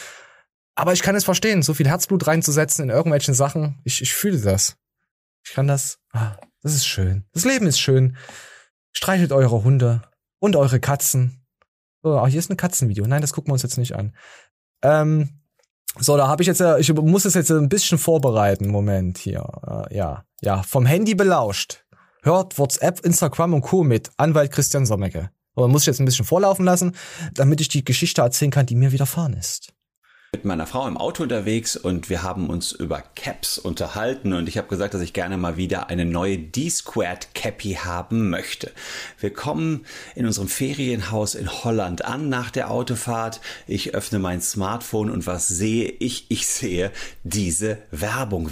[0.76, 3.82] Aber ich kann es verstehen, so viel Herzblut reinzusetzen in irgendwelchen Sachen.
[3.84, 4.78] Ich, ich fühle das.
[5.46, 6.00] Ich kann das.
[6.14, 7.26] Ah, das ist schön.
[7.34, 8.16] Das Leben ist schön.
[8.94, 10.04] Streichelt eure Hunde
[10.40, 11.46] und eure Katzen.
[12.02, 13.06] Ach, hier ist ein Katzenvideo.
[13.06, 14.16] Nein, das gucken wir uns jetzt nicht an.
[14.82, 15.43] Ähm,
[16.00, 18.70] so, da habe ich jetzt, äh, ich muss es jetzt ein bisschen vorbereiten.
[18.70, 19.46] Moment hier.
[19.90, 21.84] Äh, ja, ja, vom Handy belauscht.
[22.22, 23.84] Hört WhatsApp, Instagram und Co.
[23.84, 24.12] mit.
[24.18, 25.30] Anwalt Christian Sommecke.
[25.56, 26.96] Aber muss ich jetzt ein bisschen vorlaufen lassen,
[27.34, 29.73] damit ich die Geschichte erzählen kann, die mir widerfahren ist
[30.34, 34.58] mit meiner Frau im Auto unterwegs und wir haben uns über Caps unterhalten und ich
[34.58, 38.72] habe gesagt, dass ich gerne mal wieder eine neue D-Squared Cappy haben möchte.
[39.20, 43.42] Wir kommen in unserem Ferienhaus in Holland an nach der Autofahrt.
[43.68, 46.26] Ich öffne mein Smartphone und was sehe ich?
[46.32, 46.92] Ich sehe
[47.24, 48.50] diese Werbung.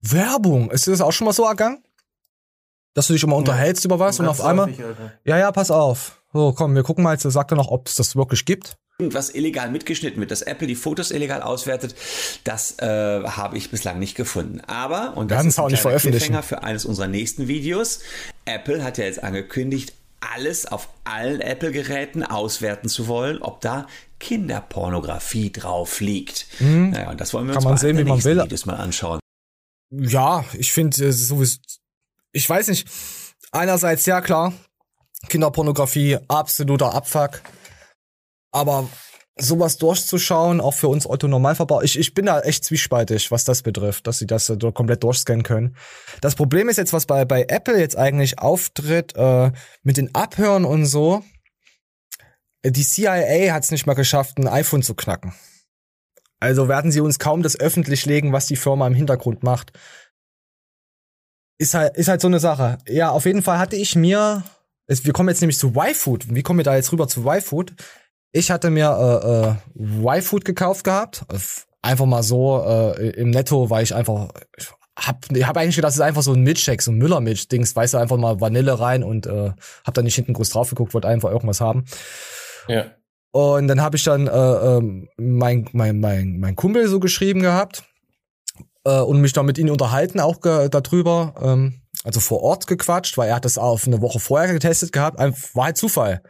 [0.00, 0.70] Werbung?
[0.70, 1.82] Ist dir das auch schon mal so ergangen?
[2.94, 4.72] Dass du dich immer unterhältst über was und auf einmal.
[5.24, 6.22] Ja, ja, pass auf.
[6.32, 9.30] So, komm, wir gucken mal jetzt, sagt er noch, ob es das wirklich gibt was
[9.34, 11.94] illegal mitgeschnitten wird, dass Apple die Fotos illegal auswertet,
[12.44, 12.86] das äh,
[13.24, 14.60] habe ich bislang nicht gefunden.
[14.60, 16.42] Aber, und das ist auch ein nicht veröffentlichen.
[16.42, 18.00] Für eines unserer nächsten Videos,
[18.46, 23.86] Apple hat ja jetzt angekündigt, alles auf allen Apple-Geräten auswerten zu wollen, ob da
[24.18, 26.46] Kinderpornografie drauf liegt.
[26.58, 26.90] Mhm.
[26.90, 28.42] Naja, und das wollen wir Kann uns man sehen, wie man will.
[28.42, 29.20] Videos mal anschauen.
[29.90, 31.58] Ja, ich finde sowieso.
[32.32, 32.88] Ich weiß nicht.
[33.52, 34.54] Einerseits, ja klar,
[35.28, 37.42] Kinderpornografie, absoluter Abfuck.
[38.52, 38.88] Aber
[39.38, 43.62] sowas durchzuschauen, auch für uns Otto Normalverbraucher, ich, ich bin da echt zwiespaltig, was das
[43.62, 45.76] betrifft, dass sie das äh, komplett durchscannen können.
[46.22, 50.64] Das Problem ist jetzt, was bei, bei Apple jetzt eigentlich auftritt, äh, mit den Abhören
[50.64, 51.22] und so.
[52.64, 55.34] Die CIA hat es nicht mal geschafft, ein iPhone zu knacken.
[56.40, 59.72] Also werden sie uns kaum das öffentlich legen, was die Firma im Hintergrund macht.
[61.58, 62.78] Ist halt, ist halt so eine Sache.
[62.88, 64.42] Ja, auf jeden Fall hatte ich mir,
[64.86, 66.34] wir kommen jetzt nämlich zu Y-Food.
[66.34, 67.74] Wie kommen wir da jetzt rüber zu Y-Food?
[68.36, 71.24] Ich hatte mir äh, äh, Y-Food gekauft gehabt.
[71.80, 74.28] Einfach mal so äh, im Netto, weil ich einfach
[74.94, 77.94] hab, ich hab eigentlich gedacht, das ist einfach so ein Milchshake, so ein Müller-Milch-Dings, weißt
[77.94, 79.52] du, einfach mal Vanille rein und äh,
[79.84, 81.86] hab da nicht hinten groß drauf geguckt, wollte einfach irgendwas haben.
[82.68, 82.90] Ja.
[83.30, 87.84] Und dann habe ich dann äh, ähm, mein, mein, mein, mein Kumpel so geschrieben gehabt
[88.84, 93.30] äh, und mich dann mit ihm unterhalten auch darüber, ähm, also vor Ort gequatscht, weil
[93.30, 96.22] er hat das auf eine Woche vorher getestet gehabt, einfach, war halt Zufall.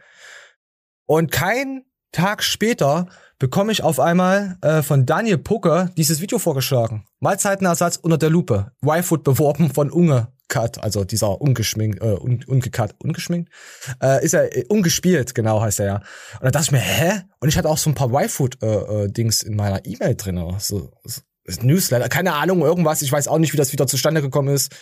[1.05, 1.83] Und kein
[2.17, 3.05] Tag später
[3.37, 7.05] bekomme ich auf einmal äh, von Daniel Pucker dieses Video vorgeschlagen.
[7.19, 8.71] Mahlzeitenersatz unter der Lupe.
[8.83, 13.51] Y-Food beworben von Unge Cut, also dieser ungeschminkt, äh, un, ungecut, ungeschminkt,
[14.01, 15.95] äh, ist er äh, ungespielt, genau heißt er ja.
[15.97, 17.21] Und dann dachte ich mir, hä?
[17.39, 20.89] Und ich hatte auch so ein paar Y-Food-Dings äh, äh, in meiner E-Mail drin, so,
[21.03, 21.21] so
[21.61, 24.75] Newsletter, keine Ahnung, irgendwas, ich weiß auch nicht, wie das wieder zustande gekommen ist.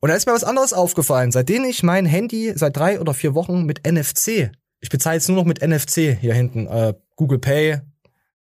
[0.00, 3.34] Und da ist mir was anderes aufgefallen, seitdem ich mein Handy seit drei oder vier
[3.34, 4.50] Wochen mit NFC,
[4.80, 7.80] ich bezahle jetzt nur noch mit NFC hier hinten, äh, Google Pay,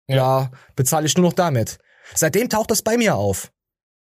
[0.09, 1.79] ja, ja bezahle ich nur noch damit.
[2.15, 3.53] Seitdem taucht das bei mir auf.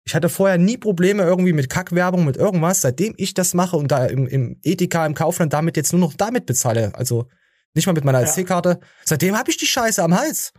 [0.04, 2.80] Ich hatte vorher nie Probleme irgendwie mit Kackwerbung, mit irgendwas.
[2.80, 6.14] Seitdem ich das mache und da im, im Ethika, im Kaufland damit jetzt nur noch
[6.14, 7.28] damit bezahle, also
[7.74, 8.26] nicht mal mit meiner ja.
[8.26, 10.52] C-Karte, seitdem habe ich die Scheiße am Hals.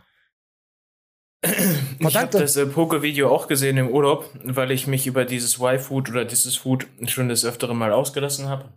[2.00, 6.10] Ich habe das äh, Poke-Video auch gesehen im Urlaub, weil ich mich über dieses Y-Food
[6.10, 8.72] oder dieses Food schon das öftere Mal ausgelassen habe.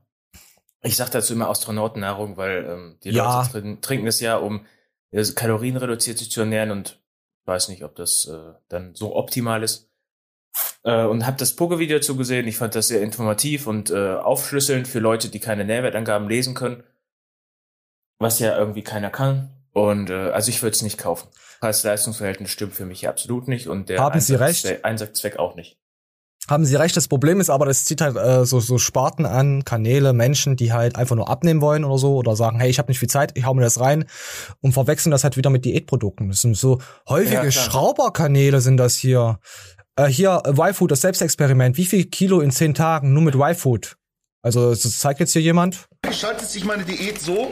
[0.84, 3.40] Ich sage dazu immer Astronautennahrung, weil ähm, die ja.
[3.40, 4.66] Leute trin trinken es ja, um
[5.12, 7.00] äh, kalorienreduziert sich zu ernähren und
[7.46, 9.90] weiß nicht, ob das äh, dann so optimal ist.
[10.84, 12.48] Äh, und habe das Poke-Video dazu gesehen.
[12.48, 16.84] Ich fand das sehr informativ und äh, aufschlüsselnd für Leute, die keine Nährwertangaben lesen können,
[18.18, 19.52] was ja irgendwie keiner kann.
[19.74, 21.30] Und äh, also ich würde es nicht kaufen.
[21.62, 24.84] Preis-Leistungsverhältnis stimmt für mich absolut nicht und der Haben Sie recht?
[24.84, 25.78] Einsatzzweck auch nicht.
[26.52, 29.64] Haben Sie recht, das Problem ist aber, das zieht halt äh, so, so Sparten an,
[29.64, 32.92] Kanäle, Menschen, die halt einfach nur abnehmen wollen oder so oder sagen, hey, ich habe
[32.92, 34.04] nicht viel Zeit, ich hau mir das rein
[34.60, 36.28] und verwechseln das halt wieder mit Diätprodukten.
[36.28, 39.40] Das sind so häufige ja, Schrauberkanäle sind das hier.
[39.96, 41.78] Äh, hier, Y-Food, das Selbstexperiment.
[41.78, 43.96] Wie viel Kilo in zehn Tagen nur mit Y-Food?
[44.42, 45.88] Also, das zeigt jetzt hier jemand.
[46.02, 47.50] Gestaltet sich meine Diät so,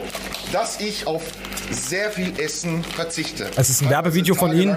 [0.52, 1.22] dass ich auf
[1.70, 3.46] sehr viel Essen verzichte.
[3.56, 4.76] Es ist ein Werbevideo von Ihnen.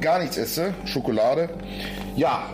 [0.00, 1.48] Gar nichts esse, Schokolade.
[2.16, 2.48] Ja,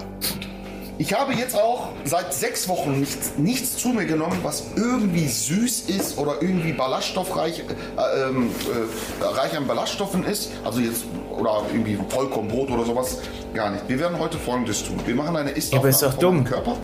[1.01, 5.89] ich habe jetzt auch seit sechs Wochen nichts, nichts zu mir genommen, was irgendwie süß
[5.89, 10.53] ist oder irgendwie ballaststoffreich äh, ähm, äh, reich an Ballaststoffen ist.
[10.63, 13.23] Also jetzt oder irgendwie Vollkornbrot oder sowas.
[13.55, 13.89] Gar nicht.
[13.89, 15.01] Wir werden heute Folgendes tun.
[15.07, 16.45] Wir machen eine Ist-Aufnahme ist doch dumm.
[16.45, 16.83] Körper.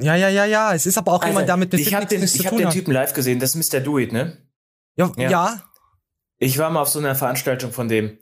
[0.00, 0.72] Ja, ja, ja, ja.
[0.72, 2.94] Es ist aber auch also, jemand damit mit Ich habe den, ich hab den Typen
[2.94, 3.40] live gesehen.
[3.40, 3.80] Das ist Mr.
[3.80, 4.38] Do It, ne?
[4.96, 5.30] Ja, ja.
[5.30, 5.62] ja.
[6.38, 8.16] Ich war mal auf so einer Veranstaltung von dem.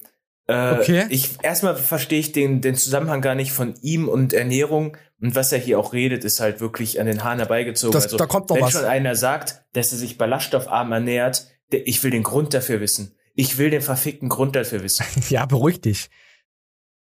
[0.49, 1.07] Äh, okay.
[1.11, 5.51] Ich erstmal verstehe ich den den Zusammenhang gar nicht von ihm und Ernährung und was
[5.53, 7.93] er hier auch redet, ist halt wirklich an den Haaren herbeigezogen.
[7.93, 8.73] Das, also, da kommt noch wenn was.
[8.73, 13.17] schon einer sagt, dass er sich ballaststoffarm ernährt, der, ich will den Grund dafür wissen.
[13.35, 15.05] Ich will den verfickten Grund dafür wissen.
[15.29, 16.09] ja, beruhig dich.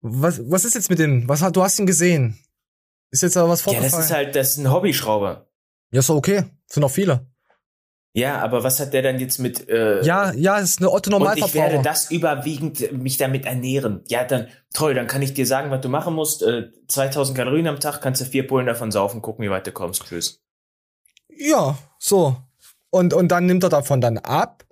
[0.02, 1.28] Was, was ist jetzt mit dem?
[1.28, 2.38] Was du hast ihn gesehen?
[3.10, 3.92] Ist jetzt aber was vorgefallen?
[3.92, 5.50] Ja, das ist halt, das ist ein Hobbyschrauber.
[5.92, 6.44] Ja, ist doch okay.
[6.68, 7.28] Sind noch viele.
[8.16, 9.68] Ja, aber was hat der dann jetzt mit?
[9.68, 11.60] Äh, ja, ja, es ist eine Otto Normalverbraucher.
[11.60, 14.04] Und ich werde das überwiegend mich damit ernähren.
[14.08, 16.42] Ja, dann toll, dann kann ich dir sagen, was du machen musst.
[16.42, 19.74] Äh, 2000 Kalorien am Tag, kannst du vier Pullen davon saufen, gucken, wie weit du
[19.74, 20.06] kommst.
[20.06, 20.40] Tschüss.
[21.28, 22.38] Ja, so.
[22.90, 24.64] Und und dann nimmt er davon dann ab,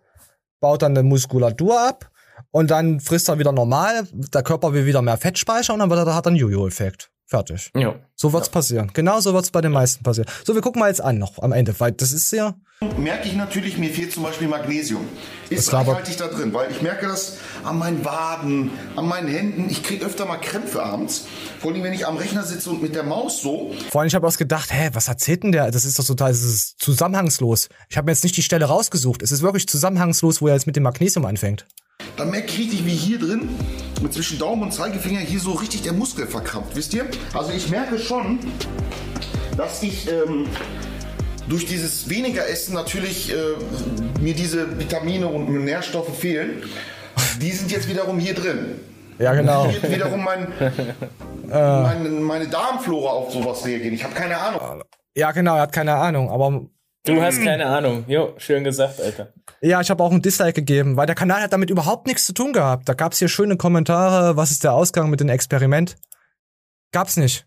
[0.61, 2.09] baut dann eine Muskulatur ab
[2.51, 4.07] und dann frisst er wieder normal.
[4.13, 7.11] Der Körper will wieder mehr Fett speichern und dann hat er einen Jojo-Effekt.
[7.33, 7.71] Fertig.
[7.75, 7.95] Ja.
[8.15, 8.53] So wird's ja.
[8.53, 8.91] passieren.
[8.93, 10.29] Genau so wird's bei den meisten passieren.
[10.43, 12.53] So, wir gucken mal jetzt an noch am Ende, weil das ist ja.
[12.99, 15.01] Merke ich natürlich, mir fehlt zum Beispiel Magnesium.
[15.49, 19.67] Ist reichhaltig da drin, weil ich merke das an meinen Waden, an meinen Händen.
[19.67, 21.25] Ich kriege öfter mal Krämpfe abends.
[21.59, 23.73] Vor allem, wenn ich am Rechner sitze und mit der Maus so.
[23.89, 25.71] Vor allem, ich habe auch gedacht, hä, was erzählt denn der?
[25.71, 27.67] Das ist doch total, das ist zusammenhangslos.
[27.89, 29.23] Ich habe mir jetzt nicht die Stelle rausgesucht.
[29.23, 31.65] Es ist wirklich zusammenhangslos, wo er jetzt mit dem Magnesium anfängt.
[32.17, 33.49] Dann merke ich richtig, wie hier drin,
[34.01, 36.75] mit zwischen Daumen und Zeigefinger, hier so richtig der Muskel verkrampft.
[36.75, 37.05] Wisst ihr?
[37.33, 38.39] Also ich merke schon,
[39.57, 40.47] dass ich ähm,
[41.47, 43.35] durch dieses weniger Essen natürlich äh,
[44.21, 46.63] mir diese Vitamine und Nährstoffe fehlen.
[47.41, 48.79] Die sind jetzt wiederum hier drin.
[49.19, 49.67] Ja, genau.
[49.67, 50.47] Hier wird wiederum mein,
[51.47, 53.93] meine, meine Darmflora auf sowas reagieren.
[53.93, 54.83] Ich habe keine Ahnung.
[55.15, 56.65] Ja, genau, er hat keine Ahnung, aber
[57.05, 58.05] Du hast keine Ahnung.
[58.07, 59.33] Jo, schön gesagt, Alter.
[59.61, 62.33] Ja, ich habe auch ein Dislike gegeben, weil der Kanal hat damit überhaupt nichts zu
[62.33, 62.87] tun gehabt.
[62.87, 65.97] Da gab's hier schöne Kommentare, was ist der Ausgang mit dem Experiment?
[66.93, 67.45] Gab's nicht.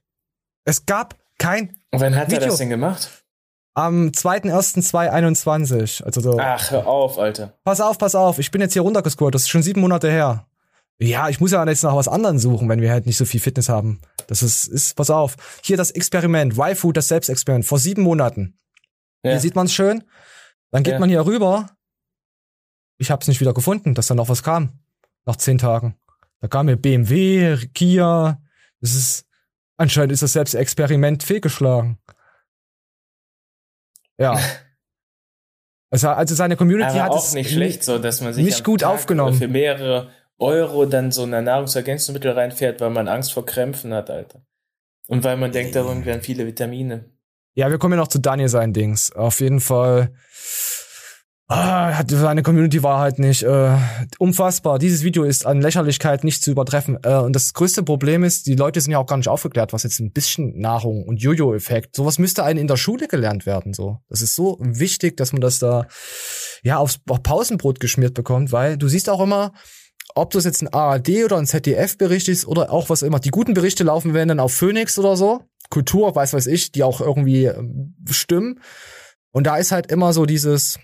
[0.64, 2.40] Es gab kein Und wann hat Video.
[2.42, 3.24] er das denn gemacht?
[3.74, 6.02] Am 2.1.2021.
[6.04, 6.38] Also so.
[6.38, 7.54] Ach, hör auf, Alter.
[7.64, 8.38] Pass auf, pass auf.
[8.38, 9.34] Ich bin jetzt hier runtergescrollt.
[9.34, 10.46] Das ist schon sieben Monate her.
[10.98, 13.40] Ja, ich muss ja jetzt nach was anderem suchen, wenn wir halt nicht so viel
[13.40, 14.00] Fitness haben.
[14.28, 15.36] Das ist, ist, pass auf.
[15.62, 16.58] Hier das Experiment.
[16.58, 17.66] Y-Food, das Selbstexperiment.
[17.66, 18.58] Vor sieben Monaten.
[19.22, 19.32] Ja.
[19.32, 20.04] Hier sieht man es schön.
[20.70, 20.98] Dann geht ja.
[20.98, 21.70] man hier rüber.
[22.98, 24.80] Ich habe es nicht wieder gefunden, dass da noch was kam.
[25.24, 25.96] Nach zehn Tagen.
[26.40, 28.40] Da kam mir BMW, Kia.
[28.80, 29.26] Das ist
[29.76, 31.98] Anscheinend ist das selbst Experiment fehlgeschlagen.
[34.18, 34.38] Ja.
[35.88, 38.64] Also, also seine Community Aber hat auch es nicht schlecht, so dass man sich nicht
[38.64, 39.34] gut Tag aufgenommen.
[39.34, 44.44] für mehrere Euro dann so ein Nahrungsergänzungsmittel reinfährt, weil man Angst vor Krämpfen hat, Alter.
[45.06, 47.15] Und weil man denkt, darin wären viele Vitamine.
[47.58, 49.12] Ja, wir kommen ja noch zu Daniel sein Dings.
[49.12, 50.12] Auf jeden Fall.
[51.48, 53.78] Ah, seine Community war halt nicht äh,
[54.18, 54.78] unfassbar.
[54.78, 56.98] Dieses Video ist an Lächerlichkeit nicht zu übertreffen.
[57.02, 59.84] Äh, und das größte Problem ist, die Leute sind ja auch gar nicht aufgeklärt, was
[59.84, 61.96] jetzt ein bisschen Nahrung und Jojo-Effekt.
[61.96, 63.72] Sowas müsste einen in der Schule gelernt werden.
[63.72, 65.86] So, das ist so wichtig, dass man das da
[66.62, 69.52] ja aufs auf Pausenbrot geschmiert bekommt, weil du siehst auch immer,
[70.14, 73.20] ob das jetzt ein ARD oder ein ZDF-Bericht ist oder auch was immer.
[73.20, 76.82] Die guten Berichte laufen werden dann auf Phoenix oder so, Kultur, weiß weiß ich, die
[76.82, 78.60] auch irgendwie ähm, stimmen.
[79.32, 80.78] Und da ist halt immer so dieses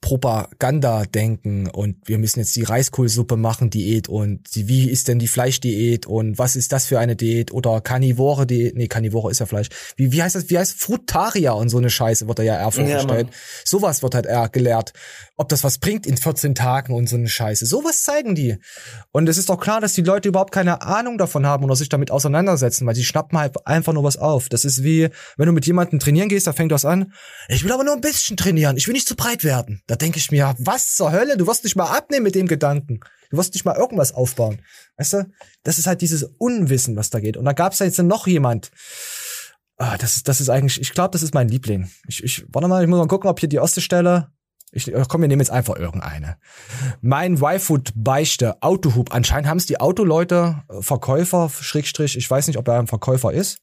[0.00, 5.28] Propaganda-Denken und wir müssen jetzt die Reiskohlsuppe machen, Diät und die, wie ist denn die
[5.28, 9.46] Fleischdiät und was ist das für eine Diät oder Karnivore Diät, nee, Karnivore ist ja
[9.46, 9.68] Fleisch.
[9.96, 12.70] Wie, wie heißt das, wie heißt Frutaria und so eine Scheiße wird da ja eher
[12.70, 13.26] vorgestellt.
[13.28, 13.36] Mann.
[13.64, 14.92] Sowas wird halt eher gelehrt.
[15.36, 17.66] Ob das was bringt in 14 Tagen und so eine Scheiße.
[17.66, 18.56] Sowas zeigen die.
[19.10, 21.88] Und es ist doch klar, dass die Leute überhaupt keine Ahnung davon haben oder sich
[21.88, 24.48] damit auseinandersetzen, weil sie schnappen halt einfach nur was auf.
[24.48, 27.12] Das ist wie, wenn du mit jemandem trainieren gehst, da fängt das an.
[27.48, 28.76] Ich will aber nur ein bisschen trainieren.
[28.76, 29.82] Ich will nicht zu breit werden.
[29.88, 31.36] Da denke ich mir, was zur Hölle?
[31.36, 33.00] Du wirst nicht mal abnehmen mit dem Gedanken.
[33.30, 34.60] Du wirst nicht mal irgendwas aufbauen.
[34.98, 35.30] Weißt du?
[35.64, 37.36] Das ist halt dieses Unwissen, was da geht.
[37.36, 38.70] Und da gab es ja jetzt noch jemand.
[39.76, 41.90] Ah, das ist, das ist eigentlich, ich glaube, das ist mein Liebling.
[42.06, 44.28] Ich, ich, warte mal, ich muss mal gucken, ob hier die erste Stelle.
[44.74, 46.36] Ich, äh, komm, wir nehmen jetzt einfach irgendeine.
[47.00, 49.14] Mein Y-Food beichte Autohub.
[49.14, 53.32] Anscheinend haben es die Autoleute, äh, Verkäufer, Schrägstrich, ich weiß nicht, ob er ein Verkäufer
[53.32, 53.60] ist.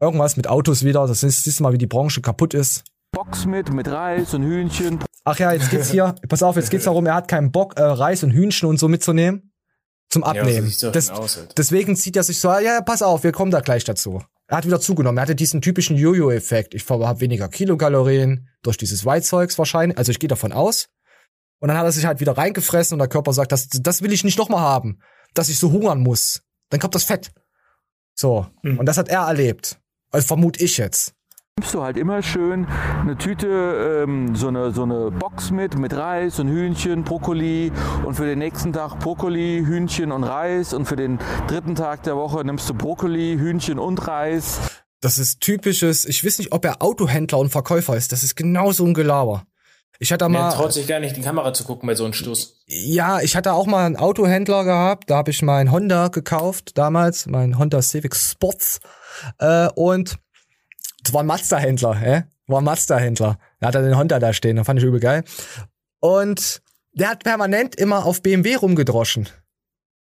[0.00, 1.06] Irgendwas mit Autos wieder.
[1.06, 2.84] Das ist, siehst du mal, wie die Branche kaputt ist.
[3.12, 4.98] Box mit, mit Reis und Hühnchen.
[5.24, 7.82] Ach ja, jetzt geht's hier, pass auf, jetzt geht's darum, er hat keinen Bock, äh,
[7.82, 9.52] Reis und Hühnchen und so mitzunehmen.
[10.08, 10.72] Zum Ja, Abnehmen.
[10.80, 11.12] doch das,
[11.56, 14.22] deswegen zieht er sich so, ja, ja, pass auf, wir kommen da gleich dazu.
[14.52, 15.16] Er hat wieder zugenommen.
[15.16, 16.74] Er hatte diesen typischen Jojo-Effekt.
[16.74, 19.96] Ich habe weniger Kilokalorien durch dieses Weißzeugs wahrscheinlich.
[19.96, 20.90] Also ich gehe davon aus.
[21.58, 24.12] Und dann hat er sich halt wieder reingefressen und der Körper sagt, das, das will
[24.12, 24.98] ich nicht nochmal haben,
[25.32, 26.42] dass ich so hungern muss.
[26.68, 27.32] Dann kommt das Fett.
[28.14, 28.46] So.
[28.62, 29.80] Und das hat er erlebt.
[30.10, 31.14] Also vermute ich jetzt.
[31.58, 32.66] Nimmst du halt immer schön
[33.02, 37.70] eine Tüte, ähm, so, eine, so eine Box mit, mit Reis und Hühnchen, Brokkoli
[38.06, 41.18] und für den nächsten Tag Brokkoli, Hühnchen und Reis und für den
[41.48, 44.60] dritten Tag der Woche nimmst du Brokkoli, Hühnchen und Reis.
[45.02, 48.12] Das ist typisches, ich weiß nicht, ob er Autohändler und Verkäufer ist.
[48.12, 49.42] Das ist genau so ein Gelaber.
[49.98, 50.52] Ich hatte Er mal.
[50.52, 52.62] traut sich gar nicht, in die Kamera zu gucken bei so einem Stoß.
[52.66, 55.10] Ja, ich hatte auch mal einen Autohändler gehabt.
[55.10, 58.80] Da habe ich mein Honda gekauft damals, mein Honda Civic Sports.
[59.38, 60.16] Äh, und
[61.02, 62.22] das war ein Mazda-Händler, äh?
[62.46, 63.38] War ein Mazda-Händler.
[63.60, 65.24] Da hat er den Honda da stehen, das fand ich übel geil.
[66.00, 66.62] Und
[66.92, 69.28] der hat permanent immer auf BMW rumgedroschen.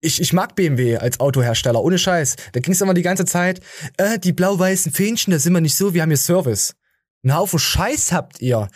[0.00, 2.36] Ich, ich mag BMW als Autohersteller, ohne Scheiß.
[2.52, 3.60] Da ging es immer die ganze Zeit,
[3.98, 6.74] äh, die blau-weißen Fähnchen, da sind wir nicht so, wir haben hier Service.
[7.24, 8.68] Ein Haufen Scheiß habt ihr.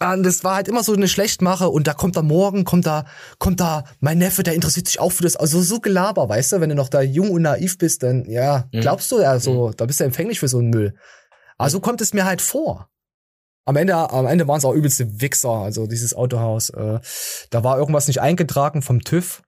[0.00, 3.04] Und das war halt immer so eine Schlechtmache und da kommt da morgen, kommt da,
[3.38, 6.60] kommt da mein Neffe, der interessiert sich auch für das, also so Gelaber, weißt du,
[6.60, 8.80] wenn du noch da jung und naiv bist, dann, ja, Mhm.
[8.80, 10.94] glaubst du ja so, da bist du empfänglich für so einen Müll.
[11.56, 12.88] Also kommt es mir halt vor.
[13.64, 17.00] Am Ende, am Ende waren es auch übelste Wichser, also dieses Autohaus, äh,
[17.50, 19.42] da war irgendwas nicht eingetragen vom TÜV,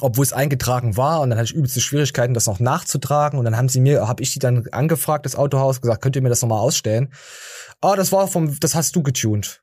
[0.00, 3.56] obwohl es eingetragen war und dann hatte ich übelste Schwierigkeiten, das noch nachzutragen und dann
[3.56, 6.42] haben sie mir, habe ich die dann angefragt, das Autohaus, gesagt, könnt ihr mir das
[6.42, 7.12] nochmal ausstellen?
[7.80, 9.62] Ah, das war vom, das hast du getuned.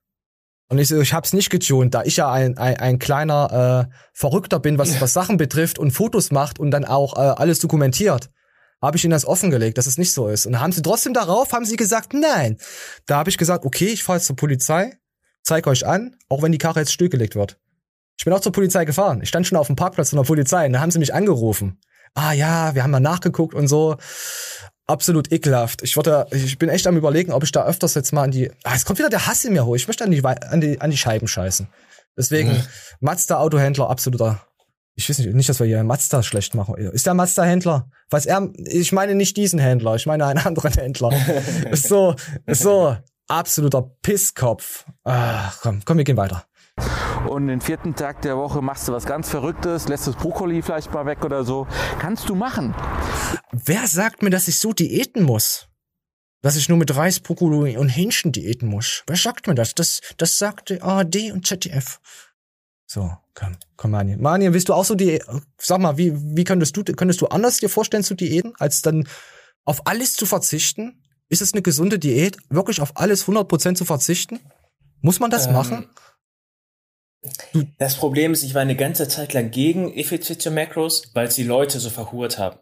[0.70, 4.60] Und ich ich hab's nicht getuned, da ich ja ein, ein, ein kleiner äh, Verrückter
[4.60, 8.32] bin, was, was Sachen betrifft und Fotos macht und dann auch äh, alles dokumentiert.
[8.82, 10.46] Habe ich ihnen das offengelegt, dass es nicht so ist.
[10.46, 12.58] Und haben sie trotzdem darauf, haben sie gesagt, nein.
[13.06, 14.98] Da habe ich gesagt, okay, ich fahre jetzt zur Polizei,
[15.44, 17.60] zeig euch an, auch wenn die Karre jetzt stillgelegt wird.
[18.18, 19.22] Ich bin auch zur Polizei gefahren.
[19.22, 21.80] Ich stand schon auf dem Parkplatz von der Polizei und da haben sie mich angerufen.
[22.14, 23.98] Ah ja, wir haben mal nachgeguckt und so.
[24.86, 25.82] Absolut ekelhaft.
[25.82, 28.52] Ich wollte, ich bin echt am überlegen, ob ich da öfters jetzt mal an die.
[28.64, 29.76] Ah, es kommt wieder der Hass in mir hoch.
[29.76, 31.68] Ich möchte an die, an die, an die Scheiben scheißen.
[32.18, 32.64] Deswegen, Mhm.
[33.00, 34.46] Mazda Autohändler, absoluter.
[34.96, 36.76] Ich weiß nicht, nicht, dass wir hier Mazda schlecht machen.
[36.76, 37.90] Ist der Mazda Händler?
[38.12, 41.10] Was er, ich meine nicht diesen Händler, ich meine einen anderen Händler.
[41.72, 42.16] so,
[42.46, 42.96] so,
[43.28, 44.86] absoluter Pisskopf.
[45.04, 46.46] Ach, komm, komm, wir gehen weiter.
[47.28, 50.94] Und den vierten Tag der Woche machst du was ganz Verrücktes, lässt das Brokkoli vielleicht
[50.94, 51.68] mal weg oder so.
[52.00, 52.76] Kannst du machen.
[53.52, 55.68] Wer sagt mir, dass ich so diäten muss?
[56.42, 59.04] Dass ich nur mit Reis, Brokkoli und Hähnchen diäten muss?
[59.08, 59.74] Wer sagt mir das?
[59.74, 62.02] Das, das sagt die ARD und ZDF.
[62.86, 64.18] So, komm, komm, Mani.
[64.18, 65.22] Mani, willst du auch so die,
[65.58, 69.08] sag mal, wie, wie könntest du, könntest du anders dir vorstellen zu diäten, als dann
[69.64, 71.02] auf alles zu verzichten?
[71.30, 74.40] Ist es eine gesunde Diät, wirklich auf alles 100% zu verzichten?
[75.02, 75.90] Muss man das Ähm, machen?
[77.78, 81.44] Das Problem ist, ich war eine ganze Zeit lang gegen effiziente Macros, weil es die
[81.44, 82.60] Leute so verhurt haben.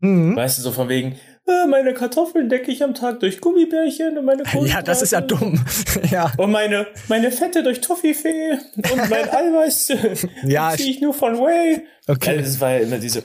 [0.00, 0.36] Mhm.
[0.36, 4.24] Weißt du, so von wegen, äh, meine Kartoffeln decke ich am Tag durch Gummibärchen und
[4.24, 5.64] meine Ja, das ist ja dumm.
[6.10, 6.32] ja.
[6.36, 9.92] Und meine, meine Fette durch Toffifee und mein Eiweiß
[10.44, 11.86] Ja, ziehe ich nur von Whey.
[12.06, 12.30] Okay.
[12.30, 13.24] Also das war ja immer diese.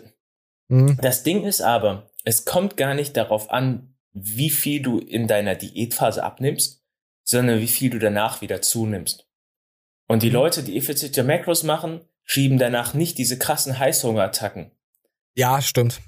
[0.69, 0.97] Mhm.
[1.01, 5.55] Das Ding ist aber, es kommt gar nicht darauf an, wie viel du in deiner
[5.55, 6.81] Diätphase abnimmst,
[7.23, 9.27] sondern wie viel du danach wieder zunimmst.
[10.07, 10.21] Und Mhm.
[10.21, 14.71] die Leute, die effiziente Macros machen, schieben danach nicht diese krassen Heißhungerattacken.
[15.35, 16.01] Ja, stimmt.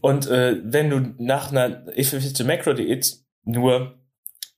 [0.00, 3.98] Und äh, wenn du nach einer effizienten Macro-Diät nur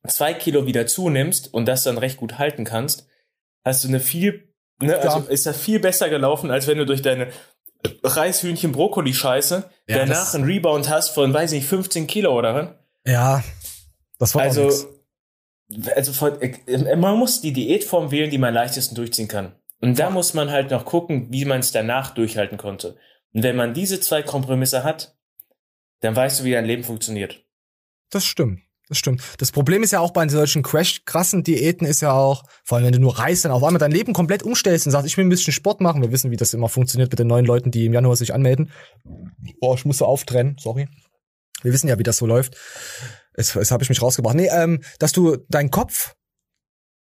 [0.07, 3.07] zwei Kilo wieder zunimmst und das dann recht gut halten kannst,
[3.65, 5.25] hast du eine viel, ne, also Ja.
[5.33, 7.29] ist das viel besser gelaufen, als wenn du durch deine
[8.03, 12.69] Reishühnchen-Brokkoli-Scheiße Ja, danach einen Rebound hast von, weiß nicht, 15 Kilo oder was?
[13.07, 13.43] Ja,
[14.19, 14.94] das war Also.
[15.95, 19.55] Also von, äh, man muss die Diätform wählen, die man am leichtesten durchziehen kann.
[19.81, 22.97] Und da muss man halt noch gucken, wie man es danach durchhalten konnte.
[23.33, 25.17] Und wenn man diese zwei Kompromisse hat,
[26.01, 27.45] dann weißt du, wie dein Leben funktioniert.
[28.11, 28.61] Das stimmt.
[28.89, 29.23] Das stimmt.
[29.39, 32.87] Das Problem ist ja auch bei solchen crash krassen Diäten ist ja auch, vor allem
[32.87, 35.25] wenn du nur Reis dann auf einmal dein Leben komplett umstellst und sagst, ich will
[35.25, 36.03] ein bisschen Sport machen.
[36.03, 38.71] Wir wissen, wie das immer funktioniert mit den neuen Leuten, die im Januar sich anmelden.
[39.61, 40.89] Boah, ich musste auftrennen, sorry.
[41.63, 42.57] Wir wissen ja, wie das so läuft.
[43.37, 44.35] Jetzt, jetzt habe ich mich rausgebracht.
[44.37, 46.15] Nee, ähm, dass du dein Kopf,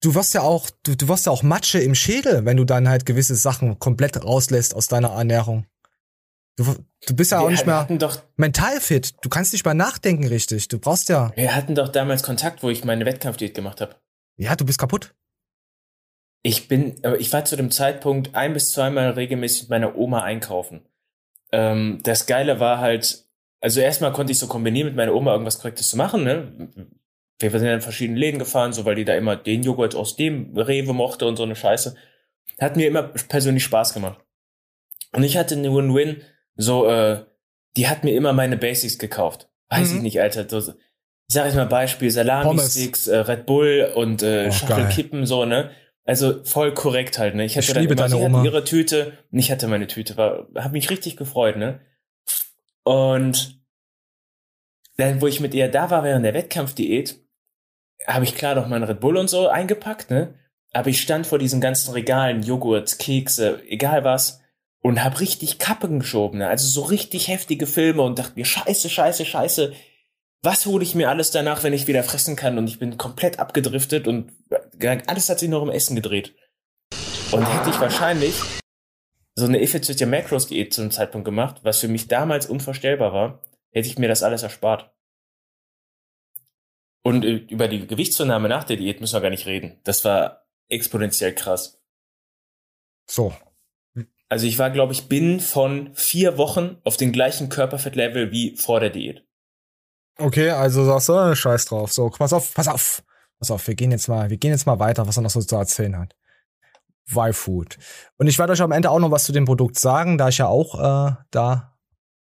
[0.03, 2.89] du wirst ja auch, du, du wirst ja auch Matsche im Schädel, wenn du dann
[2.89, 5.67] halt gewisse Sachen komplett rauslässt aus deiner Ernährung.
[6.57, 6.75] Du,
[7.07, 9.15] du bist ja Wir auch nicht mehr doch- mental fit.
[9.23, 10.69] Du kannst nicht mehr nachdenken richtig.
[10.69, 13.97] Du brauchst ja, Wir hatten doch damals Kontakt, wo ich meine Wettkampfdiät gemacht habe.
[14.37, 15.15] ja, du bist kaputt.
[16.43, 20.23] Ich bin, aber ich war zu dem Zeitpunkt ein bis zweimal regelmäßig mit meiner Oma
[20.23, 20.87] einkaufen.
[21.53, 23.27] Ähm, das Geile war halt,
[23.61, 26.69] also erstmal konnte ich so kombinieren mit meiner Oma irgendwas Korrektes zu machen, ne?
[27.39, 30.17] Wir sind ja in verschiedene Läden gefahren, so weil die da immer den Joghurt aus
[30.17, 31.95] dem Rewe mochte und so eine Scheiße.
[32.61, 34.21] Hat mir immer persönlich Spaß gemacht.
[35.13, 36.23] Und ich hatte eine Win-Win,
[36.57, 37.25] so, äh,
[37.77, 39.49] die hat mir immer meine Basics gekauft.
[39.71, 39.97] Weiß Mhm.
[39.99, 40.47] ich nicht, Alter.
[40.61, 42.11] So, ich sag jetzt mal Beispiel.
[42.11, 45.71] Salami-Sticks, äh, Red Bull und äh, Oh, Schachtelkippen, so, ne?
[46.05, 47.45] Also voll korrekt halt, ne?
[47.45, 48.45] Ich hatte Ich dann immer, deine sie Oma.
[48.45, 50.17] ihre Tüte und ich hatte meine Tüte.
[50.17, 51.81] War, hab mich richtig gefreut, ne?
[52.85, 53.61] Und
[54.97, 57.19] dann, wo ich mit ihr da war während der Wettkampfdiät,
[58.07, 60.35] habe ich klar noch meinen Red Bull und so eingepackt, ne?
[60.73, 64.41] Aber ich stand vor diesen ganzen Regalen, Joghurt, Kekse, egal was,
[64.81, 66.49] und hab richtig Kappen geschoben, ne?
[66.49, 69.73] Also so richtig heftige Filme und dachte mir, scheiße, scheiße, scheiße.
[70.43, 72.57] Was hole ich mir alles danach, wenn ich wieder fressen kann?
[72.57, 74.33] Und ich bin komplett abgedriftet und
[75.07, 76.35] alles hat sich noch um Essen gedreht.
[77.31, 78.35] Und hätte ich wahrscheinlich
[79.41, 83.43] so eine effiziente Macros-Diät zu einem Zeitpunkt gemacht, was für mich damals unvorstellbar war,
[83.73, 84.91] hätte ich mir das alles erspart.
[87.03, 89.81] Und äh, über die Gewichtszunahme nach der Diät müssen wir gar nicht reden.
[89.85, 91.83] Das war exponentiell krass.
[93.09, 93.35] So.
[94.29, 98.79] Also ich war, glaube ich, binnen von vier Wochen auf dem gleichen Körperfettlevel wie vor
[98.79, 99.27] der Diät.
[100.19, 101.93] Okay, also sagst du, scheiß drauf.
[101.93, 103.03] So, pass auf, pass auf.
[103.39, 105.41] Pass auf, wir gehen jetzt mal, wir gehen jetzt mal weiter, was er noch so
[105.41, 106.15] zu erzählen hat.
[107.15, 107.79] Y-Food.
[108.17, 110.39] Und ich werde euch am Ende auch noch was zu dem Produkt sagen, da ich
[110.39, 111.73] ja auch äh, da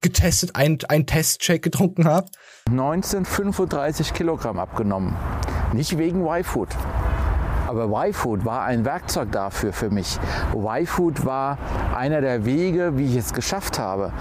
[0.01, 2.27] getestet, ein, ein Testcheck getrunken habe.
[2.69, 5.15] 1935 Kilogramm abgenommen.
[5.73, 6.69] Nicht wegen Y-Food.
[7.67, 10.19] Aber Y-Food war ein Werkzeug dafür für mich.
[10.53, 11.57] Y-Food war
[11.95, 14.13] einer der Wege, wie ich es geschafft habe.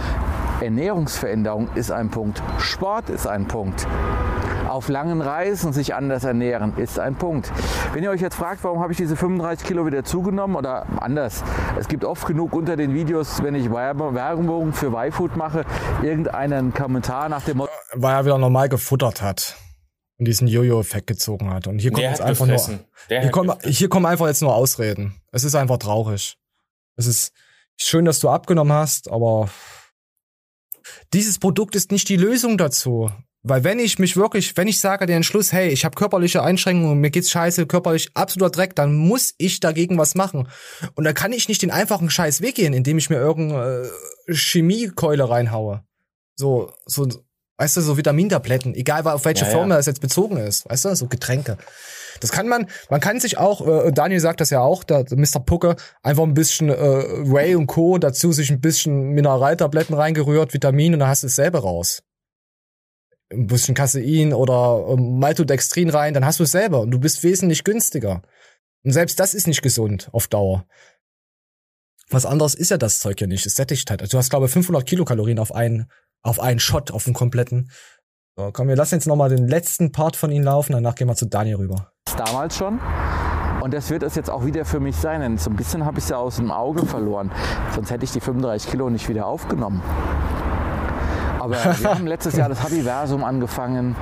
[0.60, 2.42] Ernährungsveränderung ist ein Punkt.
[2.58, 3.86] Sport ist ein Punkt.
[4.74, 7.52] Auf langen Reisen sich anders ernähren ist ein Punkt.
[7.92, 11.44] Wenn ihr euch jetzt fragt, warum habe ich diese 35 Kilo wieder zugenommen oder anders,
[11.78, 15.64] es gibt oft genug unter den Videos, wenn ich Werbung für Y-Food mache,
[16.02, 19.56] irgendeinen Kommentar nach dem Motto, Weil er wieder normal gefuttert hat.
[20.18, 21.68] Und diesen Jojo-Effekt gezogen hat.
[21.68, 22.78] Und hier kommt Der jetzt einfach gefressen.
[22.78, 22.86] nur.
[23.10, 25.22] Der Hier kommen, hier kommen einfach jetzt nur Ausreden.
[25.30, 26.36] Es ist einfach traurig.
[26.96, 27.32] Es ist
[27.80, 29.48] schön, dass du abgenommen hast, aber
[31.12, 33.12] dieses Produkt ist nicht die Lösung dazu.
[33.46, 36.98] Weil wenn ich mich wirklich, wenn ich sage den Entschluss, hey, ich habe körperliche Einschränkungen,
[36.98, 40.48] mir geht's scheiße, körperlich absoluter Dreck, dann muss ich dagegen was machen.
[40.94, 43.90] Und da kann ich nicht den einfachen Scheiß weggehen, indem ich mir irgendeine
[44.26, 45.84] äh, Chemiekeule reinhaue.
[46.36, 47.06] So, so,
[47.58, 49.76] weißt du, so Vitamintabletten, egal auf welche Ja, Form ja.
[49.76, 51.58] das jetzt bezogen ist, weißt du, so Getränke.
[52.20, 55.40] Das kann man, man kann sich auch, äh, Daniel sagt das ja auch, der Mr.
[55.44, 57.98] Pucke, einfach ein bisschen äh, Whey und Co.
[57.98, 62.02] dazu sich ein bisschen Mineraltabletten reingerührt, Vitamin und dann hast du dasselbe raus.
[63.34, 67.22] Ein bisschen Casein oder ähm, Maltodextrin rein, dann hast du es selber und du bist
[67.22, 68.22] wesentlich günstiger.
[68.84, 70.66] Und selbst das ist nicht gesund auf Dauer.
[72.10, 73.46] Was anderes ist ja das Zeug ja nicht.
[73.46, 74.02] Es sättigt halt.
[74.02, 75.90] Also du hast, glaube ich, 500 Kilokalorien auf einen,
[76.22, 77.70] auf einen Shot, auf den kompletten.
[78.36, 81.06] So, komm, wir lassen jetzt noch mal den letzten Part von ihnen laufen, danach gehen
[81.06, 81.92] wir zu Daniel rüber.
[82.16, 82.80] damals schon.
[83.62, 85.22] Und das wird es jetzt auch wieder für mich sein.
[85.22, 87.32] Denn so ein bisschen habe ich es ja aus dem Auge verloren.
[87.74, 89.82] Sonst hätte ich die 35 Kilo nicht wieder aufgenommen.
[91.44, 93.94] Aber wir haben letztes Jahr das Habiversum angefangen.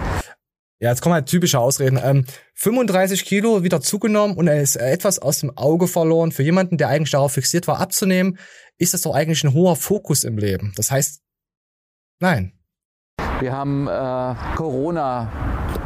[0.79, 1.99] Ja, jetzt kommen halt typische Ausreden.
[2.01, 2.25] Ähm,
[2.55, 6.31] 35 Kilo wieder zugenommen und er ist etwas aus dem Auge verloren.
[6.31, 8.39] Für jemanden, der eigentlich darauf fixiert war, abzunehmen,
[8.79, 10.73] ist das doch eigentlich ein hoher Fokus im Leben.
[10.77, 11.21] Das heißt,
[12.21, 12.53] nein.
[13.41, 15.33] Wir haben äh, Corona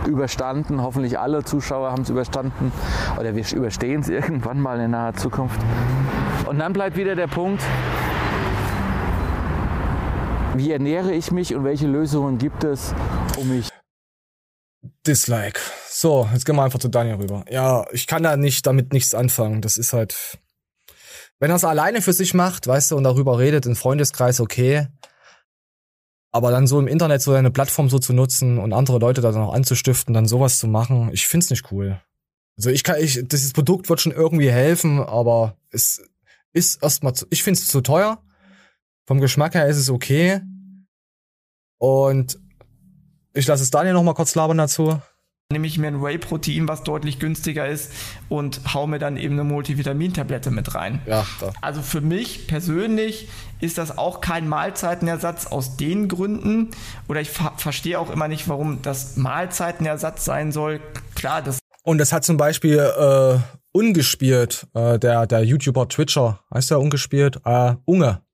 [0.07, 0.83] überstanden.
[0.83, 2.71] Hoffentlich alle Zuschauer haben es überstanden.
[3.19, 5.61] Oder wir überstehen es irgendwann mal in naher Zukunft.
[6.47, 7.63] Und dann bleibt wieder der Punkt,
[10.59, 12.95] wie ernähre ich mich und welche Lösungen gibt es,
[13.39, 13.71] um mich
[15.07, 15.61] Dislike.
[15.89, 17.45] So, jetzt gehen wir einfach zu Daniel rüber.
[17.51, 19.63] Ja, ich kann da nicht damit nichts anfangen.
[19.63, 20.39] Das ist halt.
[21.39, 24.89] Wenn er es alleine für sich macht, weißt du, und darüber redet, im Freundeskreis, okay.
[26.33, 29.33] Aber dann so im Internet so eine Plattform so zu nutzen und andere Leute da
[29.33, 32.01] dann auch anzustiften, dann sowas zu machen, ich find's nicht cool.
[32.57, 36.03] Also ich kann, ich, dieses Produkt wird schon irgendwie helfen, aber es
[36.53, 38.23] ist erstmal, zu, ich find's zu teuer.
[39.07, 40.41] Vom Geschmack her ist es okay.
[41.79, 42.39] Und
[43.35, 45.01] ich lasse es Daniel noch mal kurz labern dazu.
[45.53, 47.93] Nehme ich mir ein Whey-Protein, was deutlich günstiger ist,
[48.29, 51.01] und hau mir dann eben eine Multivitamintablette mit rein.
[51.07, 51.53] Ja, da.
[51.61, 53.29] Also für mich persönlich
[53.61, 56.73] ist das auch kein Mahlzeitenersatz aus den Gründen.
[57.07, 60.81] Oder ich ver verstehe auch immer nicht, warum das Mahlzeitenersatz sein soll.
[61.15, 61.61] Klar, das.
[61.85, 63.39] Und das hat zum Beispiel äh,
[63.71, 67.41] Ungespielt, äh, der, der YouTuber Twitcher, heißt der Ungespielt?
[67.45, 68.26] Äh, Unge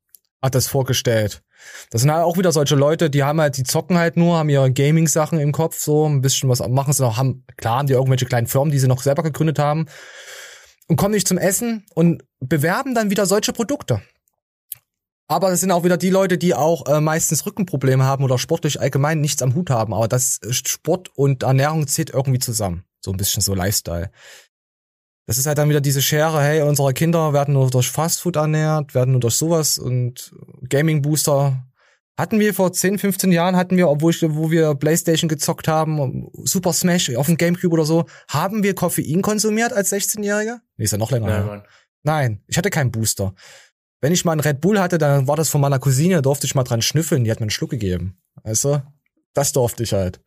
[0.43, 1.43] hat das vorgestellt.
[1.91, 4.49] Das sind halt auch wieder solche Leute, die haben halt, die zocken halt nur, haben
[4.49, 7.93] ihre Gaming-Sachen im Kopf, so ein bisschen was machen sie noch, haben, klar haben die
[7.93, 9.87] irgendwelche kleinen Firmen, die sie noch selber gegründet haben
[10.89, 14.03] und kommen nicht zum Essen und bewerben dann wieder solche Produkte.
[15.29, 18.81] Aber das sind auch wieder die Leute, die auch äh, meistens Rückenprobleme haben oder sportlich
[18.81, 19.95] allgemein nichts am Hut haben.
[19.95, 22.85] Aber das Sport und Ernährung zählt irgendwie zusammen.
[23.01, 24.11] So ein bisschen so Lifestyle.
[25.33, 28.95] Das ist halt dann wieder diese Schere, hey, unsere Kinder werden nur durch Fastfood ernährt,
[28.95, 30.31] werden nur durch sowas und
[30.69, 31.67] Gaming Booster
[32.19, 36.29] hatten wir vor 10, 15 Jahren, hatten wir, obwohl ich, wo wir Playstation gezockt haben,
[36.45, 40.59] Super Smash auf dem Gamecube oder so, haben wir Koffein konsumiert als 16-Jähriger?
[40.77, 41.29] Nee, ist ja noch länger.
[41.29, 41.47] Nein.
[41.47, 41.63] Mann.
[42.03, 43.35] Nein, ich hatte keinen Booster.
[44.03, 46.55] Wenn ich mal einen Red Bull hatte, dann war das von meiner Cousine, durfte ich
[46.55, 48.19] mal dran schnüffeln, die hat mir einen Schluck gegeben.
[48.43, 48.83] Weißt du?
[49.33, 50.21] Das durfte ich halt.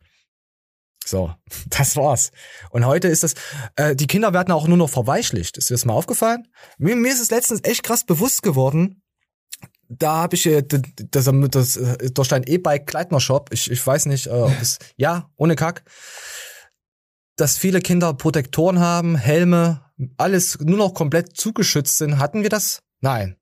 [1.06, 1.32] So,
[1.70, 2.32] das war's.
[2.70, 3.34] Und heute ist das,
[3.76, 5.56] äh, die Kinder werden auch nur noch verweichlicht.
[5.56, 6.48] Ist dir das mal aufgefallen?
[6.78, 9.02] Mir, mir ist es letztens echt krass bewusst geworden.
[9.88, 13.70] Da habe ich äh, d- d- das, das, äh, durch dein E-Bike Kleidner Shop, ich,
[13.70, 15.84] ich weiß nicht, äh, ob es, ja, ohne Kack,
[17.36, 19.82] dass viele Kinder Protektoren haben, Helme,
[20.16, 22.18] alles nur noch komplett zugeschützt sind.
[22.18, 22.82] Hatten wir das?
[23.00, 23.36] Nein.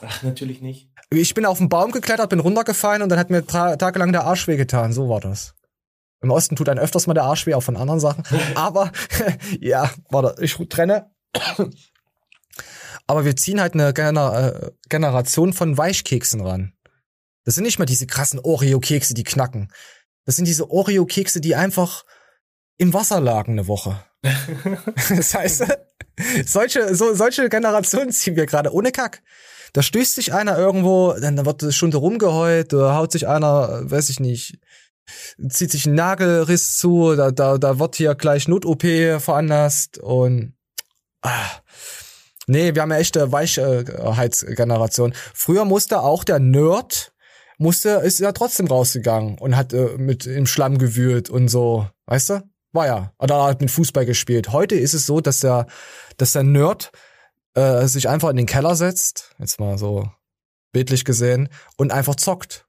[0.00, 0.88] Ach, natürlich nicht.
[1.10, 4.48] Ich bin auf den Baum geklettert, bin runtergefallen und dann hat mir tagelang der Arsch
[4.48, 4.94] wehgetan.
[4.94, 5.54] So war das.
[6.22, 8.24] Im Osten tut einem öfters mal der Arsch weh, auch von anderen Sachen.
[8.54, 8.92] Aber,
[9.60, 11.10] ja, warte, ich trenne.
[13.06, 16.72] Aber wir ziehen halt eine Gener äh, Generation von Weichkeksen ran.
[17.44, 19.72] Das sind nicht mehr diese krassen Oreo-Kekse, die knacken.
[20.24, 22.04] Das sind diese Oreo-Kekse, die einfach
[22.78, 24.04] im Wasser lagen eine Woche.
[25.08, 25.64] das heißt,
[26.46, 29.22] solche, so, solche Generationen ziehen wir gerade ohne Kack.
[29.72, 33.90] Da stößt sich einer irgendwo, dann wird eine Stunde rumgeheult, da haut sich einer, äh,
[33.90, 34.58] weiß ich nicht,
[35.48, 38.82] zieht sich ein Nagelriss zu, da, da, da wird hier gleich Not-OP
[39.20, 40.54] veranlasst und
[41.22, 41.50] ah,
[42.46, 45.14] nee, wir haben ja echte Weichheitsgeneration.
[45.34, 47.12] Früher musste auch der Nerd,
[47.58, 52.30] musste, ist ja trotzdem rausgegangen und hat äh, mit im Schlamm gewühlt und so, weißt
[52.30, 52.52] du?
[52.72, 53.12] War ja.
[53.18, 54.50] Oder hat mit Fußball gespielt.
[54.50, 55.66] Heute ist es so, dass der,
[56.16, 56.90] dass der Nerd
[57.54, 60.10] äh, sich einfach in den Keller setzt, jetzt mal so
[60.72, 62.66] bildlich gesehen, und einfach zockt.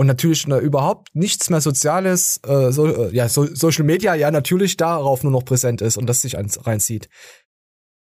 [0.00, 4.30] Und natürlich ne, überhaupt nichts mehr Soziales, äh, so, äh, ja, so, Social Media ja
[4.30, 7.10] natürlich darauf nur noch präsent ist und das sich ans, reinzieht.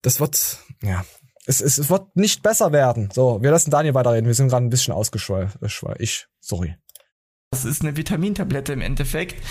[0.01, 1.05] Das wird, ja,
[1.44, 3.10] es, es, es wird nicht besser werden.
[3.12, 4.27] So, wir lassen Daniel weiterreden.
[4.27, 5.59] Wir sind gerade ein bisschen ausgeschweift.
[5.98, 6.77] Ich, sorry.
[7.51, 9.44] Das ist eine Vitamintablette im Endeffekt.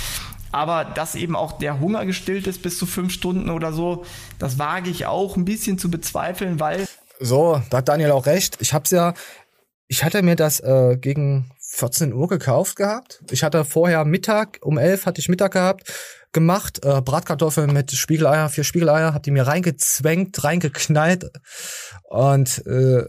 [0.51, 4.03] Aber dass eben auch der Hunger gestillt ist bis zu fünf Stunden oder so,
[4.39, 6.87] das wage ich auch ein bisschen zu bezweifeln, weil.
[7.19, 8.57] So, da hat Daniel auch recht.
[8.61, 9.13] Ich hab's ja,
[9.87, 13.23] ich hatte mir das äh, gegen 14 Uhr gekauft gehabt.
[13.31, 15.91] Ich hatte vorher Mittag, um 11 hatte ich Mittag gehabt,
[16.33, 21.31] gemacht, äh, Bratkartoffeln mit Spiegeleier, vier Spiegeleier, hab die mir reingezwängt, reingeknallt
[22.03, 23.05] und äh,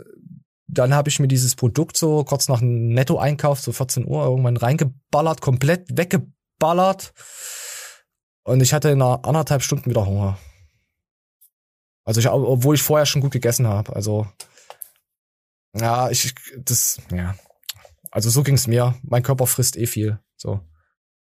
[0.68, 4.56] dann habe ich mir dieses Produkt so kurz nach einem Netto-Einkauf, so 14 Uhr, irgendwann
[4.56, 7.12] reingeballert, komplett weggeballert.
[8.44, 10.39] Und ich hatte nach anderthalb Stunden wieder Hunger.
[12.05, 13.94] Also ich, obwohl ich vorher schon gut gegessen habe.
[13.94, 14.26] Also
[15.76, 17.34] ja, ich das ja.
[18.12, 18.94] Also so ging's mir.
[19.02, 20.20] Mein Körper frisst eh viel.
[20.36, 20.60] So.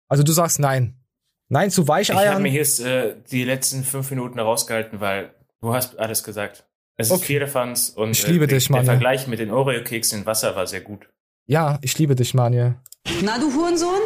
[0.09, 0.99] Also du sagst nein.
[1.47, 2.41] Nein zu Ich habe Weicheiern.
[2.41, 6.65] mir jetzt äh, die letzten fünf Minuten rausgehalten, weil du hast alles gesagt.
[6.97, 7.25] Es ist Okay.
[7.25, 8.85] Vierlefanz und Ich liebe äh, dich, der Mann.
[8.85, 11.07] Vergleich mit den Oreo-Keksen in Wasser war sehr gut.
[11.45, 12.75] Ja, ich liebe dich, Manje.
[13.21, 14.01] Na, du Hurensohn?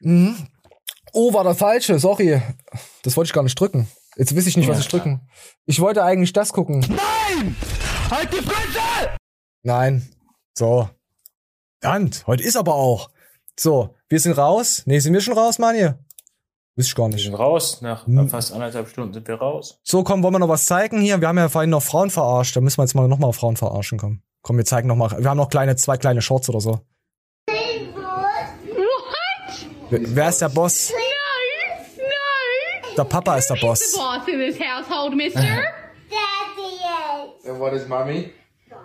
[0.00, 0.36] Mhm.
[1.12, 2.42] Oh, war der falsche, sorry.
[3.02, 3.88] Das wollte ich gar nicht drücken.
[4.16, 5.28] Jetzt weiß ich nicht, was Ja, ich drücken.
[5.66, 6.80] Ich wollte eigentlich das gucken.
[6.80, 7.56] Nein!
[8.10, 9.16] Halt die Fresse!
[9.62, 10.08] Nein.
[10.54, 10.88] So.
[11.80, 13.10] Verdammt, heute ist aber auch.
[13.58, 14.82] So, wir sind raus.
[14.86, 15.98] Nee, sind wir schon raus, Manje?
[16.76, 17.24] Weiß ich gar Wir nicht.
[17.24, 17.80] sind raus.
[17.80, 18.28] Nach Hm.
[18.28, 19.80] fast anderthalb Stunden sind wir raus.
[19.82, 21.20] So, komm, wollen wir noch was zeigen hier?
[21.20, 22.54] Wir haben ja vorhin noch Frauen verarscht.
[22.56, 24.22] Da müssen wir jetzt mal nochmal Frauen verarschen kommen.
[24.42, 25.10] Komm, wir zeigen noch mal.
[25.18, 26.80] Wir haben noch kleine, zwei kleine Shorts oder so.
[29.88, 30.90] Wer, wer ist der Boss?
[30.90, 30.96] No,
[32.90, 32.96] no.
[32.96, 33.96] Der Papa ist der Who's the Boss.
[33.96, 35.40] boss in this household, mister?
[35.40, 37.48] Daddy is.
[37.48, 38.32] And what is Mommy?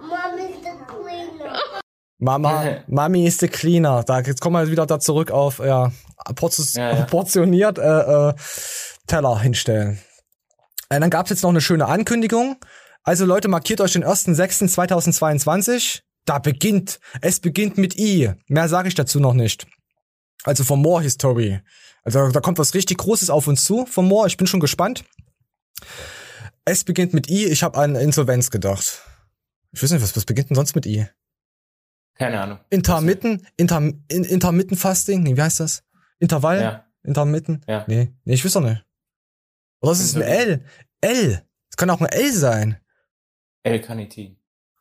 [0.01, 1.59] Mom is the cleaner.
[2.22, 4.03] Mama, Mami ist der Cleaner.
[4.03, 5.91] Da, jetzt kommen wir wieder da zurück auf, ja,
[6.35, 7.03] portions, Ja, ja.
[7.06, 8.34] portioniert äh, äh,
[9.07, 9.99] Teller hinstellen.
[10.89, 12.57] Äh, dann gab's jetzt noch eine schöne Ankündigung.
[13.03, 16.02] Also Leute, markiert euch den 1.6.2022.
[16.26, 18.31] Da beginnt, es beginnt mit I.
[18.48, 19.65] Mehr sage ich dazu noch nicht.
[20.43, 21.61] Also von More History.
[22.03, 23.88] Also da kommt was richtig Großes auf uns zu.
[23.88, 25.03] Von More, ich bin schon gespannt.
[26.65, 27.45] Es beginnt mit I.
[27.48, 29.02] Ich habe an Insolvenz gedacht.
[29.72, 31.07] Ich weiß nicht, was, was beginnt denn sonst mit I?
[32.15, 32.59] Keine Ahnung.
[32.69, 35.83] Intermitten, Inter, in, Intermitten Fasting, nee, wie heißt das?
[36.19, 36.61] Intervall?
[36.61, 36.85] Ja.
[37.03, 37.61] Intermitten?
[37.67, 37.83] Ja.
[37.88, 38.85] Nee, nee, ich weiß doch nicht.
[39.81, 40.65] Oder ist es ein L?
[41.01, 41.41] L.
[41.69, 42.77] Es kann auch ein L sein.
[43.63, 44.38] El Canitin.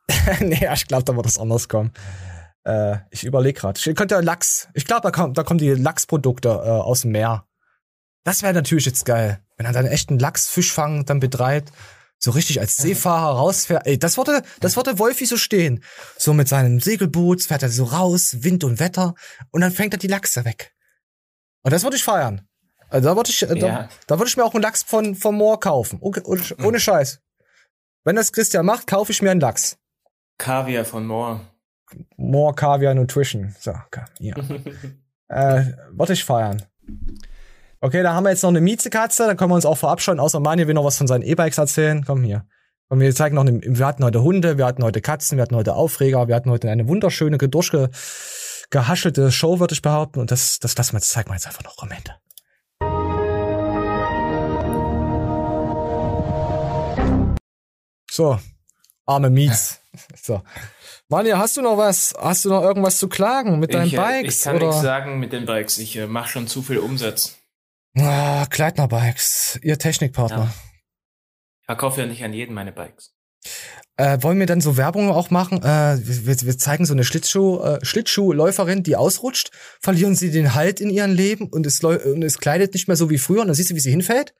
[0.40, 1.93] nee, ich glaube, da wird das anders kommen.
[2.65, 3.81] Äh, ich überlege gerade.
[3.94, 4.69] Könnte ja Lachs.
[4.74, 7.47] Ich glaube, da, kommt, da kommen die Lachsprodukte äh, aus dem Meer.
[8.24, 9.40] Das wäre natürlich jetzt geil.
[9.57, 11.73] Wenn er dann echten Lachsfischfang dann betreibt,
[12.23, 13.87] so richtig als Seefahrer rausfährt.
[13.87, 15.83] Ey, das würde, das würde Wolfi so stehen.
[16.19, 19.15] So mit seinem Segelboot fährt er so raus, Wind und Wetter,
[19.51, 20.75] und dann fängt er die Lachse weg.
[21.63, 22.47] Und das würde ich feiern.
[22.91, 23.89] Also da würde ich, äh, da, Ja.
[24.07, 25.99] da würde ich mir auch einen Lachs von, von Moor kaufen.
[26.03, 27.21] Okay, ohne, ohne Scheiß.
[28.05, 29.79] Wenn das Christian macht, kaufe ich mir einen Lachs.
[30.39, 31.41] Kaviar von Moore.
[32.17, 33.55] More Caviar Nutrition.
[33.59, 33.75] So,
[34.19, 34.35] ja.
[35.29, 36.63] äh, wollte ich feiern.
[37.82, 40.39] Okay, da haben wir jetzt noch eine Miezekatze, da können wir uns auch verabscheuen, außer
[40.39, 42.05] Mani will noch was von seinen E-Bikes erzählen.
[42.05, 42.44] Komm hier.
[42.90, 45.57] Komm, wir zeigen noch, eine, wir hatten heute Hunde, wir hatten heute Katzen, wir hatten
[45.57, 47.89] heute Aufreger, wir hatten heute eine wunderschöne, durchge,
[48.69, 50.20] gehaschelte Show, würde ich behaupten.
[50.20, 52.16] Und das, das lassen wir jetzt, zeigen wir jetzt einfach noch am Ende.
[58.11, 58.39] So,
[59.07, 59.78] arme Miets.
[60.23, 60.40] So.
[61.09, 62.15] Manja, hast du noch was?
[62.16, 64.36] Hast du noch irgendwas zu klagen mit deinen ich, äh, Bikes?
[64.36, 65.78] Ich kann nichts sagen mit den Bikes.
[65.78, 67.40] Ich äh, mache schon zu viel Umsatz.
[67.97, 70.53] Ah, Kleidner Bikes, ihr Technikpartner.
[71.61, 73.15] Ich verkaufe ja nicht an jeden meine Bikes.
[73.97, 75.62] Äh, wollen wir dann so Werbung auch machen?
[75.62, 79.51] Äh, wir, wir zeigen so eine Schlittschuh, äh, Schlittschuhläuferin, die ausrutscht,
[79.81, 83.11] verlieren sie den Halt in ihrem Leben und es, und es kleidet nicht mehr so
[83.11, 84.35] wie früher und dann siehst du, wie sie hinfällt.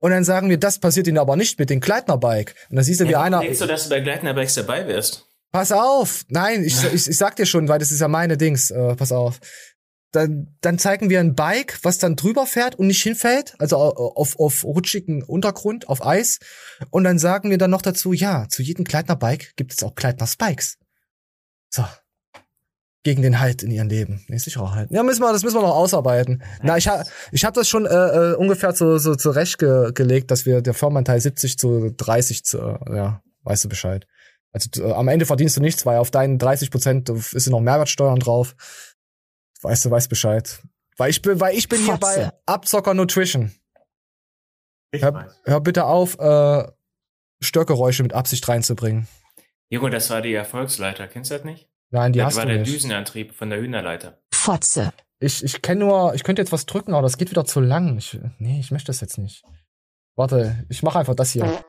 [0.00, 2.54] Und dann sagen wir, das passiert ihnen aber nicht mit dem Kleidner Bike.
[2.68, 3.40] Und dann siehst du, wie Ja, einer.
[3.40, 5.26] Denkst du, dass du bei Gleitner Bikes dabei wärst?
[5.50, 6.24] Pass auf!
[6.28, 8.70] Nein, ich, ich, ich sag dir schon, weil das ist ja meine Dings.
[8.70, 9.40] Äh, pass auf.
[10.14, 14.12] Dann, dann zeigen wir ein Bike, was dann drüber fährt und nicht hinfällt, also au-
[14.14, 16.38] auf, auf rutschigen Untergrund, auf Eis.
[16.90, 19.96] Und dann sagen wir dann noch dazu, ja, zu jedem Kleidner Bike gibt es auch
[19.96, 20.76] Kleidner Spikes.
[21.68, 21.84] So.
[23.02, 24.24] Gegen den Halt in ihrem Leben.
[24.28, 24.88] Nee, Sicherheit.
[24.90, 26.42] Ja, müssen wir, das müssen wir noch ausarbeiten.
[26.62, 30.46] Na, ich hab, ich hab das schon äh, äh, ungefähr so, so zurechtgelegt, gelegt, dass
[30.46, 34.06] wir der Firmenanteil 70 zu 30 zu, äh, ja, weißt du Bescheid.
[34.52, 38.20] Also äh, am Ende verdienst du nichts, weil auf deinen 30 Prozent ist noch Mehrwertsteuern
[38.20, 38.54] drauf.
[39.64, 40.62] Weißt du, weißt Bescheid.
[40.96, 42.30] Weil ich bin, weil ich bin hier bei.
[42.46, 43.52] Abzocker Nutrition.
[44.94, 46.68] Hör, hör bitte auf, äh,
[47.42, 49.08] Störgeräusche mit Absicht reinzubringen.
[49.70, 51.08] Junge, das war die Erfolgsleiter.
[51.08, 51.68] Kennst du das nicht?
[51.90, 52.72] Nein, die das hast war du der nicht.
[52.72, 54.20] Düsenantrieb von der Hühnerleiter.
[54.32, 54.92] Fotze.
[55.18, 57.96] Ich, ich kenne nur, ich könnte jetzt was drücken, aber das geht wieder zu lang.
[57.98, 59.42] Ich, nee, ich möchte das jetzt nicht.
[60.16, 61.64] Warte, ich mache einfach das hier.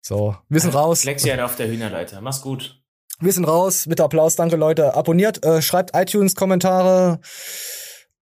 [0.00, 1.04] So, wir sind raus.
[1.04, 2.20] Lexian auf der Hühnerleiter.
[2.20, 2.79] Mach's gut.
[3.20, 4.36] Wir sind raus mit Applaus.
[4.36, 4.94] Danke, Leute.
[4.94, 7.20] Abonniert, äh, schreibt iTunes-Kommentare.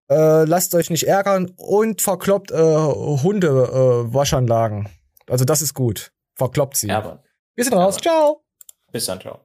[0.10, 4.90] Äh, lasst euch nicht ärgern und verkloppt äh, Hunde äh, Waschanlagen.
[5.30, 6.12] Also das ist gut.
[6.34, 6.88] Verkloppt sie.
[6.88, 7.22] Ja,
[7.56, 7.96] Wir sind raus.
[7.98, 8.42] Ja, ciao.
[8.92, 9.42] Bis dann, ciao.